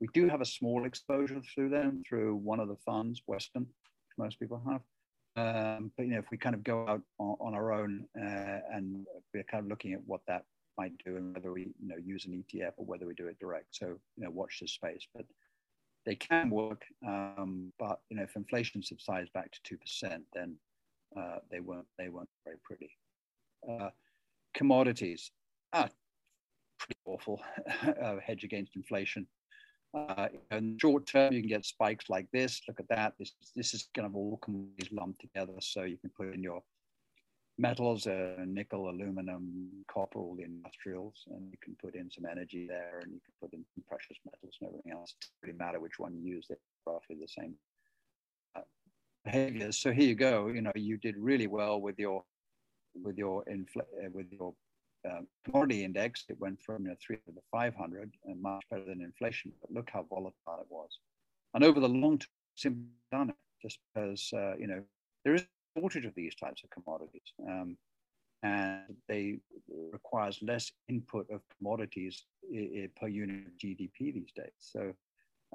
We 0.04 0.08
do 0.12 0.28
have 0.28 0.42
a 0.42 0.44
small 0.44 0.84
exposure 0.84 1.40
through 1.54 1.70
them 1.70 2.02
through 2.06 2.36
one 2.36 2.60
of 2.60 2.68
the 2.68 2.76
funds, 2.84 3.22
Western, 3.26 3.62
which 3.62 4.18
most 4.18 4.38
people 4.38 4.60
have. 4.68 4.82
Um, 5.34 5.92
but 5.96 6.04
you 6.04 6.12
know, 6.12 6.18
if 6.18 6.30
we 6.30 6.36
kind 6.36 6.54
of 6.54 6.62
go 6.62 6.86
out 6.86 7.00
on, 7.18 7.36
on 7.40 7.54
our 7.54 7.72
own 7.72 8.04
uh, 8.14 8.58
and 8.70 9.06
we're 9.32 9.44
kind 9.44 9.64
of 9.64 9.70
looking 9.70 9.94
at 9.94 10.00
what 10.04 10.20
that 10.28 10.44
might 10.76 10.92
do 11.06 11.16
and 11.16 11.34
whether 11.34 11.50
we 11.52 11.72
you 11.80 11.88
know 11.88 11.96
use 11.96 12.26
an 12.26 12.32
ETF 12.32 12.72
or 12.76 12.84
whether 12.84 13.06
we 13.06 13.14
do 13.14 13.28
it 13.28 13.38
direct. 13.38 13.68
So 13.70 13.86
you 13.86 14.24
know 14.24 14.30
watch 14.30 14.58
this 14.60 14.72
space, 14.72 15.08
but 15.14 15.24
they 16.04 16.16
can 16.16 16.50
work. 16.50 16.82
Um, 17.06 17.72
but 17.78 18.00
you 18.10 18.18
know 18.18 18.24
if 18.24 18.36
inflation 18.36 18.82
subsides 18.82 19.30
back 19.30 19.52
to 19.52 19.58
two 19.64 19.78
percent, 19.78 20.24
then 20.34 20.54
uh, 21.18 21.38
they 21.50 21.60
weren't 21.60 21.86
they 21.96 22.10
weren't 22.10 22.28
very 22.44 22.58
pretty. 22.62 22.90
Uh, 23.66 23.88
commodities, 24.52 25.30
ah, 25.72 25.88
pretty 26.78 27.00
awful 27.06 27.40
uh, 28.02 28.16
hedge 28.22 28.44
against 28.44 28.76
inflation. 28.76 29.26
Uh, 29.94 30.26
in 30.50 30.76
short 30.80 31.06
term, 31.06 31.32
you 31.32 31.40
can 31.40 31.48
get 31.48 31.64
spikes 31.64 32.10
like 32.10 32.26
this. 32.32 32.60
Look 32.66 32.80
at 32.80 32.88
that. 32.88 33.14
This 33.18 33.32
this 33.54 33.74
is 33.74 33.88
kind 33.94 34.06
of 34.06 34.16
all 34.16 34.40
lumped 34.90 35.20
together, 35.20 35.54
so 35.60 35.84
you 35.84 35.96
can 35.98 36.10
put 36.10 36.34
in 36.34 36.42
your 36.42 36.62
metals, 37.58 38.06
uh, 38.08 38.34
nickel, 38.44 38.90
aluminum, 38.90 39.70
copper, 39.86 40.18
all 40.18 40.34
the 40.34 40.42
industrials, 40.42 41.22
and 41.30 41.48
you 41.50 41.58
can 41.62 41.76
put 41.80 41.94
in 41.94 42.10
some 42.10 42.26
energy 42.26 42.66
there, 42.66 42.98
and 43.02 43.12
you 43.12 43.20
can 43.20 43.34
put 43.40 43.52
in 43.52 43.64
precious 43.88 44.16
metals 44.24 44.56
and 44.60 44.68
everything 44.68 44.92
else. 44.92 45.12
It 45.12 45.20
doesn't 45.20 45.42
really 45.42 45.58
matter 45.58 45.80
which 45.80 45.98
one 45.98 46.14
you 46.14 46.34
use; 46.34 46.46
they're 46.48 46.58
roughly 46.86 47.16
the 47.20 47.28
same 47.28 47.54
uh, 48.56 48.62
behaviors. 49.24 49.78
So 49.78 49.92
here 49.92 50.08
you 50.08 50.16
go. 50.16 50.48
You 50.48 50.62
know, 50.62 50.72
you 50.74 50.96
did 50.96 51.16
really 51.16 51.46
well 51.46 51.80
with 51.80 52.00
your 52.00 52.24
with 53.00 53.16
your 53.16 53.44
infl- 53.44 53.88
uh, 54.04 54.10
with 54.12 54.26
your 54.32 54.54
uh, 55.08 55.20
commodity 55.44 55.84
index. 55.84 56.24
It 56.28 56.38
went 56.40 56.60
from 56.62 56.84
you 56.84 56.90
know, 56.90 56.96
300 57.04 57.24
to 57.26 57.32
the 57.32 57.40
500, 57.50 58.12
and 58.24 58.42
much 58.42 58.64
better 58.70 58.84
than 58.84 59.00
inflation. 59.00 59.52
But 59.60 59.72
look 59.72 59.90
how 59.92 60.06
volatile 60.08 60.60
it 60.60 60.66
was. 60.68 60.98
And 61.54 61.64
over 61.64 61.80
the 61.80 61.88
long 61.88 62.20
term, 62.60 62.86
done 63.12 63.30
it 63.30 63.36
just 63.62 63.78
because 63.94 64.30
uh, 64.32 64.56
you 64.56 64.66
know 64.66 64.82
there 65.24 65.34
is 65.34 65.42
a 65.42 65.80
shortage 65.80 66.04
of 66.04 66.14
these 66.14 66.34
types 66.34 66.62
of 66.64 66.70
commodities. 66.70 67.32
Um, 67.48 67.76
and 68.42 68.94
they 69.08 69.38
requires 69.90 70.38
less 70.42 70.70
input 70.88 71.26
of 71.30 71.40
commodities 71.56 72.26
per 73.00 73.08
unit 73.08 73.46
of 73.46 73.52
GDP 73.56 74.12
these 74.12 74.32
days. 74.36 74.52
So 74.58 74.92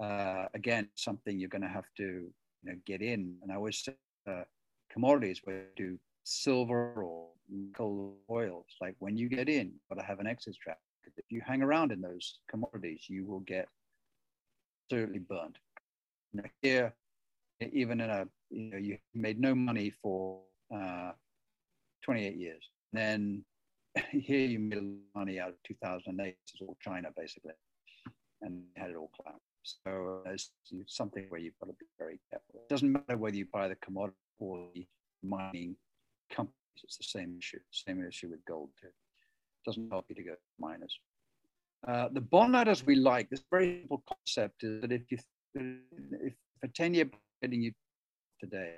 uh, 0.02 0.46
again, 0.54 0.90
something 0.96 1.40
you're 1.40 1.50
going 1.50 1.62
to 1.62 1.68
have 1.68 1.86
to 1.98 2.04
you 2.04 2.32
know, 2.64 2.76
get 2.86 3.02
in. 3.02 3.36
And 3.42 3.52
I 3.52 3.56
always 3.56 3.84
say 3.84 3.94
uh, 4.28 4.44
commodities 4.92 5.42
where 5.44 5.58
you 5.58 5.64
do 5.76 6.00
silver 6.30 7.04
or 7.04 7.30
nickel 7.50 8.16
oils, 8.30 8.66
like 8.82 8.96
when 9.00 9.18
you 9.18 9.30
get 9.30 9.50
in, 9.50 9.68
you've 9.68 9.90
got 9.90 10.02
to 10.02 10.08
have 10.08 10.20
an 10.20 10.28
exit 10.28 10.54
strategy. 10.54 10.82
If 11.18 11.26
you 11.30 11.42
hang 11.46 11.62
around 11.62 11.92
in 11.92 12.02
those 12.02 12.40
commodities, 12.50 13.06
you 13.08 13.26
will 13.26 13.40
get 13.42 13.68
certainly 14.90 15.20
burned. 15.20 15.58
Here, 16.62 16.94
even 17.60 18.00
in 18.00 18.10
a 18.10 18.28
you 18.52 18.72
know 18.72 18.78
you 18.78 18.98
made 19.14 19.40
no 19.40 19.56
money 19.56 19.92
for 20.02 20.42
uh, 20.74 21.12
28 22.04 22.36
years. 22.36 22.64
then 22.94 23.44
here 24.12 24.46
you 24.46 24.60
made 24.60 25.00
money 25.16 25.40
out 25.40 25.50
of 25.50 25.56
2008. 25.64 26.38
It's 26.54 26.62
all 26.62 26.78
China 26.80 27.10
basically, 27.18 27.54
and 28.42 28.64
had 28.76 28.92
it 28.92 28.96
all 28.96 29.12
collapse. 29.20 29.42
So 29.64 30.22
it's 30.28 30.52
something 30.88 31.26
where 31.30 31.40
you've 31.40 31.58
got 31.60 31.68
to 31.68 31.76
be 31.80 31.88
very 31.98 32.20
careful. 32.30 32.62
It 32.62 32.70
doesn't 32.70 32.92
matter 32.92 33.18
whether 33.18 33.36
you 33.36 33.48
buy 33.52 33.68
the 33.68 33.76
commodity 33.76 34.16
or 34.40 34.68
the 34.74 34.86
mining 35.24 35.76
companies. 36.30 36.56
It's 36.84 36.98
the 36.98 37.04
same 37.04 37.36
issue. 37.38 37.60
Same 37.72 38.06
issue 38.08 38.30
with 38.30 38.44
gold 38.46 38.70
too. 38.80 38.88
It 38.88 39.66
doesn't 39.66 39.90
help 39.90 40.06
you 40.10 40.16
to 40.16 40.24
go 40.24 40.32
to 40.32 40.38
miners. 40.60 40.98
Uh, 41.88 42.10
the 42.12 42.22
bond 42.22 42.54
ladders 42.54 42.86
we 42.86 42.96
like. 42.96 43.30
This 43.30 43.44
very 43.52 43.82
simple 43.82 44.04
concept 44.08 44.64
is 44.64 44.82
that 44.82 44.92
if 44.92 45.12
you 45.12 45.18
if 45.56 46.34
a 46.64 46.68
10 46.68 46.94
year 46.94 47.10
getting 47.42 47.62
you 47.62 47.72
today 48.40 48.76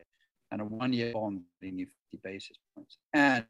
and 0.52 0.62
a 0.62 0.66
one 0.66 0.94
year 0.94 1.12
bond 1.12 1.42
getting 1.62 1.80
you 1.80 1.88
50 2.12 2.20
basis 2.24 2.58
points 2.76 2.98
and 3.14 3.46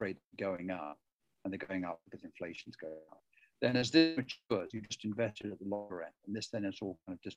rate 0.00 0.18
going 0.38 0.70
up 0.70 0.98
and 1.44 1.52
they're 1.52 1.66
going 1.66 1.84
up 1.84 2.00
because 2.04 2.24
inflation's 2.24 2.76
going 2.76 2.94
up. 3.10 3.20
Then 3.60 3.76
as 3.76 3.90
this 3.90 4.16
matures, 4.16 4.70
you 4.72 4.80
just 4.80 5.04
invested 5.04 5.52
at 5.52 5.58
the 5.58 5.68
lower 5.68 6.02
end. 6.02 6.12
And 6.26 6.34
this 6.34 6.48
then 6.48 6.64
is 6.64 6.78
all 6.82 6.98
kind 7.06 7.16
of 7.16 7.22
just 7.22 7.36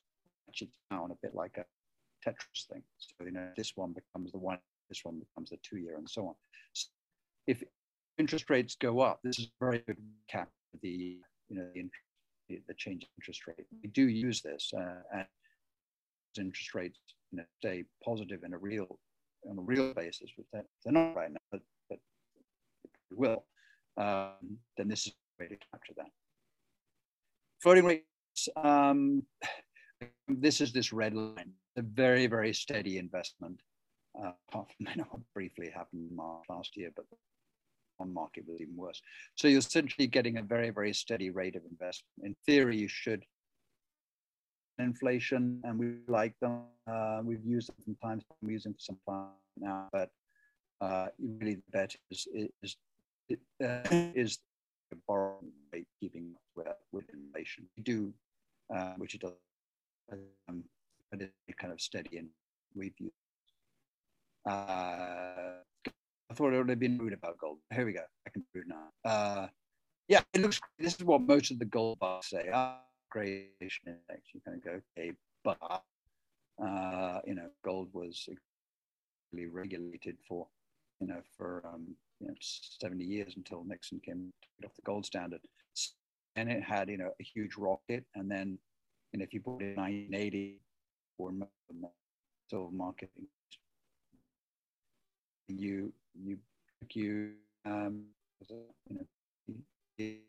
down 0.90 1.10
a 1.10 1.14
bit 1.22 1.34
like 1.34 1.56
a 1.58 1.64
Tetris 2.28 2.66
thing. 2.70 2.82
So, 2.98 3.24
you 3.24 3.32
know, 3.32 3.48
this 3.56 3.72
one 3.76 3.92
becomes 3.92 4.32
the 4.32 4.38
one, 4.38 4.58
this 4.88 5.00
one 5.04 5.18
becomes 5.18 5.52
a 5.52 5.56
two 5.62 5.76
year 5.76 5.96
and 5.96 6.08
so 6.08 6.28
on. 6.28 6.34
So 6.72 6.88
if 7.46 7.62
interest 8.18 8.50
rates 8.50 8.76
go 8.76 9.00
up, 9.00 9.20
this 9.22 9.38
is 9.38 9.48
very 9.60 9.82
good 9.86 9.98
cap 10.28 10.48
the, 10.82 11.18
you 11.48 11.56
know, 11.56 11.68
the, 12.48 12.60
the 12.68 12.74
change 12.74 13.02
in 13.02 13.08
interest 13.18 13.46
rate. 13.46 13.66
We 13.82 13.88
do 13.88 14.08
use 14.08 14.42
this 14.42 14.72
uh, 14.76 15.02
and 15.12 15.26
interest 16.38 16.74
rates 16.74 16.98
you 17.32 17.38
know, 17.38 17.44
stay 17.58 17.84
positive 18.04 18.44
in 18.44 18.52
a 18.52 18.58
real 18.58 18.98
on 19.48 19.58
a 19.58 19.62
real 19.62 19.94
basis, 19.94 20.30
which 20.36 20.46
they're 20.52 20.92
not 20.92 21.14
right 21.14 21.30
now, 21.30 21.38
but, 21.52 21.60
but 21.88 21.98
will, 23.12 23.44
um, 23.96 24.58
then 24.76 24.88
this 24.88 25.06
is 25.06 25.12
a 25.38 25.42
way 25.42 25.48
to 25.48 25.56
capture 25.72 25.92
that. 25.96 26.10
Floating 27.60 27.84
rates, 27.84 28.48
um, 28.56 29.22
this 30.28 30.60
is 30.60 30.72
this 30.72 30.92
red 30.92 31.14
line, 31.14 31.52
a 31.76 31.82
very, 31.82 32.26
very 32.26 32.52
steady 32.52 32.98
investment. 32.98 33.60
Uh, 34.18 34.32
apart 34.48 34.68
from 34.76 34.86
know, 34.96 35.04
what 35.10 35.20
briefly 35.34 35.70
happened 35.70 36.08
in 36.10 36.16
March 36.16 36.44
last 36.48 36.76
year, 36.76 36.90
but 36.96 37.04
on 37.98 38.12
market 38.12 38.44
was 38.46 38.60
even 38.60 38.76
worse. 38.76 39.00
So 39.34 39.48
you're 39.48 39.58
essentially 39.58 40.06
getting 40.06 40.38
a 40.38 40.42
very, 40.42 40.70
very 40.70 40.92
steady 40.92 41.30
rate 41.30 41.56
of 41.56 41.62
investment. 41.70 42.24
In 42.24 42.36
theory, 42.46 42.76
you 42.78 42.88
should 42.88 43.24
inflation, 44.78 45.60
and 45.64 45.78
we 45.78 45.96
like 46.08 46.34
them. 46.40 46.62
Uh, 46.86 47.20
we've 47.24 47.44
used 47.44 47.68
them 47.68 47.76
sometimes. 47.84 48.24
We're 48.42 48.52
using 48.52 48.72
for 48.74 48.80
some 48.80 48.98
time 49.08 49.28
now, 49.58 49.88
but 49.92 50.10
uh, 50.80 51.06
really 51.18 51.56
the 51.56 51.62
bet 51.70 51.94
is 52.10 52.28
is 52.62 52.76
uh, 53.62 53.80
is 54.14 54.38
borrowing 55.06 55.52
rate 55.72 55.86
keeping 56.00 56.32
up 56.34 56.42
with, 56.54 56.66
with 56.92 57.04
inflation. 57.14 57.66
We 57.76 57.82
do, 57.82 58.12
uh, 58.74 58.94
which 58.96 59.14
it 59.14 59.22
does, 59.22 59.32
um, 60.48 60.64
but 61.10 61.20
it's 61.22 61.58
kind 61.58 61.72
of 61.72 61.80
steady 61.80 62.18
and 62.18 62.28
we've 62.74 62.94
used. 62.98 63.14
Uh, 64.46 65.60
I 66.30 66.34
thought 66.34 66.52
it 66.52 66.58
would 66.58 66.68
have 66.68 66.78
been 66.78 66.98
rude 66.98 67.12
about 67.12 67.38
gold. 67.38 67.58
Here 67.74 67.84
we 67.84 67.92
go. 67.92 68.04
I 68.26 68.30
can 68.30 68.44
prove 68.52 68.66
now. 68.66 68.88
Uh, 69.04 69.48
yeah, 70.08 70.22
it 70.32 70.40
looks. 70.40 70.60
This 70.78 70.94
is 70.94 71.04
what 71.04 71.22
most 71.22 71.50
of 71.50 71.58
the 71.58 71.64
gold 71.64 71.98
bars 71.98 72.26
say. 72.26 72.48
Ah, 72.52 72.80
gradation 73.10 73.86
index. 73.86 74.22
You 74.32 74.40
kind 74.44 74.56
of 74.56 74.64
go, 74.64 74.80
okay, 74.96 75.12
but 75.44 75.58
uh, 76.62 77.20
you 77.26 77.34
know, 77.34 77.48
gold 77.64 77.88
was 77.92 78.28
really 79.32 79.46
regulated 79.46 80.16
for, 80.28 80.46
you 81.00 81.08
know, 81.08 81.20
for 81.36 81.62
um, 81.66 81.96
you 82.20 82.28
know, 82.28 82.34
70 82.40 83.04
years 83.04 83.34
until 83.36 83.64
Nixon 83.64 84.00
came 84.00 84.32
off 84.64 84.74
the 84.74 84.82
gold 84.82 85.06
standard, 85.06 85.40
and 86.36 86.50
it 86.50 86.62
had 86.62 86.88
you 86.88 86.98
know 86.98 87.10
a 87.20 87.24
huge 87.24 87.56
rocket, 87.56 88.04
and 88.14 88.30
then, 88.30 88.58
know, 89.18 89.24
if 89.24 89.34
you 89.34 89.40
put 89.40 89.62
it 89.62 89.70
in 89.70 89.76
1980 89.76 90.60
or 91.18 91.32
silver 92.48 92.72
market, 92.72 93.10
you 95.48 95.92
you 96.14 96.38
you 96.92 97.32
um, 97.64 98.04
you 98.48 98.66
know 98.90 99.06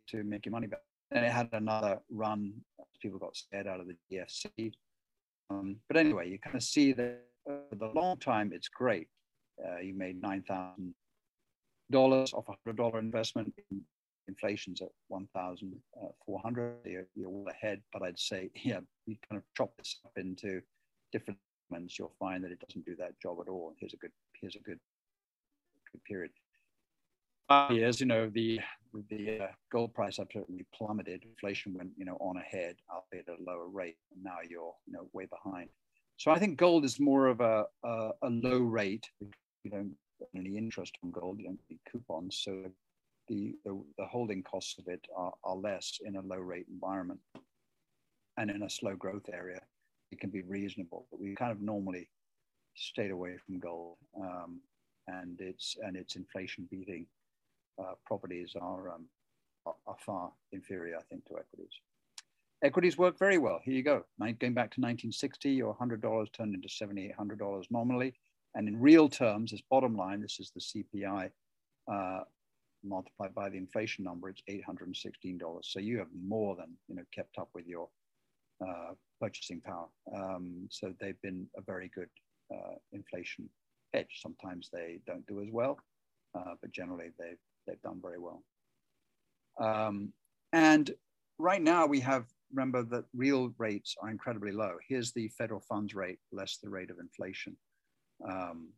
to 0.07 0.23
make 0.23 0.45
your 0.45 0.51
money 0.51 0.67
back. 0.67 0.81
And 1.11 1.25
it 1.25 1.31
had 1.31 1.49
another 1.53 1.99
run. 2.09 2.53
People 3.01 3.19
got 3.19 3.35
scared 3.35 3.67
out 3.67 3.79
of 3.79 3.87
the 3.87 3.95
GFC. 4.11 4.73
Um, 5.49 5.77
but 5.87 5.97
anyway, 5.97 6.29
you 6.29 6.39
kind 6.39 6.55
of 6.55 6.63
see 6.63 6.91
that 6.93 7.21
for 7.45 7.75
the 7.75 7.87
long 7.87 8.17
time, 8.17 8.51
it's 8.53 8.67
great. 8.67 9.07
Uh, 9.63 9.79
you 9.79 9.93
made 9.93 10.21
nine 10.21 10.43
thousand 10.43 10.93
dollars 11.91 12.33
off 12.33 12.49
a 12.49 12.53
hundred 12.63 12.77
dollar 12.77 12.99
investment. 12.99 13.53
Inflation's 14.27 14.81
at 14.81 14.89
one 15.07 15.27
thousand 15.33 15.73
four 16.25 16.39
hundred. 16.43 16.75
You're, 16.85 17.07
you're 17.15 17.29
well 17.29 17.53
ahead. 17.53 17.81
But 17.93 18.03
I'd 18.03 18.19
say, 18.19 18.49
yeah, 18.63 18.79
you 19.05 19.15
kind 19.29 19.37
of 19.37 19.43
chop 19.55 19.71
this 19.77 19.99
up 20.05 20.11
into 20.17 20.61
different 21.13 21.39
elements. 21.71 21.97
You'll 21.97 22.13
find 22.19 22.43
that 22.43 22.51
it 22.51 22.59
doesn't 22.59 22.85
do 22.85 22.95
that 22.97 23.19
job 23.21 23.37
at 23.41 23.49
all. 23.49 23.73
Here's 23.79 23.93
a 23.93 23.97
good. 23.97 24.11
Here's 24.41 24.55
a 24.55 24.59
good. 24.59 24.79
Period 26.05 26.31
years, 27.71 27.99
you 27.99 28.05
know, 28.05 28.29
the 28.29 28.59
the 29.09 29.41
uh, 29.41 29.47
gold 29.71 29.93
price 29.93 30.19
absolutely 30.19 30.65
plummeted. 30.73 31.23
Inflation 31.23 31.73
went, 31.73 31.91
you 31.97 32.05
know, 32.05 32.17
on 32.19 32.37
ahead, 32.37 32.77
at 33.13 33.27
a 33.27 33.43
lower 33.43 33.67
rate. 33.67 33.97
And 34.13 34.23
now 34.23 34.37
you're, 34.47 34.73
you 34.85 34.93
know, 34.93 35.07
way 35.13 35.25
behind. 35.25 35.69
So 36.17 36.31
I 36.31 36.39
think 36.39 36.57
gold 36.57 36.83
is 36.83 36.99
more 36.99 37.27
of 37.27 37.41
a 37.41 37.65
a, 37.83 38.09
a 38.23 38.29
low 38.29 38.59
rate. 38.59 39.09
You 39.19 39.71
don't 39.71 39.95
get 40.19 40.29
any 40.35 40.57
interest 40.57 40.97
on 41.03 41.11
gold. 41.11 41.39
You 41.39 41.45
don't 41.45 41.67
get 41.69 41.79
coupons. 41.91 42.41
So 42.43 42.63
the, 43.27 43.55
the, 43.65 43.79
the 43.97 44.05
holding 44.05 44.41
costs 44.41 44.79
of 44.79 44.87
it 44.87 45.05
are, 45.15 45.33
are 45.43 45.55
less 45.55 45.99
in 46.03 46.15
a 46.15 46.21
low 46.21 46.37
rate 46.37 46.65
environment. 46.71 47.19
And 48.37 48.49
in 48.49 48.63
a 48.63 48.69
slow 48.69 48.95
growth 48.95 49.29
area, 49.33 49.59
it 50.11 50.19
can 50.19 50.29
be 50.29 50.43
reasonable. 50.43 51.07
But 51.11 51.19
we 51.19 51.35
kind 51.35 51.51
of 51.51 51.61
normally 51.61 52.09
stayed 52.75 53.11
away 53.11 53.35
from 53.45 53.59
gold. 53.59 53.97
Um, 54.19 54.61
and 55.07 55.39
it's 55.39 55.75
and 55.81 55.95
it's 55.95 56.15
inflation 56.15 56.67
beating 56.69 57.05
uh, 57.79 57.93
properties 58.05 58.53
are, 58.59 58.89
um, 58.89 59.05
are, 59.65 59.95
far 60.05 60.31
inferior, 60.51 60.97
I 60.97 61.03
think, 61.03 61.25
to 61.25 61.37
equities. 61.37 61.71
Equities 62.63 62.97
work 62.97 63.19
very 63.19 63.37
well. 63.37 63.59
Here 63.63 63.75
you 63.75 63.83
go. 63.83 64.03
Going 64.19 64.53
back 64.53 64.71
to 64.71 64.81
1960, 64.81 65.51
your 65.51 65.75
$100 65.75 66.33
turned 66.33 66.55
into 66.55 66.67
$7,800 66.67 67.65
nominally. 67.69 68.15
And 68.55 68.67
in 68.67 68.79
real 68.79 69.07
terms, 69.07 69.51
this 69.51 69.61
bottom 69.69 69.95
line, 69.95 70.21
this 70.21 70.39
is 70.39 70.51
the 70.55 70.83
CPI 70.83 71.29
uh, 71.91 72.21
multiplied 72.83 73.35
by 73.35 73.49
the 73.49 73.57
inflation 73.57 74.03
number, 74.03 74.29
it's 74.29 74.41
$816. 74.49 75.39
So 75.61 75.79
you 75.79 75.99
have 75.99 76.07
more 76.27 76.55
than 76.55 76.75
you 76.87 76.95
know 76.95 77.03
kept 77.13 77.37
up 77.37 77.49
with 77.53 77.67
your 77.67 77.89
uh, 78.65 78.93
purchasing 79.21 79.61
power. 79.61 79.87
Um, 80.15 80.67
so 80.71 80.93
they've 80.99 81.21
been 81.21 81.47
a 81.57 81.61
very 81.61 81.91
good 81.93 82.09
uh, 82.51 82.75
inflation 82.91 83.49
hedge. 83.93 84.19
Sometimes 84.21 84.69
they 84.71 84.99
don't 85.05 85.25
do 85.27 85.41
as 85.41 85.47
well, 85.51 85.77
uh, 86.35 86.55
but 86.61 86.71
generally 86.71 87.09
they've 87.19 87.37
they've 87.67 87.81
done 87.81 87.99
very 88.01 88.19
well. 88.19 88.43
Um, 89.59 90.13
and 90.53 90.91
right 91.37 91.61
now 91.61 91.85
we 91.85 91.99
have, 92.01 92.25
remember 92.53 92.83
that 92.83 93.05
real 93.13 93.53
rates 93.57 93.95
are 94.01 94.09
incredibly 94.09 94.51
low. 94.51 94.75
Here's 94.87 95.11
the 95.11 95.27
federal 95.29 95.61
funds 95.61 95.93
rate 95.93 96.19
less 96.31 96.57
the 96.61 96.69
rate 96.69 96.89
of 96.89 96.99
inflation, 96.99 97.57
um, 98.27 98.69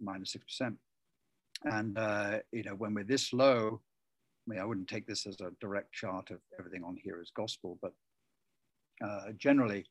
minus 0.00 0.34
6%. 0.60 0.76
And, 1.64 1.96
uh, 1.96 2.38
you 2.50 2.64
know, 2.64 2.74
when 2.74 2.94
we're 2.94 3.04
this 3.04 3.32
low, 3.32 3.80
I 4.46 4.50
mean, 4.50 4.60
I 4.60 4.64
wouldn't 4.64 4.88
take 4.88 5.06
this 5.06 5.26
as 5.26 5.40
a 5.40 5.52
direct 5.60 5.92
chart 5.92 6.30
of 6.30 6.38
everything 6.58 6.82
on 6.82 6.96
here 7.02 7.20
as 7.20 7.30
gospel, 7.30 7.78
but 7.80 7.92
uh, 9.04 9.32
generally, 9.36 9.84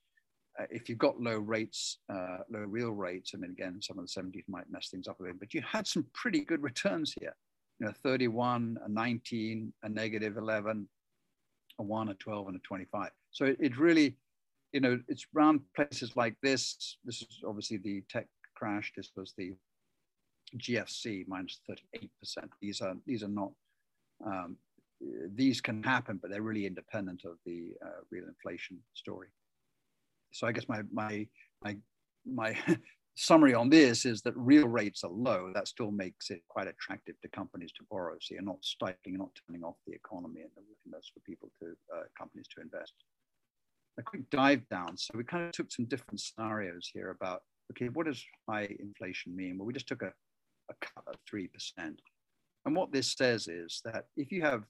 uh, 0.59 0.65
if 0.69 0.89
you've 0.89 0.97
got 0.97 1.21
low 1.21 1.37
rates, 1.37 1.99
uh, 2.09 2.39
low 2.49 2.59
real 2.59 2.91
rates, 2.91 3.31
I 3.33 3.37
mean, 3.37 3.51
again, 3.51 3.81
some 3.81 3.99
of 3.99 4.05
the 4.05 4.21
70s 4.21 4.43
might 4.47 4.69
mess 4.69 4.89
things 4.89 5.07
up 5.07 5.19
a 5.19 5.23
bit, 5.23 5.39
but 5.39 5.53
you 5.53 5.61
had 5.61 5.87
some 5.87 6.05
pretty 6.13 6.41
good 6.41 6.61
returns 6.61 7.13
here 7.19 7.35
you 7.81 7.87
know, 7.87 7.93
31, 8.03 8.77
a 8.85 8.89
19, 8.89 9.73
a 9.81 9.89
negative 9.89 10.37
11, 10.37 10.87
a 11.79 11.83
1, 11.83 12.09
a 12.09 12.13
12, 12.13 12.47
and 12.47 12.55
a 12.55 12.59
25. 12.59 13.09
So 13.31 13.45
it, 13.45 13.57
it 13.59 13.77
really, 13.79 14.15
you 14.71 14.81
know, 14.81 14.99
it's 15.07 15.25
around 15.35 15.61
places 15.75 16.15
like 16.15 16.35
this. 16.43 16.97
This 17.03 17.23
is 17.23 17.41
obviously 17.45 17.77
the 17.77 18.03
tech 18.07 18.27
crash. 18.55 18.93
This 18.95 19.09
was 19.17 19.33
the 19.35 19.55
GFC 20.57 21.27
minus 21.27 21.59
38%. 21.67 22.09
These 22.61 22.81
are, 22.81 22.93
these 23.07 23.23
are 23.23 23.27
not, 23.27 23.51
um, 24.23 24.57
these 25.33 25.59
can 25.59 25.81
happen, 25.81 26.19
but 26.21 26.29
they're 26.29 26.43
really 26.43 26.67
independent 26.67 27.25
of 27.25 27.37
the 27.47 27.71
uh, 27.83 28.01
real 28.11 28.25
inflation 28.27 28.77
story. 28.93 29.29
So 30.31 30.47
I 30.47 30.51
guess 30.51 30.67
my, 30.67 30.81
my, 30.91 31.27
my, 31.63 31.77
my 32.25 32.57
summary 33.15 33.53
on 33.53 33.69
this 33.69 34.05
is 34.05 34.21
that 34.21 34.35
real 34.35 34.67
rates 34.67 35.03
are 35.03 35.11
low. 35.11 35.51
That 35.53 35.67
still 35.67 35.91
makes 35.91 36.29
it 36.29 36.41
quite 36.47 36.67
attractive 36.67 37.15
to 37.21 37.27
companies 37.29 37.71
to 37.73 37.83
borrow. 37.89 38.15
So 38.21 38.33
you're 38.33 38.43
not 38.43 38.63
stifling, 38.63 39.13
you're 39.13 39.19
not 39.19 39.37
turning 39.47 39.63
off 39.63 39.75
the 39.85 39.93
economy 39.93 40.41
and 40.41 40.51
willingness 40.55 41.11
for 41.13 41.19
people 41.21 41.51
to, 41.59 41.73
uh, 41.95 42.03
companies 42.17 42.47
to 42.55 42.61
invest. 42.61 42.93
A 43.99 44.03
quick 44.03 44.29
dive 44.29 44.67
down. 44.69 44.97
So 44.97 45.13
we 45.17 45.23
kind 45.23 45.45
of 45.45 45.51
took 45.51 45.71
some 45.71 45.85
different 45.85 46.21
scenarios 46.21 46.89
here 46.93 47.11
about, 47.11 47.41
okay, 47.71 47.89
what 47.89 48.07
does 48.07 48.23
high 48.49 48.69
inflation 48.79 49.35
mean? 49.35 49.57
Well, 49.57 49.65
we 49.65 49.73
just 49.73 49.87
took 49.87 50.01
a, 50.01 50.13
a 50.69 50.73
cut 50.79 51.03
of 51.07 51.15
3%. 51.31 51.49
And 52.65 52.75
what 52.75 52.91
this 52.91 53.13
says 53.13 53.47
is 53.47 53.81
that 53.85 54.05
if 54.15 54.31
you 54.31 54.41
have 54.43 54.63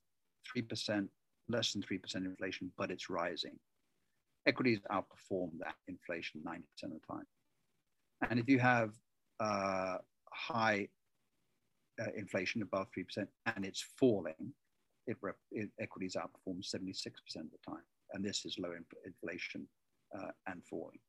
3%, 0.58 1.08
less 1.50 1.74
than 1.74 1.82
3% 1.82 2.16
inflation, 2.16 2.72
but 2.78 2.92
it's 2.92 3.10
rising, 3.10 3.58
equities 4.46 4.80
outperform 4.92 5.52
that 5.60 5.76
inflation 5.88 6.42
90% 6.46 6.58
of 6.84 6.92
the 6.92 7.00
time. 7.10 7.26
And 8.30 8.40
if 8.40 8.48
you 8.48 8.60
have 8.60 8.92
uh, 9.40 9.98
high 10.32 10.88
uh, 12.00 12.12
inflation 12.16 12.62
above 12.62 12.88
3% 12.98 13.28
and 13.56 13.66
it's 13.66 13.86
falling, 14.00 14.54
it, 15.08 15.18
it, 15.52 15.70
equities 15.80 16.16
outperform 16.16 16.62
76% 16.62 16.96
of 17.38 17.52
the 17.52 17.58
time. 17.68 17.84
And 18.14 18.24
this 18.24 18.46
is 18.46 18.58
low 18.60 18.74
inflation 19.06 19.68
uh, 20.18 20.32
and 20.48 20.62
falling, 20.70 21.00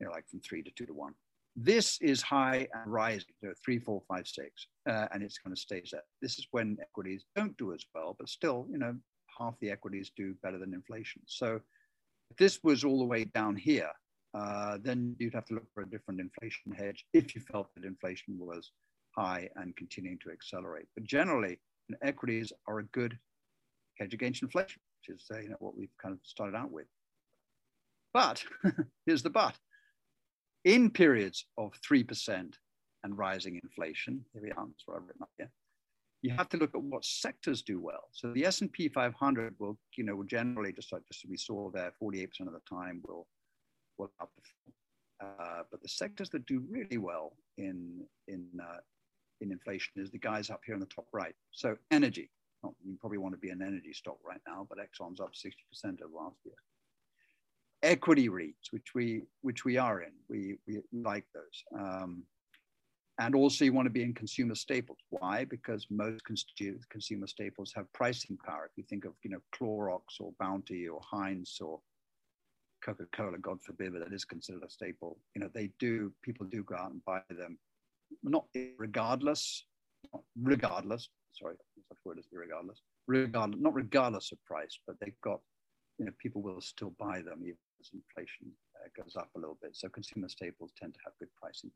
you 0.00 0.06
know, 0.06 0.12
like 0.12 0.28
from 0.28 0.40
three 0.40 0.62
to 0.62 0.70
two 0.72 0.86
to 0.86 0.94
one. 0.94 1.14
This 1.54 1.98
is 2.02 2.20
high 2.20 2.68
and 2.74 2.92
rising, 2.92 3.32
so 3.42 3.52
three, 3.64 3.78
four, 3.78 4.02
five, 4.08 4.28
six, 4.28 4.66
uh, 4.86 5.06
and 5.12 5.22
it's 5.22 5.38
kind 5.38 5.52
of 5.52 5.58
stays 5.58 5.88
there. 5.92 6.02
This 6.20 6.38
is 6.38 6.46
when 6.50 6.76
equities 6.82 7.24
don't 7.34 7.56
do 7.56 7.72
as 7.72 7.82
well, 7.94 8.14
but 8.18 8.28
still, 8.28 8.66
you 8.70 8.76
know, 8.76 8.94
half 9.38 9.54
the 9.60 9.70
equities 9.70 10.10
do 10.14 10.34
better 10.42 10.58
than 10.58 10.74
inflation. 10.74 11.22
So 11.24 11.60
if 12.30 12.36
this 12.36 12.60
was 12.62 12.84
all 12.84 12.98
the 12.98 13.04
way 13.04 13.24
down 13.24 13.56
here, 13.56 13.90
uh, 14.34 14.78
then 14.82 15.16
you'd 15.18 15.34
have 15.34 15.46
to 15.46 15.54
look 15.54 15.66
for 15.72 15.82
a 15.82 15.90
different 15.90 16.20
inflation 16.20 16.72
hedge 16.72 17.04
if 17.12 17.34
you 17.34 17.40
felt 17.40 17.68
that 17.74 17.84
inflation 17.84 18.36
was 18.38 18.72
high 19.16 19.48
and 19.56 19.76
continuing 19.76 20.18
to 20.18 20.30
accelerate. 20.30 20.86
But 20.94 21.04
generally, 21.04 21.58
equities 22.02 22.52
are 22.68 22.80
a 22.80 22.84
good 22.84 23.18
hedge 23.98 24.14
against 24.14 24.42
inflation, 24.42 24.80
which 25.00 25.16
is 25.16 25.26
uh, 25.32 25.40
you 25.40 25.48
know, 25.48 25.56
what 25.60 25.76
we've 25.76 25.96
kind 26.02 26.12
of 26.12 26.20
started 26.22 26.56
out 26.56 26.70
with. 26.70 26.86
But 28.12 28.44
here's 29.06 29.22
the 29.22 29.30
but. 29.30 29.54
In 30.64 30.90
periods 30.90 31.46
of 31.56 31.72
3% 31.88 32.52
and 33.04 33.18
rising 33.18 33.60
inflation, 33.62 34.24
here 34.32 34.42
we 34.42 34.50
are, 34.50 34.66
that's 34.66 34.82
what 34.84 34.96
I've 34.96 35.06
written 35.06 35.22
up 35.22 35.30
here, 35.38 35.50
you 36.26 36.32
have 36.32 36.48
to 36.48 36.56
look 36.56 36.74
at 36.74 36.82
what 36.82 37.04
sectors 37.04 37.62
do 37.62 37.80
well. 37.80 38.08
So 38.12 38.32
the 38.32 38.44
S&P 38.44 38.88
500 38.88 39.54
will, 39.60 39.78
you 39.96 40.04
know, 40.04 40.16
will 40.16 40.24
generally, 40.24 40.72
just 40.72 40.92
like 40.92 41.02
just 41.06 41.24
we 41.28 41.36
saw 41.36 41.70
there, 41.70 41.92
48% 42.02 42.26
of 42.40 42.52
the 42.52 42.60
time 42.68 43.00
will 43.06 43.26
will 43.96 44.10
outperform. 44.20 44.72
Uh, 45.22 45.62
but 45.70 45.80
the 45.82 45.88
sectors 45.88 46.28
that 46.30 46.44
do 46.46 46.64
really 46.68 46.98
well 46.98 47.32
in 47.58 48.04
in 48.26 48.44
uh, 48.60 48.80
in 49.40 49.52
inflation 49.52 49.92
is 49.96 50.10
the 50.10 50.18
guys 50.18 50.50
up 50.50 50.60
here 50.66 50.74
in 50.74 50.80
the 50.80 50.86
top 50.86 51.06
right. 51.12 51.34
So 51.52 51.76
energy. 51.90 52.28
you 52.84 52.96
probably 53.00 53.18
want 53.18 53.34
to 53.34 53.38
be 53.38 53.50
an 53.50 53.62
energy 53.62 53.92
stock 53.92 54.18
right 54.26 54.40
now, 54.46 54.66
but 54.68 54.78
Exxon's 54.78 55.20
up 55.20 55.32
60% 55.32 56.02
over 56.02 56.24
last 56.24 56.38
year. 56.44 56.60
equity 57.82 58.28
REITs, 58.28 58.66
which 58.72 58.88
we 58.94 59.22
which 59.42 59.64
we 59.64 59.76
are 59.76 60.02
in. 60.02 60.14
We 60.28 60.58
we 60.66 60.80
like 60.92 61.26
those. 61.32 61.58
Um, 61.80 62.24
and 63.18 63.34
also 63.34 63.64
you 63.64 63.72
want 63.72 63.86
to 63.86 63.90
be 63.90 64.02
in 64.02 64.12
consumer 64.12 64.54
staples. 64.54 64.98
Why? 65.10 65.44
Because 65.44 65.86
most 65.90 66.22
consumer 66.24 67.26
staples 67.26 67.72
have 67.74 67.90
pricing 67.92 68.36
power. 68.44 68.68
If 68.70 68.76
you 68.76 68.84
think 68.88 69.04
of 69.04 69.12
you 69.22 69.30
know 69.30 69.40
Clorox 69.54 70.20
or 70.20 70.32
Bounty 70.38 70.88
or 70.88 71.00
Heinz 71.02 71.58
or 71.60 71.80
Coca-Cola, 72.84 73.38
God 73.38 73.62
forbid, 73.62 73.92
but 73.92 74.04
that 74.04 74.14
is 74.14 74.24
considered 74.24 74.62
a 74.62 74.70
staple. 74.70 75.18
You 75.34 75.40
know, 75.40 75.50
they 75.52 75.70
do 75.78 76.12
people 76.22 76.46
do 76.46 76.62
go 76.62 76.76
out 76.76 76.92
and 76.92 77.04
buy 77.04 77.20
them, 77.30 77.58
not 78.22 78.44
regardless, 78.78 79.64
regardless. 80.40 81.08
Sorry, 81.32 81.56
such 81.88 81.98
word 82.04 82.18
as 82.18 82.26
regardless. 82.32 82.80
Regardless, 83.06 83.60
not 83.60 83.74
regardless 83.74 84.32
of 84.32 84.44
price, 84.44 84.78
but 84.86 84.96
they've 85.00 85.20
got, 85.22 85.40
you 85.98 86.04
know, 86.04 86.12
people 86.18 86.42
will 86.42 86.60
still 86.60 86.92
buy 86.98 87.22
them 87.22 87.40
even 87.42 87.56
as 87.80 87.90
inflation 87.92 88.50
uh, 88.76 88.88
goes 89.02 89.16
up 89.16 89.28
a 89.36 89.38
little 89.38 89.58
bit. 89.62 89.70
So 89.74 89.88
consumer 89.88 90.28
staples 90.28 90.72
tend 90.78 90.94
to 90.94 91.00
have 91.04 91.12
good 91.18 91.28
pricing. 91.40 91.70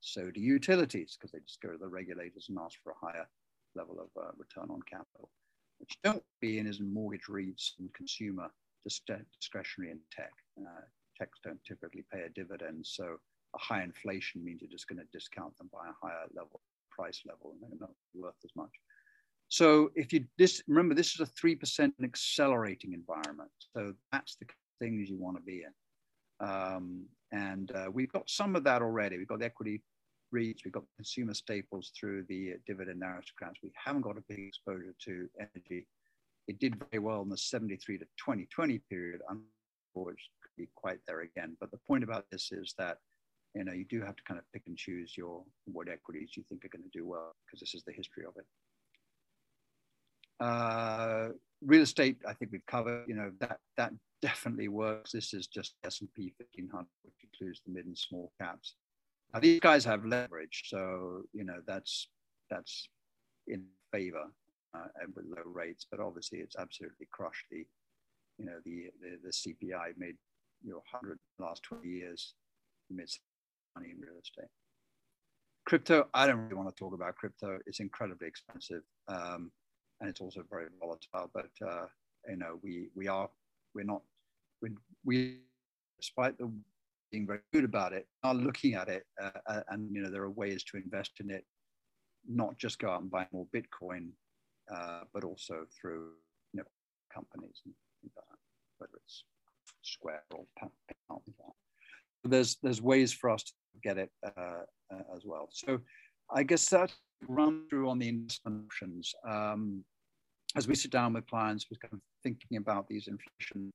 So 0.00 0.30
do 0.30 0.40
utilities 0.40 1.16
because 1.16 1.32
they 1.32 1.40
just 1.40 1.60
go 1.60 1.70
to 1.70 1.78
the 1.78 1.88
regulators 1.88 2.46
and 2.48 2.58
ask 2.58 2.78
for 2.82 2.92
a 2.92 3.06
higher 3.06 3.28
level 3.74 4.00
of 4.00 4.22
uh, 4.22 4.30
return 4.36 4.70
on 4.70 4.80
capital. 4.90 5.30
Which 5.78 5.96
don't 6.02 6.22
be 6.40 6.58
in 6.58 6.66
is 6.66 6.80
mortgage 6.80 7.26
REITs 7.28 7.72
and 7.78 7.92
consumer 7.94 8.48
discretionary 8.84 9.92
and 9.92 10.00
tech. 10.12 10.32
Uh, 10.58 10.82
techs 11.18 11.38
don't 11.44 11.62
typically 11.66 12.04
pay 12.12 12.22
a 12.22 12.28
dividend, 12.30 12.86
so 12.86 13.16
a 13.54 13.58
high 13.58 13.82
inflation 13.82 14.44
means 14.44 14.60
you're 14.60 14.70
just 14.70 14.88
going 14.88 14.98
to 14.98 15.04
discount 15.12 15.56
them 15.58 15.68
by 15.72 15.86
a 15.88 16.06
higher 16.06 16.26
level 16.34 16.60
price 16.90 17.22
level, 17.26 17.52
and 17.52 17.60
they're 17.62 17.80
not 17.80 17.94
worth 18.14 18.34
as 18.44 18.50
much. 18.56 18.70
So 19.48 19.90
if 19.94 20.12
you 20.12 20.24
this 20.38 20.62
remember, 20.68 20.94
this 20.94 21.14
is 21.14 21.20
a 21.20 21.26
three 21.26 21.56
percent 21.56 21.94
accelerating 22.02 22.92
environment. 22.92 23.50
So 23.74 23.94
that's 24.12 24.36
the 24.36 24.46
things 24.80 25.08
you 25.08 25.16
want 25.18 25.36
to 25.36 25.42
be 25.42 25.62
in. 25.64 26.46
Um, 26.46 27.06
and 27.32 27.70
uh, 27.72 27.90
we've 27.92 28.12
got 28.12 28.30
some 28.30 28.56
of 28.56 28.64
that 28.64 28.82
already. 28.82 29.18
We've 29.18 29.28
got 29.28 29.40
the 29.40 29.46
equity 29.46 29.82
REITs, 30.34 30.64
we've 30.64 30.72
got 30.72 30.84
consumer 30.96 31.34
staples 31.34 31.92
through 31.98 32.24
the 32.28 32.54
dividend 32.66 33.02
aristocrats. 33.02 33.58
We 33.62 33.72
haven't 33.74 34.02
got 34.02 34.16
a 34.16 34.22
big 34.28 34.38
exposure 34.40 34.94
to 35.04 35.28
energy. 35.38 35.86
It 36.48 36.58
did 36.58 36.82
very 36.90 37.00
well 37.00 37.22
in 37.22 37.28
the 37.28 37.36
73 37.36 37.98
to 37.98 38.04
2020 38.04 38.78
period, 38.90 39.20
which 39.94 40.30
could 40.42 40.50
be 40.56 40.68
quite 40.74 40.98
there 41.06 41.20
again. 41.20 41.56
But 41.60 41.70
the 41.70 41.78
point 41.86 42.04
about 42.04 42.26
this 42.30 42.50
is 42.52 42.74
that 42.78 42.98
you 43.54 43.64
know 43.64 43.72
you 43.72 43.84
do 43.84 44.00
have 44.00 44.16
to 44.16 44.22
kind 44.22 44.38
of 44.38 44.44
pick 44.52 44.62
and 44.66 44.76
choose 44.76 45.14
your 45.16 45.42
what 45.64 45.88
equities 45.88 46.30
you 46.36 46.44
think 46.48 46.64
are 46.64 46.68
going 46.68 46.84
to 46.84 46.98
do 46.98 47.06
well 47.06 47.34
because 47.44 47.60
this 47.60 47.74
is 47.74 47.82
the 47.84 47.92
history 47.92 48.24
of 48.24 48.34
it. 48.36 48.46
Uh, 50.40 51.28
real 51.64 51.82
estate, 51.82 52.16
I 52.26 52.32
think 52.32 52.52
we've 52.52 52.66
covered. 52.66 53.04
You 53.08 53.16
know 53.16 53.32
that 53.40 53.58
that 53.76 53.92
definitely 54.22 54.68
works. 54.68 55.12
This 55.12 55.34
is 55.34 55.46
just 55.46 55.74
S&P 55.84 56.32
1500, 56.38 56.86
which 57.02 57.14
includes 57.22 57.60
the 57.66 57.72
mid 57.72 57.86
and 57.86 57.96
small 57.96 58.32
caps. 58.40 58.74
Now 59.32 59.40
these 59.40 59.60
guys 59.60 59.84
have 59.84 60.04
leverage, 60.04 60.64
so 60.66 61.22
you 61.32 61.44
know 61.44 61.60
that's 61.66 62.08
that's 62.50 62.88
in 63.46 63.64
favor 63.92 64.24
uh, 64.74 64.86
with 65.14 65.24
low 65.26 65.50
rates. 65.52 65.86
But 65.90 66.00
obviously, 66.00 66.38
it's 66.38 66.56
absolutely 66.56 67.06
crushed 67.10 67.46
the 67.50 67.64
you 68.38 68.46
know 68.46 68.58
the 68.64 68.90
the, 69.00 69.18
the 69.22 69.30
CPI 69.30 69.96
made 69.96 70.16
you 70.64 70.72
know 70.72 70.82
100 70.90 71.18
last 71.38 71.62
20 71.62 71.88
years 71.88 72.34
made 72.90 73.08
money 73.76 73.90
in 73.90 74.00
real 74.00 74.18
estate. 74.20 74.50
Crypto, 75.64 76.08
I 76.14 76.26
don't 76.26 76.38
really 76.38 76.54
want 76.54 76.68
to 76.68 76.74
talk 76.74 76.94
about 76.94 77.14
crypto. 77.14 77.58
It's 77.66 77.80
incredibly 77.80 78.26
expensive, 78.26 78.82
um, 79.06 79.52
and 80.00 80.10
it's 80.10 80.20
also 80.20 80.44
very 80.50 80.66
volatile. 80.80 81.30
But 81.32 81.50
uh, 81.64 81.86
you 82.28 82.36
know, 82.36 82.58
we 82.62 82.88
we 82.96 83.06
are 83.06 83.28
we're 83.74 83.84
not 83.84 84.02
we, 84.60 84.70
we 85.04 85.38
despite 86.00 86.38
the 86.38 86.50
being 87.10 87.26
very 87.26 87.40
good 87.52 87.64
about 87.64 87.92
it, 87.92 88.06
are 88.22 88.34
looking 88.34 88.74
at 88.74 88.88
it, 88.88 89.04
uh, 89.22 89.30
uh, 89.46 89.60
and 89.68 89.88
you 89.94 90.02
know 90.02 90.10
there 90.10 90.22
are 90.22 90.30
ways 90.30 90.64
to 90.64 90.76
invest 90.76 91.12
in 91.20 91.30
it, 91.30 91.44
not 92.28 92.58
just 92.58 92.78
go 92.78 92.90
out 92.90 93.02
and 93.02 93.10
buy 93.10 93.26
more 93.32 93.46
Bitcoin, 93.54 94.10
uh, 94.72 95.02
but 95.12 95.24
also 95.24 95.66
through 95.80 96.10
you 96.52 96.58
know 96.58 96.66
companies 97.12 97.60
and 97.64 97.74
that, 98.16 98.38
whether 98.78 98.92
it's 99.04 99.24
Square 99.82 100.24
or 100.34 100.44
PayPal. 100.58 101.20
There's 102.24 102.56
there's 102.62 102.82
ways 102.82 103.12
for 103.12 103.30
us 103.30 103.44
to 103.44 103.52
get 103.82 103.98
it 103.98 104.10
uh, 104.24 104.64
uh, 104.92 105.16
as 105.16 105.24
well. 105.24 105.48
So 105.52 105.80
I 106.32 106.42
guess 106.42 106.68
that 106.70 106.92
run 107.28 107.66
through 107.68 107.88
on 107.88 107.98
the 107.98 108.08
investment 108.08 108.64
options. 108.66 109.12
Um, 109.28 109.84
as 110.56 110.66
we 110.66 110.74
sit 110.74 110.90
down 110.90 111.12
with 111.12 111.26
clients, 111.26 111.66
we're 111.70 111.78
kind 111.78 111.94
of 111.94 112.00
thinking 112.22 112.56
about 112.58 112.88
these 112.88 113.08
inflation 113.08 113.70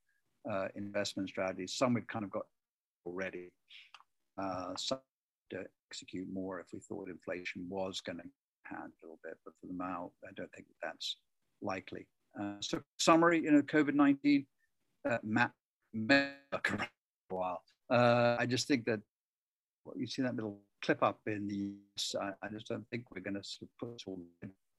uh, 0.50 0.68
investment 0.76 1.30
strategies. 1.30 1.74
Some 1.74 1.94
we've 1.94 2.08
kind 2.08 2.26
of 2.26 2.32
got 2.32 2.46
already. 3.06 3.52
Uh, 4.38 4.74
to 5.52 5.64
execute 5.90 6.28
more 6.32 6.60
if 6.60 6.68
we 6.74 6.80
thought 6.80 7.08
inflation 7.08 7.66
was 7.70 8.02
going 8.02 8.18
to 8.18 8.24
hand 8.64 8.92
a 8.92 9.06
little 9.06 9.20
bit, 9.24 9.38
but 9.46 9.54
for 9.60 9.68
the 9.68 9.74
now, 9.74 10.12
I 10.24 10.32
don't 10.36 10.52
think 10.54 10.68
that 10.68 10.88
that's 10.88 11.18
likely. 11.62 12.08
Uh, 12.40 12.56
so, 12.60 12.82
summary, 12.98 13.44
you 13.44 13.52
know, 13.52 13.62
COVID 13.62 13.94
19, 13.94 14.46
uh, 15.10 15.18
Matt, 15.24 15.52
a 16.10 16.62
while. 17.30 17.62
Uh, 17.90 18.36
I 18.40 18.46
just 18.46 18.68
think 18.68 18.86
that 18.86 19.00
you 19.96 20.08
see 20.08 20.24
that 20.24 20.36
little 20.36 20.58
clip 20.84 21.04
up 21.04 21.20
in 21.28 21.48
the, 21.48 21.74
I, 22.20 22.32
I 22.44 22.50
just 22.52 22.68
don't 22.68 22.88
think 22.90 23.06
we're 23.12 23.22
going 23.22 23.36
to 23.36 23.44
sort 23.44 23.70
of 23.70 23.78
put 23.80 23.96
it 23.96 24.04
all 24.08 24.20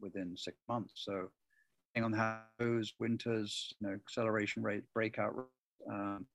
within 0.00 0.36
six 0.36 0.56
months. 0.68 0.92
So, 0.96 1.30
hang 1.94 2.04
on 2.04 2.12
how 2.12 2.40
those 2.58 2.92
winters, 2.98 3.72
you 3.80 3.88
know, 3.88 3.94
acceleration 3.94 4.62
rate, 4.62 4.82
breakout 4.92 5.34
um, 5.90 6.26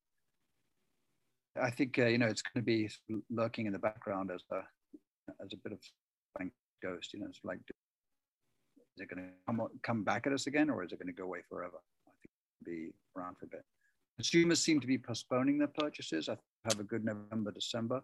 I 1.60 1.70
think 1.70 1.98
uh, 2.00 2.06
you 2.06 2.18
know 2.18 2.28
it's 2.28 2.42
going 2.42 2.62
to 2.62 2.66
be 2.66 2.90
lurking 3.30 3.66
in 3.66 3.74
the 3.74 3.80
background 3.80 4.32
as 4.32 4.44
a 4.52 4.62
as 5.44 5.54
a 5.54 5.58
bit 5.58 5.74
of 5.74 5.80
ghost. 6.82 7.14
You 7.14 7.22
know, 7.22 7.28
it's 7.30 7.40
like, 7.44 7.60
is 7.60 9.02
it 9.02 9.10
going 9.10 9.24
to 9.24 9.32
come 9.46 9.68
come 9.84 10.04
back 10.04 10.28
at 10.28 10.34
us 10.34 10.48
again, 10.48 10.70
or 10.70 10.84
is 10.84 10.92
it 10.92 11.00
going 11.00 11.08
to 11.08 11.14
go 11.14 11.26
away 11.26 11.40
forever? 11.48 11.78
I 12.08 12.12
think 12.22 12.32
it'll 12.62 12.72
be 12.74 12.94
around 13.16 13.38
for 13.38 13.46
a 13.46 13.50
bit. 13.50 13.64
Consumers 14.18 14.60
seem 14.60 14.80
to 14.80 14.88
be 14.88 14.98
postponing 14.98 15.58
their 15.58 15.68
purchases. 15.68 16.30
I 16.30 16.38
have 16.66 16.80
a 16.80 16.84
good 16.84 17.06
November, 17.06 17.52
December, 17.52 18.02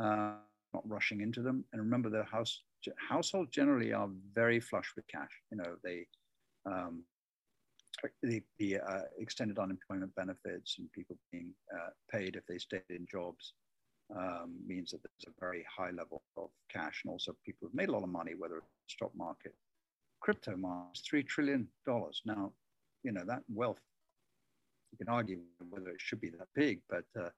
uh, 0.00 0.34
not 0.72 0.88
rushing 0.88 1.20
into 1.20 1.42
them. 1.42 1.64
And 1.72 1.82
remember, 1.82 2.08
the 2.10 2.24
house 2.24 2.62
households 3.08 3.50
generally 3.50 3.92
are 3.92 4.08
very 4.34 4.60
flush 4.60 4.92
with 4.96 5.06
cash. 5.08 5.30
You 5.50 5.58
know, 5.58 5.76
they 5.82 6.06
um, 6.66 7.04
the, 8.22 8.42
the 8.58 8.78
uh, 8.78 9.02
extended 9.18 9.58
unemployment 9.58 10.14
benefits 10.14 10.76
and 10.78 10.90
people 10.92 11.16
being 11.30 11.52
uh, 11.74 11.90
paid 12.10 12.36
if 12.36 12.46
they 12.46 12.58
stayed 12.58 12.82
in 12.90 13.06
jobs 13.10 13.54
um, 14.16 14.54
means 14.66 14.90
that 14.90 15.00
there's 15.02 15.34
a 15.34 15.40
very 15.40 15.64
high 15.74 15.90
level 15.90 16.22
of 16.36 16.50
cash 16.70 17.02
and 17.04 17.12
also 17.12 17.34
people 17.44 17.68
have 17.68 17.74
made 17.74 17.88
a 17.88 17.92
lot 17.92 18.02
of 18.02 18.08
money, 18.08 18.32
whether 18.36 18.56
it's 18.56 18.66
stock 18.88 19.12
market, 19.16 19.54
crypto 20.20 20.56
market, 20.56 21.00
$3 21.12 21.26
trillion. 21.26 21.68
Now, 22.24 22.52
you 23.02 23.12
know, 23.12 23.24
that 23.26 23.42
wealth, 23.48 23.80
you 24.92 24.98
can 24.98 25.08
argue 25.08 25.38
whether 25.70 25.90
it 25.90 26.00
should 26.00 26.20
be 26.20 26.30
that 26.30 26.48
big, 26.54 26.80
but 26.90 27.04
uh, 27.18 27.28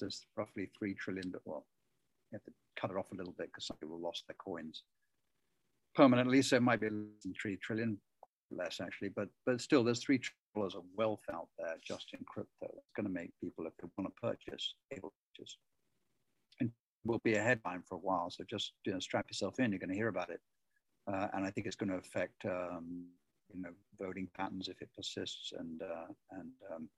there's 0.00 0.26
roughly 0.36 0.70
3 0.78 0.94
trillion, 0.94 1.32
well, 1.44 1.66
you 2.30 2.36
have 2.36 2.44
to 2.44 2.52
cut 2.80 2.90
it 2.90 2.96
off 2.96 3.12
a 3.12 3.16
little 3.16 3.34
bit 3.36 3.48
because 3.48 3.66
some 3.66 3.76
people 3.78 3.98
lost 3.98 4.24
their 4.28 4.36
coins 4.38 4.82
permanently, 5.94 6.42
so 6.42 6.56
it 6.56 6.62
might 6.62 6.80
be 6.80 6.88
3 7.40 7.56
trillion, 7.56 7.98
less 8.50 8.80
actually, 8.80 9.10
but 9.10 9.28
but 9.44 9.60
still, 9.60 9.84
there's 9.84 10.02
three 10.02 10.20
of 10.56 10.84
wealth 10.96 11.22
out 11.32 11.48
there 11.58 11.76
just 11.86 12.14
in 12.14 12.24
crypto. 12.26 12.66
It's 12.78 12.92
going 12.96 13.06
to 13.06 13.12
make 13.12 13.30
people, 13.42 13.66
if 13.66 13.76
they 13.76 13.88
want 13.98 14.10
to 14.14 14.20
purchase, 14.20 14.74
able 14.90 15.10
to 15.10 15.14
purchase. 15.34 15.58
And 16.60 16.70
will 17.04 17.20
be 17.24 17.34
a 17.34 17.42
headline 17.42 17.82
for 17.82 17.96
a 17.96 17.98
while. 17.98 18.30
So 18.30 18.44
just 18.48 18.72
you 18.86 18.92
know, 18.92 18.98
strap 18.98 19.26
yourself 19.28 19.60
in. 19.60 19.70
You're 19.70 19.78
going 19.78 19.90
to 19.90 19.96
hear 19.96 20.08
about 20.08 20.30
it, 20.30 20.40
uh, 21.12 21.28
and 21.34 21.44
I 21.44 21.50
think 21.50 21.66
it's 21.66 21.76
going 21.76 21.90
to 21.90 21.96
affect 21.96 22.44
um, 22.46 23.04
you 23.52 23.62
know 23.62 23.70
voting 23.98 24.28
patterns 24.36 24.68
if 24.68 24.80
it 24.80 24.88
persists 24.96 25.52
and 25.58 25.82
uh, 25.82 26.12
and, 26.32 26.50
um, 26.74 26.88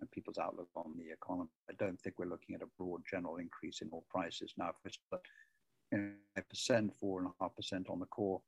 and 0.00 0.10
people's 0.10 0.38
outlook 0.38 0.68
on 0.76 0.92
the 0.96 1.12
economy. 1.12 1.48
I 1.70 1.74
don't 1.78 2.00
think 2.00 2.18
we're 2.18 2.26
looking 2.26 2.54
at 2.54 2.62
a 2.62 2.68
broad 2.78 3.02
general 3.10 3.36
increase 3.36 3.80
in 3.80 3.88
all 3.90 4.04
prices 4.10 4.52
now. 4.56 4.68
If 4.68 4.76
it's 4.84 4.98
you 5.92 5.98
know, 5.98 6.42
percent, 6.50 6.92
four 7.00 7.20
and 7.20 7.28
a 7.28 7.32
half 7.40 7.56
percent 7.56 7.88
on 7.88 7.98
the 7.98 8.06
core 8.06 8.42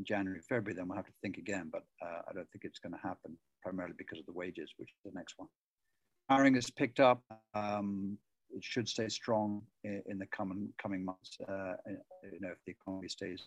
in 0.00 0.04
January, 0.04 0.40
February, 0.40 0.74
then 0.74 0.88
we'll 0.88 0.96
have 0.96 1.06
to 1.06 1.12
think 1.22 1.36
again. 1.36 1.68
But 1.70 1.84
uh, 2.02 2.22
I 2.28 2.32
don't 2.32 2.50
think 2.50 2.64
it's 2.64 2.78
going 2.78 2.94
to 2.94 2.98
happen 3.06 3.36
primarily 3.62 3.94
because 3.96 4.18
of 4.18 4.26
the 4.26 4.32
wages, 4.32 4.72
which 4.78 4.88
is 4.88 5.00
the 5.04 5.12
next 5.14 5.34
one. 5.36 5.48
Hiring 6.30 6.54
has 6.54 6.70
picked 6.70 7.00
up. 7.00 7.22
Um, 7.54 8.16
it 8.50 8.64
should 8.64 8.88
stay 8.88 9.08
strong 9.08 9.62
in, 9.84 10.02
in 10.06 10.18
the 10.18 10.26
coming 10.26 10.72
coming 10.82 11.04
months. 11.04 11.36
Uh, 11.46 11.74
you 12.32 12.40
know, 12.40 12.48
if 12.48 12.58
the 12.66 12.72
economy 12.72 13.08
stays. 13.08 13.42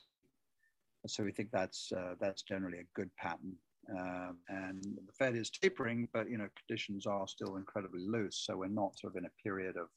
So 1.07 1.23
we 1.23 1.31
think 1.31 1.49
that's 1.51 1.91
uh, 1.91 2.13
that's 2.21 2.43
generally 2.43 2.79
a 2.79 2.87
good 2.93 3.09
pattern. 3.17 3.53
Um, 3.99 4.37
and 4.47 4.81
the 4.83 5.11
Fed 5.11 5.35
is 5.35 5.49
tapering, 5.49 6.07
but 6.13 6.29
you 6.29 6.37
know 6.37 6.47
conditions 6.55 7.05
are 7.05 7.27
still 7.27 7.57
incredibly 7.57 8.05
loose. 8.05 8.43
So 8.45 8.57
we're 8.57 8.67
not 8.67 8.97
sort 8.97 9.13
of 9.13 9.17
in 9.17 9.25
a 9.25 9.41
period 9.43 9.75
of 9.75 9.87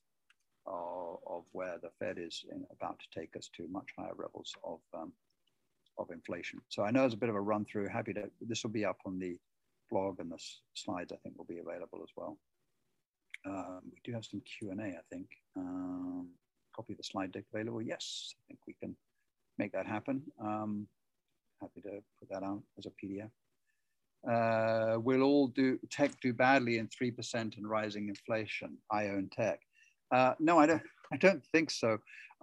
of, 0.67 1.19
of 1.29 1.45
where 1.53 1.79
the 1.81 1.91
Fed 2.01 2.19
is 2.19 2.45
in, 2.51 2.65
about 2.73 2.99
to 2.99 3.21
take 3.21 3.37
us 3.37 3.49
to 3.57 3.69
much 3.69 3.89
higher 3.97 4.17
levels 4.19 4.53
of 4.65 4.81
um, 4.95 5.13
of 5.99 6.11
inflation. 6.11 6.61
So 6.69 6.83
I 6.83 6.91
know 6.91 7.05
it's 7.05 7.15
a 7.15 7.19
bit 7.19 7.29
of 7.29 7.35
a 7.35 7.41
run 7.41 7.65
through. 7.65 7.89
Happy 7.89 8.13
to, 8.15 8.31
this 8.41 8.63
will 8.63 8.71
be 8.71 8.85
up 8.85 8.99
on 9.07 9.19
the 9.19 9.37
blog 9.91 10.21
and 10.21 10.31
the 10.31 10.39
slides 10.75 11.13
I 11.13 11.17
think 11.17 11.37
will 11.37 11.45
be 11.45 11.59
available 11.59 12.01
as 12.03 12.11
well. 12.17 12.39
Um, 13.47 13.81
we 13.85 13.99
do 14.05 14.13
have 14.13 14.25
some 14.25 14.41
Q 14.41 14.71
and 14.73 14.81
A, 14.81 14.85
I 14.85 15.03
think. 15.11 15.29
Um, 15.57 16.29
copy 16.75 16.95
the 16.95 17.05
slide 17.05 17.33
deck 17.33 17.45
available. 17.53 17.81
Yes, 17.81 18.35
I 18.35 18.41
think 18.49 18.61
we 18.67 18.75
can 18.81 18.97
make 19.59 19.73
that 19.73 19.87
happen. 19.87 20.23
Um, 20.43 20.87
happy 21.61 21.81
to 21.83 22.03
put 22.19 22.29
that 22.31 22.43
out 22.43 22.63
as 22.79 22.87
a 22.87 22.91
PDF. 22.91 23.31
Uh, 24.29 24.99
will 24.99 25.23
all 25.23 25.47
do 25.49 25.79
tech 25.91 26.11
do 26.21 26.33
badly 26.33 26.79
in 26.79 26.89
three 26.89 27.11
percent 27.11 27.57
and 27.57 27.69
rising 27.69 28.09
inflation? 28.09 28.77
I 28.91 29.09
own 29.09 29.31
tech. 29.31 29.61
Uh, 30.13 30.35
no, 30.41 30.59
I 30.59 30.67
don't. 30.67 30.83
I 31.13 31.17
don't 31.17 31.45
think 31.53 31.71
so. 31.71 31.99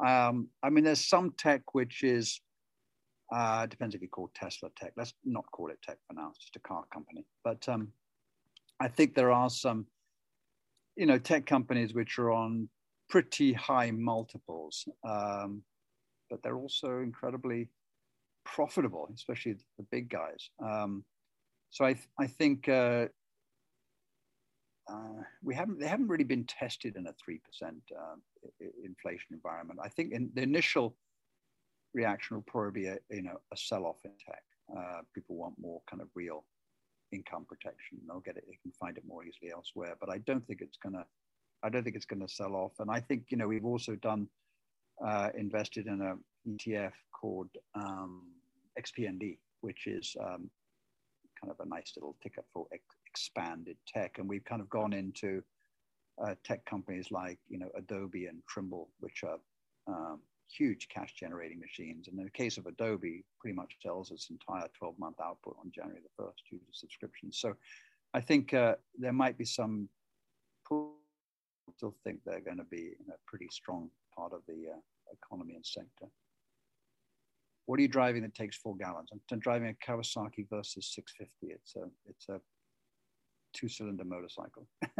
Um, 0.06 0.48
I 0.64 0.70
mean, 0.70 0.86
there's 0.86 1.06
some 1.06 1.34
tech 1.38 1.74
which 1.74 2.02
is 2.02 2.40
uh, 3.34 3.66
depends 3.66 3.96
if 3.96 4.02
you 4.02 4.08
call 4.08 4.30
Tesla 4.36 4.70
tech. 4.78 4.94
Let's 4.96 5.14
not 5.26 5.46
call 5.52 5.70
it 5.72 5.82
tech 5.82 5.98
for 6.08 6.14
now. 6.14 6.30
It's 6.30 6.40
just 6.40 6.56
a 6.56 6.60
car 6.60 6.84
company. 6.94 7.26
But 7.44 7.68
um, 7.68 7.88
I 8.80 8.88
think 8.88 9.16
there 9.16 9.32
are 9.32 9.50
some, 9.50 9.88
you 10.96 11.08
know, 11.08 11.18
tech 11.18 11.46
companies 11.46 11.94
which 11.94 12.20
are 12.20 12.32
on 12.32 12.70
pretty 13.10 13.54
high 13.54 13.92
multiples, 13.92 14.88
um, 15.08 15.64
but 16.30 16.44
they're 16.44 16.58
also 16.58 17.00
incredibly 17.00 17.70
profitable, 18.46 19.10
especially 19.16 19.56
the 19.78 19.86
big 19.92 20.10
guys. 20.10 20.50
Um, 20.64 21.04
so 21.72 21.86
I, 21.86 21.94
th- 21.94 22.10
I 22.20 22.28
think 22.28 22.70
uh, 22.70 23.08
uh, 24.92 25.24
we 25.42 25.56
haven't 25.56 25.80
they 25.80 25.88
haven't 25.88 26.08
really 26.08 26.24
been 26.24 26.46
tested 26.46 26.98
in 26.98 27.08
a 27.08 27.14
three 27.14 27.40
percent 27.40 27.82
uh, 27.98 28.16
inflation 28.84 29.32
environment. 29.32 29.80
I 29.84 29.90
think 29.90 30.14
in 30.14 30.30
the 30.36 30.44
initial 30.44 30.96
reaction 31.94 32.36
will 32.36 32.44
probably 32.44 32.82
be 32.82 32.88
a 32.88 32.98
you 33.10 33.24
know 33.24 33.40
a 33.52 33.58
sell 33.58 33.86
off 33.86 33.98
in 34.06 34.12
tech. 34.26 34.44
Uh, 34.76 35.02
people 35.14 35.36
want 35.36 35.54
more 35.60 35.82
kind 35.90 36.02
of 36.02 36.08
real 36.16 36.46
income 37.12 37.46
protection. 37.48 38.00
They'll 38.08 38.20
get 38.20 38.38
it. 38.38 38.46
They 38.48 38.58
can 38.62 38.72
find 38.72 38.98
it 38.98 39.04
more 39.08 39.24
easily 39.24 39.52
elsewhere. 39.52 39.96
But 40.00 40.10
I 40.10 40.18
don't 40.20 40.46
think 40.48 40.62
it's 40.62 40.78
gonna. 40.78 41.06
I 41.64 41.70
don't 41.70 41.84
think 41.84 41.96
it's 41.96 42.06
going 42.06 42.26
to 42.26 42.34
sell 42.34 42.56
off. 42.56 42.74
And 42.80 42.92
I 42.92 43.00
think 43.00 43.26
you 43.30 43.38
know 43.38 43.48
we've 43.48 43.66
also 43.66 43.96
done 43.96 44.28
uh, 45.06 45.30
invested 45.38 45.88
in 45.88 46.02
a 46.02 46.16
ETF 46.50 46.92
called 47.20 47.50
um, 47.76 48.24
XPND, 48.80 49.38
which 49.62 49.88
is 49.88 50.16
um, 50.20 50.50
kind 51.40 51.52
of 51.52 51.56
a 51.60 51.70
nice 51.70 51.94
little 51.96 52.18
ticker 52.22 52.44
for 52.54 52.68
ex- 52.74 52.84
expanded 53.06 53.78
tech. 53.88 54.18
And 54.18 54.28
we've 54.28 54.44
kind 54.44 54.62
of 54.62 54.70
gone 54.70 54.94
into 54.94 55.42
uh, 56.24 56.36
tech 56.44 56.66
companies 56.66 57.08
like 57.12 57.40
you 57.48 57.60
know 57.60 57.70
Adobe 57.78 58.26
and 58.26 58.42
Trimble, 58.48 58.90
which 59.00 59.24
are 59.24 59.38
um, 59.88 60.20
huge 60.50 60.88
cash 60.90 61.14
generating 61.20 61.60
machines. 61.60 62.08
And 62.08 62.18
in 62.18 62.26
the 62.26 62.32
case 62.32 62.58
of 62.58 62.66
Adobe, 62.66 63.24
pretty 63.40 63.56
much 63.56 63.76
sells 63.82 64.12
its 64.12 64.30
entire 64.30 64.68
12 64.78 64.98
month 65.00 65.18
output 65.24 65.56
on 65.60 65.72
January 65.74 66.02
the 66.02 66.24
1st 66.24 66.34
due 66.50 66.58
to 66.58 66.66
subscriptions. 66.72 67.38
So 67.40 67.56
I 68.14 68.22
think 68.22 68.54
uh, 68.54 68.76
there 68.98 69.14
might 69.14 69.38
be 69.38 69.46
some, 69.46 69.90
still 71.76 71.96
think 72.04 72.20
they're 72.26 72.42
going 72.42 72.58
to 72.58 72.66
be 72.66 72.94
a 73.10 73.18
pretty 73.26 73.48
strong 73.52 73.90
part 74.16 74.34
of 74.34 74.42
the 74.48 74.66
uh, 74.72 74.80
economy 75.12 75.56
and 75.56 75.66
sector. 75.66 76.08
What 77.66 77.80
are 77.80 77.82
you 77.82 77.88
driving 77.88 78.24
that 78.24 78.36
takes 78.36 78.58
four 78.58 78.76
gallons? 78.76 79.10
I'm 79.32 79.40
driving 79.40 79.70
a 79.70 79.92
Kawasaki 79.92 80.48
Versys 80.50 80.84
650. 80.84 81.48
It's 81.48 81.76
a, 81.76 81.86
it's 82.08 82.30
a 82.30 82.42
two 83.54 83.70
cylinder 83.70 84.04
motorcycle. 84.04 84.68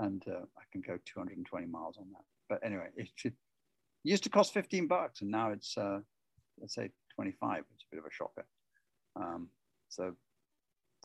and 0.00 0.22
uh, 0.26 0.44
I 0.56 0.62
can 0.72 0.80
go 0.80 0.98
220 1.04 1.66
miles 1.66 1.96
on 1.98 2.06
that. 2.12 2.24
But 2.48 2.64
anyway, 2.64 2.88
it, 2.96 3.08
should 3.14 3.34
used 4.04 4.24
to 4.24 4.30
cost 4.30 4.52
15 4.54 4.86
bucks 4.86 5.20
and 5.20 5.30
now 5.30 5.50
it's 5.50 5.76
uh, 5.76 6.00
let's 6.58 6.74
say 6.74 6.90
25 7.14 7.64
it's 7.74 7.84
a 7.84 7.94
bit 7.94 8.00
of 8.00 8.06
a 8.06 8.12
shocker. 8.12 8.46
Um, 9.16 9.48
so 9.88 10.14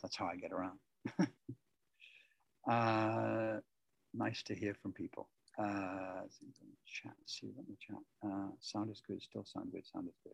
that's 0.01 0.15
how 0.15 0.25
i 0.27 0.35
get 0.35 0.51
around. 0.51 0.79
Uh, 2.67 3.59
nice 4.13 4.41
to 4.41 4.55
hear 4.55 4.75
from 4.81 4.91
people. 4.91 5.29
Uh, 5.57 6.21
chat 6.85 7.13
see 7.25 7.51
what 7.53 7.65
the 7.67 7.75
chat. 7.79 8.01
Uh, 8.25 8.47
sound 8.59 8.89
is 8.91 9.01
good 9.07 9.21
still 9.21 9.45
sound 9.45 9.71
good 9.71 9.85
sound 9.85 10.07
is 10.07 10.15
good. 10.23 10.33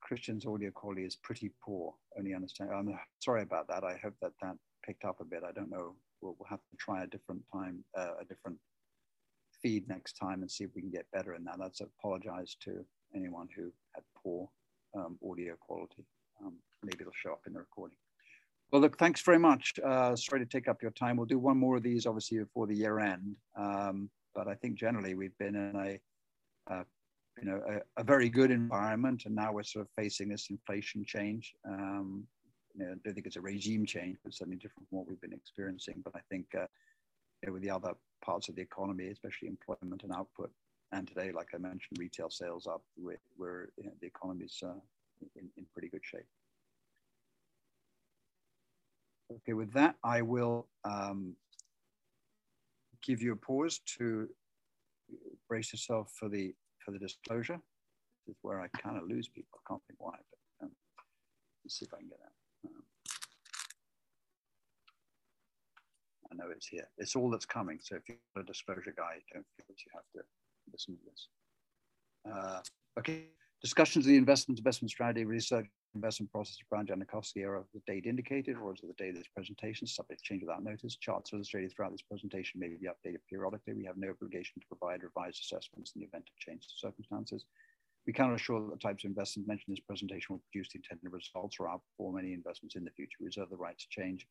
Christian's 0.00 0.46
audio 0.46 0.70
quality 0.70 1.04
is 1.04 1.16
pretty 1.16 1.52
poor. 1.64 1.94
Only 2.18 2.34
understand 2.34 2.70
i'm 2.74 2.98
sorry 3.20 3.42
about 3.42 3.68
that. 3.68 3.84
I 3.84 3.98
hope 4.02 4.14
that 4.20 4.32
that 4.42 4.56
picked 4.84 5.04
up 5.04 5.20
a 5.20 5.24
bit. 5.24 5.42
I 5.48 5.52
don't 5.52 5.70
know. 5.70 5.94
We'll, 6.20 6.36
we'll 6.38 6.48
have 6.48 6.58
to 6.70 6.76
try 6.76 7.04
a 7.04 7.06
different 7.06 7.42
time 7.52 7.84
uh, 7.96 8.14
a 8.20 8.24
different 8.24 8.58
feed 9.62 9.88
next 9.88 10.14
time 10.14 10.42
and 10.42 10.50
see 10.50 10.64
if 10.64 10.70
we 10.74 10.80
can 10.80 10.90
get 10.90 11.06
better 11.12 11.34
in 11.34 11.44
that. 11.44 11.58
Let's 11.58 11.80
apologize 11.80 12.56
to 12.64 12.84
anyone 13.14 13.48
who 13.54 13.72
had 13.94 14.04
poor 14.22 14.48
um, 14.96 15.18
audio 15.28 15.54
quality. 15.60 16.04
Um, 16.44 16.54
maybe 16.82 16.98
it'll 17.00 17.12
show 17.14 17.32
up 17.32 17.42
in 17.46 17.52
the 17.52 17.58
recording. 17.58 17.96
Well, 18.72 18.82
look, 18.82 18.98
thanks 18.98 19.20
very 19.22 19.38
much. 19.38 19.74
Uh, 19.84 20.14
sorry 20.14 20.40
to 20.40 20.46
take 20.46 20.68
up 20.68 20.80
your 20.80 20.92
time. 20.92 21.16
We'll 21.16 21.26
do 21.26 21.38
one 21.38 21.56
more 21.56 21.76
of 21.76 21.82
these, 21.82 22.06
obviously, 22.06 22.38
before 22.38 22.66
the 22.66 22.76
year 22.76 23.00
end. 23.00 23.34
Um, 23.56 24.10
but 24.34 24.46
I 24.46 24.54
think 24.54 24.76
generally 24.76 25.14
we've 25.14 25.36
been 25.38 25.56
in 25.56 25.76
a, 25.76 26.72
uh, 26.72 26.84
you 27.42 27.50
know, 27.50 27.60
a, 27.68 28.00
a, 28.00 28.04
very 28.04 28.28
good 28.28 28.52
environment, 28.52 29.24
and 29.26 29.34
now 29.34 29.52
we're 29.52 29.64
sort 29.64 29.86
of 29.86 29.90
facing 29.96 30.28
this 30.28 30.50
inflation 30.50 31.04
change. 31.04 31.52
Um, 31.68 32.24
you 32.74 32.84
know, 32.84 32.92
I 32.92 32.94
don't 33.04 33.14
think 33.14 33.26
it's 33.26 33.36
a 33.36 33.40
regime 33.40 33.84
change, 33.86 34.18
but 34.22 34.34
certainly 34.34 34.56
different 34.56 34.88
from 34.88 34.98
what 34.98 35.08
we've 35.08 35.20
been 35.20 35.32
experiencing. 35.32 36.00
But 36.04 36.14
I 36.14 36.20
think 36.30 36.46
uh, 36.56 36.66
know, 37.46 37.52
with 37.54 37.62
the 37.62 37.70
other 37.70 37.94
parts 38.24 38.48
of 38.48 38.56
the 38.56 38.62
economy, 38.62 39.08
especially 39.08 39.48
employment 39.48 40.02
and 40.02 40.12
output. 40.12 40.50
And 40.92 41.06
today, 41.06 41.30
like 41.32 41.48
I 41.54 41.58
mentioned, 41.58 41.98
retail 41.98 42.30
sales 42.30 42.66
up, 42.66 42.82
where, 42.96 43.68
you 43.76 43.84
know, 43.84 43.92
the 44.00 44.06
economy 44.06 44.44
is 44.44 44.58
uh, 44.62 44.72
in, 45.36 45.48
in 45.56 45.64
pretty 45.72 45.88
good 45.88 46.04
shape. 46.04 46.26
Okay, 49.32 49.52
with 49.52 49.72
that, 49.74 49.94
I 50.02 50.22
will 50.22 50.66
um, 50.84 51.36
give 53.02 53.22
you 53.22 53.32
a 53.32 53.36
pause 53.36 53.80
to 53.98 54.28
brace 55.48 55.72
yourself 55.72 56.12
for 56.18 56.28
the 56.28 56.52
for 56.84 56.90
the 56.90 56.98
disclosure. 56.98 57.60
This 58.26 58.34
is 58.34 58.38
where 58.42 58.60
I 58.60 58.66
kind 58.68 58.96
of 58.96 59.04
lose 59.08 59.28
people. 59.28 59.60
I 59.64 59.68
can't 59.68 59.82
think 59.86 60.00
why, 60.00 60.16
but 60.58 60.66
um, 60.66 60.72
let's 61.64 61.78
see 61.78 61.84
if 61.84 61.94
I 61.94 61.98
can 61.98 62.08
get 62.08 62.18
that. 62.18 62.32
I 66.29 66.29
know 66.40 66.50
it's 66.54 66.66
here. 66.66 66.88
It's 66.98 67.16
all 67.16 67.30
that's 67.30 67.46
coming. 67.46 67.78
So 67.82 67.96
if 67.96 68.02
you're 68.08 68.42
a 68.42 68.46
disclosure 68.46 68.94
guy, 68.96 69.20
don't 69.32 69.46
feel 69.56 69.66
that 69.68 69.84
you 69.84 69.90
have 69.94 70.04
to 70.16 70.22
listen 70.72 70.96
to 70.96 71.02
this. 71.10 71.28
Uh, 72.30 72.60
okay, 72.98 73.26
discussions 73.62 74.04
of 74.04 74.10
the 74.10 74.16
investment 74.16 74.58
investment 74.58 74.90
strategy 74.90 75.24
research 75.24 75.66
investment 75.94 76.30
process 76.30 76.56
of 76.60 76.68
Brouwer 76.68 76.84
Janachowski 76.84 77.44
are 77.44 77.56
of 77.56 77.64
the 77.74 77.80
date 77.86 78.06
indicated 78.06 78.56
or 78.56 78.72
is 78.72 78.80
it 78.82 78.86
the 78.86 79.02
date 79.02 79.10
of 79.10 79.16
this 79.16 79.34
presentation, 79.34 79.86
subject 79.86 80.22
to 80.22 80.28
change 80.28 80.42
without 80.42 80.62
notice. 80.62 80.96
Charts 80.96 81.32
illustrated 81.32 81.72
throughout 81.72 81.92
this 81.92 82.02
presentation 82.02 82.60
may 82.60 82.68
be 82.68 82.86
updated 82.86 83.18
periodically. 83.28 83.74
We 83.74 83.86
have 83.86 83.96
no 83.96 84.10
obligation 84.10 84.60
to 84.60 84.66
provide 84.68 85.02
revised 85.02 85.40
assessments 85.40 85.92
in 85.94 86.00
the 86.00 86.06
event 86.06 86.28
of 86.28 86.38
change 86.38 86.62
to 86.68 86.74
circumstances. 86.76 87.44
We 88.06 88.12
cannot 88.12 88.36
assure 88.36 88.60
that 88.60 88.70
the 88.70 88.88
types 88.88 89.04
of 89.04 89.08
investments 89.10 89.48
mentioned 89.48 89.68
in 89.68 89.74
this 89.74 89.84
presentation 89.84 90.34
will 90.34 90.42
produce 90.50 90.72
the 90.72 90.78
intended 90.78 91.12
results 91.12 91.56
or 91.58 91.68
outperform 91.68 92.18
any 92.18 92.32
investments 92.32 92.76
in 92.76 92.84
the 92.84 92.90
future. 92.90 93.16
We 93.20 93.26
reserve 93.26 93.50
the 93.50 93.56
right 93.56 93.78
to 93.78 93.88
change 93.90 94.26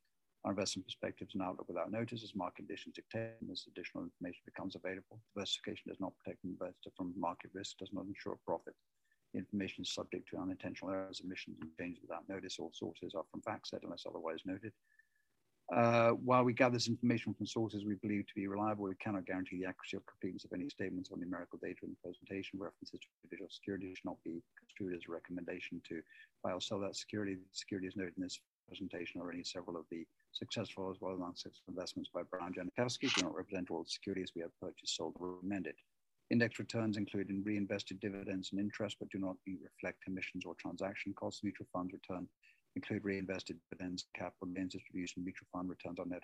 our 0.46 0.52
investment 0.52 0.86
perspectives 0.86 1.34
and 1.34 1.44
outlook 1.44 1.68
without 1.68 1.92
notice 1.92 2.24
as 2.24 2.36
market 2.36 2.68
conditions 2.68 2.96
dictate 2.96 3.36
and 3.42 3.52
as 3.52 3.66
additional 3.68 4.04
information 4.04 4.42
becomes 4.46 4.76
available. 4.76 5.20
Diversification 5.36 5.84
does 5.88 6.00
not 6.00 6.14
protect 6.18 6.42
the 6.44 6.50
investor 6.50 6.90
from 6.96 7.14
market 7.18 7.52
risk, 7.54 7.78
does 7.78 7.92
not 7.92 8.06
ensure 8.06 8.38
profit. 8.46 8.74
Information 9.36 9.84
is 9.84 9.94
subject 9.94 10.30
to 10.30 10.38
unintentional 10.38 10.92
errors, 10.92 11.22
omissions, 11.24 11.58
and 11.62 11.70
changes 11.78 12.02
without 12.02 12.28
notice. 12.30 12.58
All 12.58 12.72
sources 12.74 13.14
are 13.16 13.26
from 13.30 13.42
FactSet 13.42 13.84
unless 13.84 14.06
otherwise 14.08 14.40
noted. 14.46 14.72
Uh, 15.76 16.10
while 16.26 16.44
we 16.44 16.52
gather 16.52 16.74
this 16.74 16.88
information 16.88 17.32
from 17.36 17.46
sources 17.46 17.86
we 17.86 17.94
believe 18.02 18.26
to 18.26 18.34
be 18.34 18.48
reliable, 18.48 18.86
we 18.86 18.96
cannot 18.96 19.26
guarantee 19.28 19.60
the 19.60 19.68
accuracy 19.68 19.98
or 19.98 20.04
completeness 20.10 20.46
of 20.46 20.54
any 20.54 20.68
statements 20.68 21.12
or 21.12 21.18
numerical 21.18 21.60
data 21.62 21.78
in 21.84 21.92
the 21.92 22.02
presentation. 22.02 22.58
References 22.58 23.00
to 23.00 23.08
individual 23.24 23.50
security 23.52 23.94
should 23.94 24.06
not 24.06 24.18
be 24.26 24.42
construed 24.58 24.96
as 24.96 25.04
a 25.08 25.12
recommendation 25.12 25.80
to 25.88 26.02
buy 26.44 26.54
or 26.54 26.62
sell 26.62 26.80
that 26.80 26.96
security. 26.96 27.36
The 27.36 27.42
security 27.54 27.88
is 27.88 27.96
noted 27.96 28.14
in 28.18 28.24
this 28.24 28.40
presentation 28.70 29.20
already. 29.20 29.44
Several 29.44 29.76
of 29.76 29.86
the 29.92 30.06
successful 30.32 30.90
as 30.90 31.02
well 31.02 31.14
as 31.16 31.22
unsuccessful 31.22 31.74
investments 31.74 32.10
by 32.14 32.22
Brouwer 32.24 32.52
Janachowski 32.52 33.14
do 33.14 33.24
not 33.24 33.36
represent 33.36 33.72
all 33.72 33.84
the 33.84 33.90
securities 33.90 34.32
we 34.36 34.42
have 34.42 34.58
purchased, 34.62 34.96
sold, 34.96 35.16
or 35.20 35.40
amended. 35.44 35.76
Index 36.30 36.60
returns 36.60 36.98
include 36.98 37.30
in 37.30 37.44
reinvested 37.44 38.00
dividends 38.00 38.50
and 38.52 38.62
interest, 38.62 38.98
but 39.00 39.10
do 39.10 39.18
not 39.18 39.36
reflect 39.48 40.04
commissions 40.04 40.46
or 40.46 40.54
transaction 40.56 41.14
costs. 41.14 41.44
Mutual 41.44 41.68
funds 41.74 41.92
return 41.92 42.28
include 42.76 43.04
reinvested 43.04 43.58
dividends, 43.72 44.06
capital 44.16 44.48
gains 44.54 44.74
distribution, 44.74 45.24
mutual 45.24 45.48
fund 45.52 45.68
returns 45.68 46.00
on 46.00 46.10
net 46.10 46.24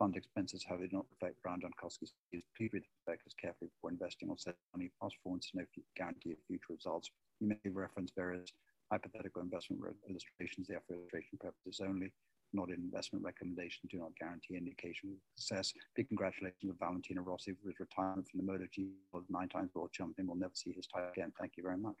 fund 0.00 0.16
expenses, 0.16 0.64
however, 0.66 0.86
do 0.86 0.96
not 0.96 1.06
reflect 1.10 1.42
Brouwer 1.42 1.58
Janachowski's. 1.58 2.14
Please 2.56 2.70
read 2.72 2.82
the 2.82 2.88
prospectus 3.04 3.34
carefully 3.40 3.70
before 3.74 3.90
investing 3.90 4.30
or 4.30 4.38
setting 4.38 4.58
money. 4.74 4.90
Past 5.00 5.16
performance 5.16 5.50
no 5.54 5.64
guarantee 5.96 6.32
of 6.32 6.38
future 6.48 6.72
results. 6.72 7.10
You 7.40 7.48
may 7.48 7.70
reference 7.70 8.10
various 8.16 8.50
hypothetical 8.90 9.42
investment 9.42 9.80
illustrations, 10.08 10.66
there 10.68 10.82
for 10.86 10.94
illustration 10.94 11.38
purposes 11.38 11.80
only 11.80 12.12
not 12.52 12.68
an 12.68 12.74
investment 12.74 13.24
recommendation, 13.24 13.88
do 13.90 13.98
not 13.98 14.16
guarantee 14.18 14.56
indication 14.56 15.10
of 15.10 15.16
success. 15.36 15.72
Big 15.94 16.08
congratulations 16.08 16.58
to 16.62 16.74
Valentino 16.78 17.22
Rossi 17.22 17.52
for 17.52 17.68
his 17.68 17.78
retirement 17.78 18.26
from 18.28 18.44
the 18.44 18.52
MotoGP, 18.52 18.90
nine 19.28 19.48
times 19.48 19.70
world 19.74 19.92
champion. 19.92 20.26
We'll 20.26 20.36
never 20.36 20.54
see 20.54 20.72
his 20.72 20.86
title 20.86 21.10
again. 21.12 21.32
Thank 21.38 21.52
you 21.56 21.62
very 21.62 21.78
much. 21.78 21.96